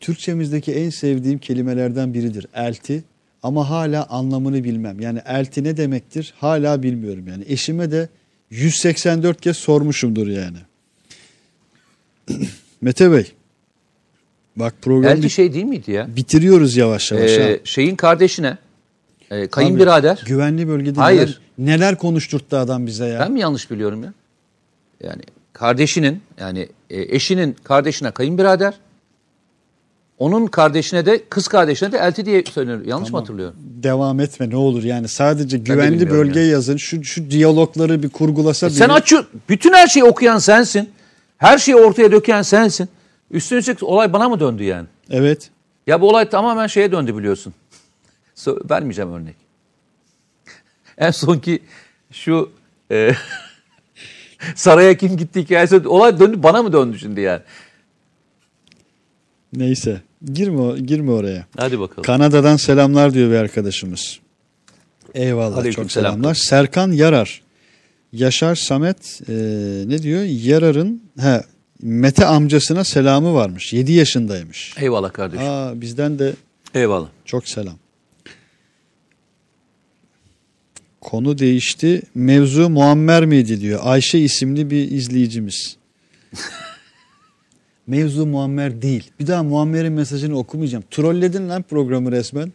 [0.00, 3.04] Türkçemizdeki en sevdiğim kelimelerden biridir elti.
[3.42, 5.00] Ama hala anlamını bilmem.
[5.00, 7.44] Yani elti ne demektir hala bilmiyorum yani.
[7.48, 8.08] Eşime de
[8.50, 10.56] 184 kez sormuşumdur yani.
[12.80, 13.32] Mete Bey.
[14.56, 16.16] Bak programı Elti şey değil miydi ya?
[16.16, 17.30] bitiriyoruz yavaş yavaş.
[17.30, 17.34] ha.
[17.42, 18.58] Ee, şeyin kardeşine,
[19.30, 20.22] e, Abi, kayınbirader.
[20.26, 21.40] Güvenli bölgede Hayır.
[21.58, 23.20] neler, neler konuşturttu adam bize ya.
[23.20, 24.12] Ben mi yanlış biliyorum ya?
[25.02, 25.22] Yani
[25.52, 28.74] kardeşinin yani e, eşinin kardeşine kayınbirader.
[30.20, 32.84] Onun kardeşine de kız kardeşine de elti diye söyleniyor.
[32.84, 33.56] Yanlış mı hatırlıyorum?
[33.58, 38.70] Devam etme ne olur yani sadece güvenli bölge yazın şu şu diyalogları bir kurgulasa E
[38.70, 39.24] sen açıyor.
[39.48, 40.90] Bütün her şeyi okuyan sensin.
[41.38, 42.88] Her şeyi ortaya döken sensin.
[43.30, 44.86] Üstüne üstlük olay bana mı döndü yani?
[45.10, 45.50] Evet.
[45.86, 47.54] Ya bu olay tamamen şeye döndü biliyorsun.
[48.70, 49.36] Vermeyeceğim örnek.
[50.98, 51.62] En sonki
[52.12, 52.50] şu
[52.90, 53.12] e,
[54.54, 57.40] saraya kim gitti hikayesi olay döndü bana mı döndü şimdi yani?
[59.52, 60.00] Neyse.
[60.24, 61.46] Girme, girme oraya.
[61.56, 62.02] Hadi bakalım.
[62.02, 64.18] Kanada'dan selamlar diyor bir arkadaşımız.
[65.14, 66.12] Eyvallah Aleyküm çok selam.
[66.12, 66.34] selamlar.
[66.34, 67.42] Serkan Yarar.
[68.12, 69.32] Yaşar Samet e,
[69.86, 70.22] ne diyor?
[70.22, 71.42] Yarar'ın he,
[71.82, 73.72] Mete amcasına selamı varmış.
[73.72, 74.74] 7 yaşındaymış.
[74.78, 75.46] Eyvallah kardeşim.
[75.48, 76.32] Aa, bizden de
[76.74, 77.08] Eyvallah.
[77.24, 77.76] çok selam.
[81.00, 82.02] Konu değişti.
[82.14, 83.80] Mevzu Muammer miydi diyor.
[83.82, 85.76] Ayşe isimli bir izleyicimiz.
[87.86, 89.10] Mevzu Muammer değil.
[89.20, 90.84] Bir daha Muammer'in mesajını okumayacağım.
[90.90, 92.52] Trolledin lan programı resmen.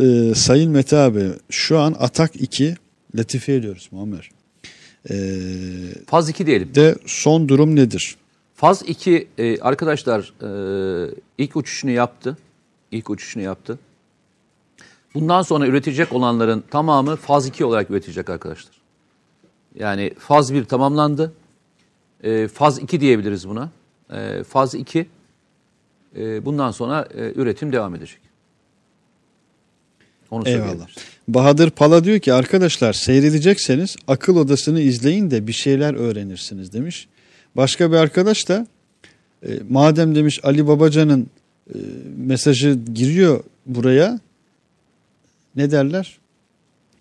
[0.00, 2.74] Ee, Sayın Mete abi şu an Atak 2
[3.16, 4.30] latife ediyoruz Muammer.
[5.10, 5.14] Ee,
[6.06, 6.74] Faz 2 diyelim.
[6.74, 8.16] de son durum nedir?
[8.54, 12.36] Faz 2 e, arkadaşlar e, ilk uçuşunu yaptı.
[12.90, 13.78] İlk uçuşunu yaptı.
[15.14, 18.74] Bundan sonra üretecek olanların tamamı faz 2 olarak üretecek arkadaşlar.
[19.78, 21.32] Yani faz 1 tamamlandı.
[22.24, 23.70] E, faz 2 diyebiliriz buna.
[24.14, 25.06] E, faz 2
[26.16, 28.20] e, bundan sonra e, üretim devam edecek.
[30.30, 30.88] Onu Eyvallah.
[31.28, 37.08] Bahadır Pala diyor ki arkadaşlar seyredecekseniz akıl odasını izleyin de bir şeyler öğrenirsiniz demiş.
[37.56, 38.66] Başka bir arkadaş da
[39.46, 41.26] e, madem demiş Ali Babacan'ın
[41.74, 41.78] e,
[42.16, 44.20] mesajı giriyor buraya
[45.56, 46.18] ne derler?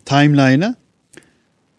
[0.06, 0.76] Timeline'a.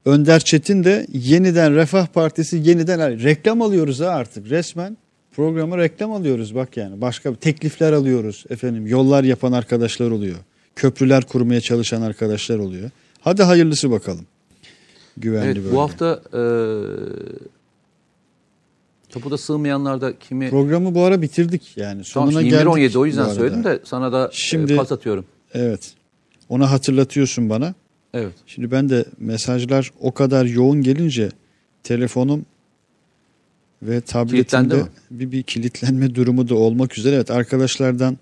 [0.05, 4.97] Önder Çetin de yeniden Refah Partisi yeniden reklam alıyoruz ha artık resmen.
[5.37, 7.01] Programa reklam alıyoruz bak yani.
[7.01, 8.87] Başka teklifler alıyoruz efendim.
[8.87, 10.37] Yollar yapan arkadaşlar oluyor.
[10.77, 12.91] Köprüler kurmaya çalışan arkadaşlar oluyor.
[13.21, 14.27] Hadi hayırlısı bakalım.
[15.17, 15.73] Güvenli Evet, bölge.
[15.73, 16.43] bu hafta e,
[19.09, 21.91] tapuda sığmayanlarda kimi Programı bu ara bitirdik yani.
[21.91, 22.69] Tamam, Sonuna işte 21 geldik.
[22.69, 25.25] 17 o yüzden söyledim de sana da Şimdi- e, pas atıyorum.
[25.55, 25.93] Evet.
[26.49, 27.75] Onu hatırlatıyorsun bana.
[28.15, 28.33] Evet.
[28.47, 31.29] Şimdi ben de mesajlar o kadar yoğun gelince
[31.83, 32.47] telefonum
[33.85, 34.01] ve
[34.83, 34.89] mi?
[35.11, 37.15] bir, bir kilitlenme durumu da olmak üzere.
[37.15, 38.19] Evet arkadaşlardan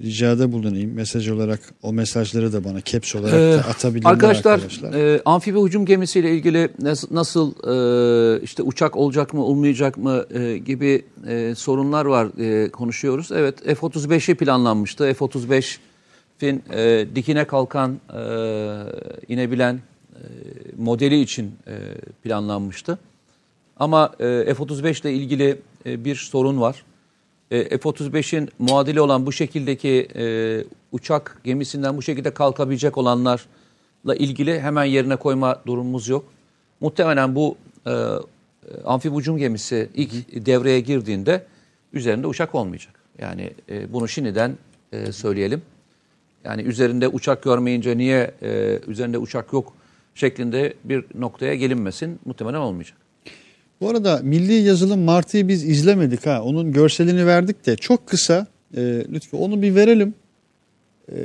[0.00, 0.94] ricada bulunayım.
[0.94, 4.92] Mesaj olarak o mesajları da bana caps olarak Ee, da atabilirler Arkadaşlar, arkadaşlar.
[4.92, 10.58] e, amfibi hücum gemisiyle ilgili nas- nasıl e, işte uçak olacak mı olmayacak mı e,
[10.58, 13.32] gibi e, sorunlar var e, konuşuyoruz.
[13.32, 15.14] Evet F-35'i planlanmıştı.
[15.14, 18.20] F-35'in e, dikine kalkan e,
[19.28, 20.20] inebilen e,
[20.78, 21.74] modeli için e,
[22.22, 22.98] planlanmıştı.
[23.82, 26.84] Ama e, F-35 ile ilgili e, bir sorun var.
[27.50, 30.08] E, F-35'in muadili olan bu şekildeki
[30.92, 36.24] uçak gemisinden bu şekilde kalkabilecek olanlarla ilgili hemen yerine koyma durumumuz yok.
[36.80, 37.56] Muhtemelen bu
[38.84, 41.46] amfibi hücum gemisi ilk devreye girdiğinde
[41.92, 42.94] üzerinde uçak olmayacak.
[43.18, 43.50] Yani
[43.88, 44.58] bunu şimdiden
[45.10, 45.62] söyleyelim.
[46.44, 48.34] Yani üzerinde uçak görmeyince niye
[48.86, 49.72] üzerinde uçak yok
[50.14, 53.01] şeklinde bir noktaya gelinmesin muhtemelen olmayacak.
[53.82, 56.42] Bu arada Milli Yazılım Martı'yı biz izlemedik ha.
[56.42, 58.46] Onun görselini verdik de çok kısa
[58.76, 58.80] e,
[59.12, 60.14] lütfen onu bir verelim.
[61.08, 61.16] E,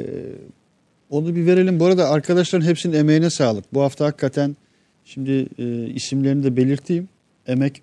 [1.10, 1.80] onu bir verelim.
[1.80, 3.74] Bu arada arkadaşların hepsinin emeğine sağlık.
[3.74, 4.56] Bu hafta hakikaten
[5.06, 7.10] şimdi e, isimlerini de belirteyim.
[7.48, 7.82] Emek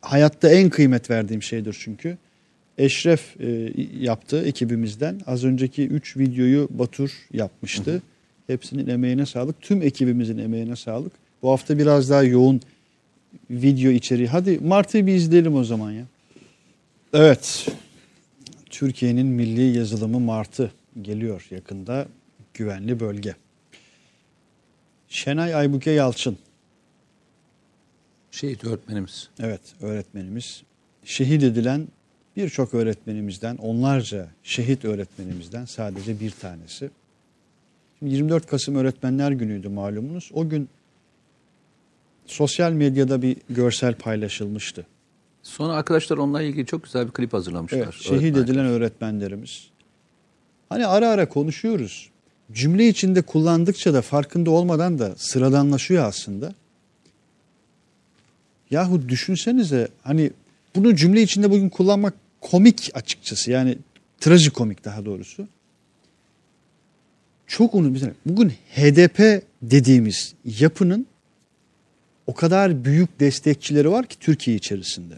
[0.00, 2.18] hayatta en kıymet verdiğim şeydir çünkü.
[2.78, 5.20] Eşref e, yaptı ekibimizden.
[5.26, 8.02] Az önceki 3 videoyu Batur yapmıştı.
[8.46, 9.60] Hepsinin emeğine sağlık.
[9.60, 11.12] Tüm ekibimizin emeğine sağlık.
[11.42, 12.60] Bu hafta biraz daha yoğun
[13.50, 14.28] video içeriği.
[14.28, 16.04] Hadi Martı'yı bir izleyelim o zaman ya.
[17.12, 17.68] Evet.
[18.70, 20.72] Türkiye'nin milli yazılımı Martı
[21.02, 22.06] geliyor yakında.
[22.54, 23.34] Güvenli bölge.
[25.08, 26.38] Şenay Aybuke Yalçın.
[28.30, 29.28] Şehit öğretmenimiz.
[29.40, 30.62] Evet öğretmenimiz.
[31.04, 31.88] Şehit edilen
[32.36, 36.90] birçok öğretmenimizden, onlarca şehit öğretmenimizden sadece bir tanesi.
[37.98, 40.30] Şimdi 24 Kasım Öğretmenler Günü'ydü malumunuz.
[40.34, 40.68] O gün
[42.28, 44.86] sosyal medyada bir görsel paylaşılmıştı.
[45.42, 47.78] Sonra arkadaşlar onunla ilgili çok güzel bir klip hazırlamışlar.
[47.78, 49.70] Evet, şehit edilen öğretmenlerimiz.
[50.68, 52.10] Hani ara ara konuşuyoruz.
[52.52, 56.54] Cümle içinde kullandıkça da farkında olmadan da sıradanlaşıyor aslında.
[58.70, 60.30] Yahu düşünsenize hani
[60.76, 63.50] bunu cümle içinde bugün kullanmak komik açıkçası.
[63.50, 63.78] Yani
[64.20, 65.48] trajikomik daha doğrusu.
[67.46, 67.94] Çok onu
[68.26, 71.06] bugün HDP dediğimiz yapının
[72.28, 75.14] o kadar büyük destekçileri var ki Türkiye içerisinde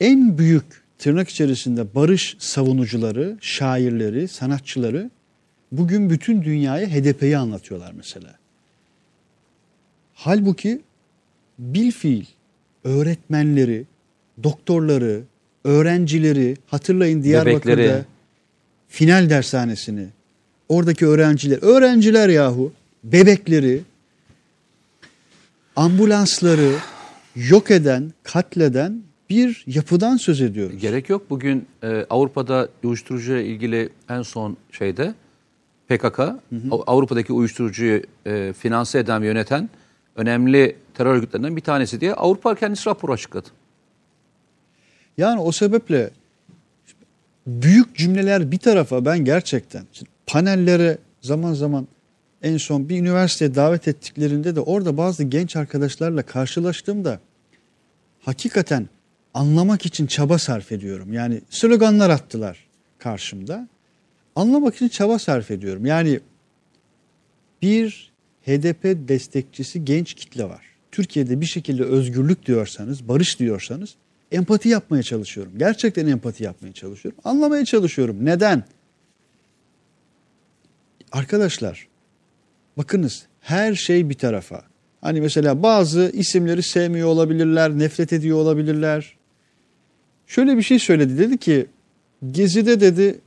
[0.00, 0.64] en büyük
[0.98, 5.10] tırnak içerisinde barış savunucuları, şairleri, sanatçıları
[5.72, 8.34] bugün bütün dünyaya HDP'yi anlatıyorlar mesela.
[10.14, 10.80] Halbuki
[11.58, 12.24] bilfiil
[12.84, 13.84] öğretmenleri,
[14.42, 15.22] doktorları,
[15.64, 18.04] öğrencileri hatırlayın Diyarbakır'da Bebekleri.
[18.88, 20.06] final dershanesini,
[20.68, 22.72] oradaki öğrenciler, öğrenciler yahu,
[23.04, 23.80] bebekleri,
[25.78, 26.72] ambulansları
[27.36, 30.78] yok eden, katleden bir yapıdan söz ediyoruz.
[30.80, 31.30] Gerek yok.
[31.30, 35.14] Bugün e, Avrupa'da uyuşturucuyla ilgili en son şeyde
[35.88, 36.20] PKK,
[36.70, 39.70] Av- Avrupa'daki uyuşturucuyu e, finanse eden ve yöneten
[40.16, 43.48] önemli terör örgütlerinden bir tanesi diye Avrupa kendisi rapor açıkladı.
[45.18, 46.10] Yani o sebeple
[47.46, 49.82] büyük cümleler bir tarafa ben gerçekten
[50.26, 51.86] panellere zaman zaman
[52.42, 57.20] en son bir üniversiteye davet ettiklerinde de orada bazı genç arkadaşlarla karşılaştığımda
[58.20, 58.88] hakikaten
[59.34, 61.12] anlamak için çaba sarf ediyorum.
[61.12, 62.66] Yani sloganlar attılar
[62.98, 63.68] karşımda.
[64.36, 65.86] Anlamak için çaba sarf ediyorum.
[65.86, 66.20] Yani
[67.62, 68.12] bir
[68.46, 70.64] HDP destekçisi genç kitle var.
[70.92, 73.94] Türkiye'de bir şekilde özgürlük diyorsanız, barış diyorsanız
[74.32, 75.52] empati yapmaya çalışıyorum.
[75.56, 77.20] Gerçekten empati yapmaya çalışıyorum.
[77.24, 78.24] Anlamaya çalışıyorum.
[78.24, 78.64] Neden?
[81.12, 81.88] Arkadaşlar
[82.78, 84.62] bakınız her şey bir tarafa.
[85.00, 89.16] Hani mesela bazı isimleri sevmiyor olabilirler, nefret ediyor olabilirler.
[90.26, 91.18] Şöyle bir şey söyledi.
[91.18, 91.66] Dedi ki
[92.30, 93.18] Gezi'de dedi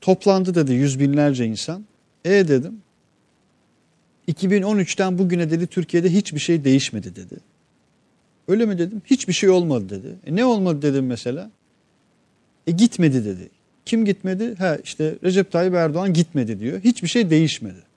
[0.00, 1.84] toplandı dedi yüz binlerce insan.
[2.24, 2.74] E dedim
[4.28, 7.36] 2013'ten bugüne dedi Türkiye'de hiçbir şey değişmedi dedi.
[8.48, 9.02] Öyle mi dedim?
[9.06, 10.16] Hiçbir şey olmadı dedi.
[10.26, 11.50] E ne olmadı dedim mesela?
[12.66, 13.48] E gitmedi dedi.
[13.84, 14.54] Kim gitmedi?
[14.54, 16.80] Ha işte Recep Tayyip Erdoğan gitmedi diyor.
[16.80, 17.89] Hiçbir şey değişmedi.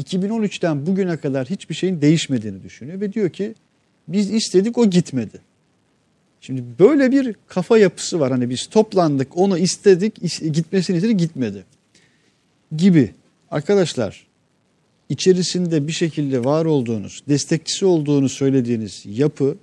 [0.00, 3.54] 2013'ten bugüne kadar hiçbir şeyin değişmediğini düşünüyor ve diyor ki
[4.08, 5.40] biz istedik o gitmedi.
[6.40, 8.30] Şimdi böyle bir kafa yapısı var.
[8.32, 11.64] Hani biz toplandık, onu istedik, is- gitmesini istedik, gitmedi.
[12.76, 13.10] Gibi.
[13.50, 14.26] Arkadaşlar,
[15.08, 19.56] içerisinde bir şekilde var olduğunuz, destekçisi olduğunu söylediğiniz yapı,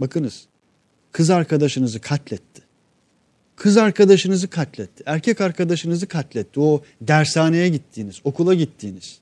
[0.00, 0.46] bakınız,
[1.12, 2.62] kız arkadaşınızı katletti.
[3.56, 5.02] Kız arkadaşınızı katletti.
[5.06, 6.60] Erkek arkadaşınızı katletti.
[6.60, 9.21] O dershaneye gittiğiniz, okula gittiğiniz.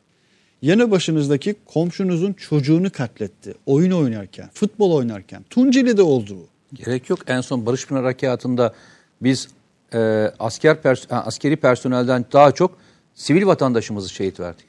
[0.62, 3.54] Yanı başınızdaki komşunuzun çocuğunu katletti.
[3.66, 5.44] Oyun oynarken, futbol oynarken.
[5.50, 6.48] Tunceli'de oldu bu.
[6.76, 7.18] Gerek yok.
[7.26, 8.74] En son Barış Pınar Harekatı'nda
[9.22, 9.48] biz
[9.94, 9.98] e,
[10.38, 12.78] asker pers- askeri personelden daha çok
[13.14, 14.66] sivil vatandaşımızı şehit verdik.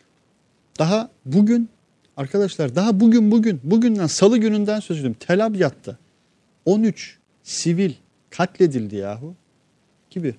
[0.80, 1.70] Daha bugün
[2.18, 5.18] arkadaşlar daha bugün bugün bugünden salı gününden söz ediyorum.
[5.20, 5.98] Tel Abyad'da
[6.66, 7.94] 13 sivil
[8.30, 9.36] katledildi yahu
[10.10, 10.36] gibi.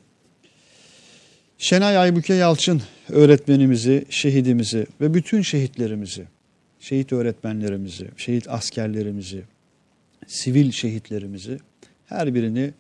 [1.63, 6.25] Şenay Aybüke Yalçın öğretmenimizi, şehidimizi ve bütün şehitlerimizi,
[6.81, 9.43] şehit öğretmenlerimizi, şehit askerlerimizi,
[10.27, 11.59] sivil şehitlerimizi
[12.07, 12.73] her birini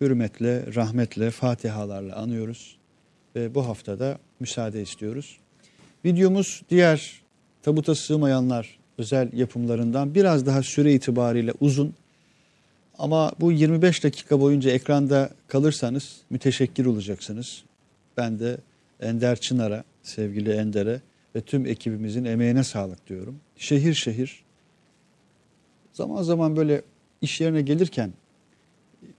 [0.00, 2.76] hürmetle, rahmetle, fatihalarla anıyoruz.
[3.36, 5.38] Ve bu haftada müsaade istiyoruz.
[6.04, 7.20] Videomuz diğer
[7.62, 11.94] tabuta sığmayanlar özel yapımlarından biraz daha süre itibariyle uzun.
[12.98, 17.69] Ama bu 25 dakika boyunca ekranda kalırsanız müteşekkir olacaksınız.
[18.16, 18.58] Ben de
[19.00, 21.00] Ender Çınar'a, sevgili Ender'e
[21.34, 23.40] ve tüm ekibimizin emeğine sağlık diyorum.
[23.56, 24.44] Şehir şehir
[25.92, 26.82] zaman zaman böyle
[27.20, 28.12] iş yerine gelirken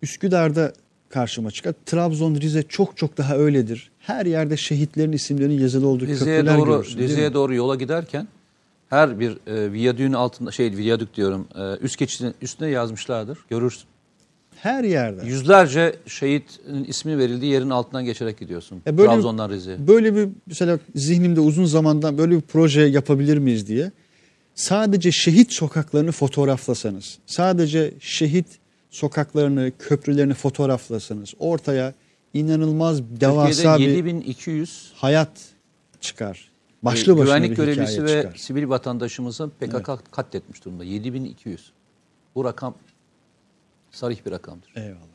[0.01, 0.73] Üsküdar'da
[1.09, 1.73] karşıma çıkar.
[1.85, 3.91] Trabzon, Rize çok çok daha öyledir.
[3.99, 8.27] Her yerde şehitlerin isimlerinin yazılı olduğu Rize'ye köprüler doğru görürsün, Rize'ye doğru yola giderken
[8.89, 13.39] her bir e, viyadüğün altında şey viyadük diyorum e, üst geçidin üstüne yazmışlardır.
[13.49, 13.90] Görürsün.
[14.61, 15.25] Her yerde.
[15.25, 18.81] Yüzlerce şehitin ismi verildiği yerin altından geçerek gidiyorsun.
[18.85, 19.87] Ya böyle- Trabzon'dan Rize'ye.
[19.87, 23.91] Böyle bir mesela zihnimde uzun zamandan böyle bir proje yapabilir miyiz diye.
[24.55, 28.45] Sadece şehit sokaklarını fotoğraflasanız, sadece şehit
[28.89, 31.93] sokaklarını, köprülerini fotoğraflasanız ortaya
[32.33, 35.31] inanılmaz devasa Türkiye'de bir 7200 hayat
[36.01, 36.51] çıkar.
[36.83, 38.35] Başlı başına E, güvenlik bir görevlisi ve çıkar.
[38.37, 40.83] sivil vatandaşımızın PKK katletmiş durumda.
[40.83, 41.71] 7200.
[42.35, 42.75] Bu rakam
[43.91, 44.71] sarih bir rakamdır.
[44.75, 45.11] Eyvallah.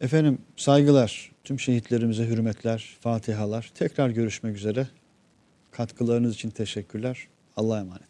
[0.00, 3.70] Efendim saygılar, tüm şehitlerimize hürmetler, fatihalar.
[3.74, 4.88] Tekrar görüşmek üzere.
[5.70, 7.28] Katkılarınız için teşekkürler.
[7.56, 8.07] Allah'a emanet.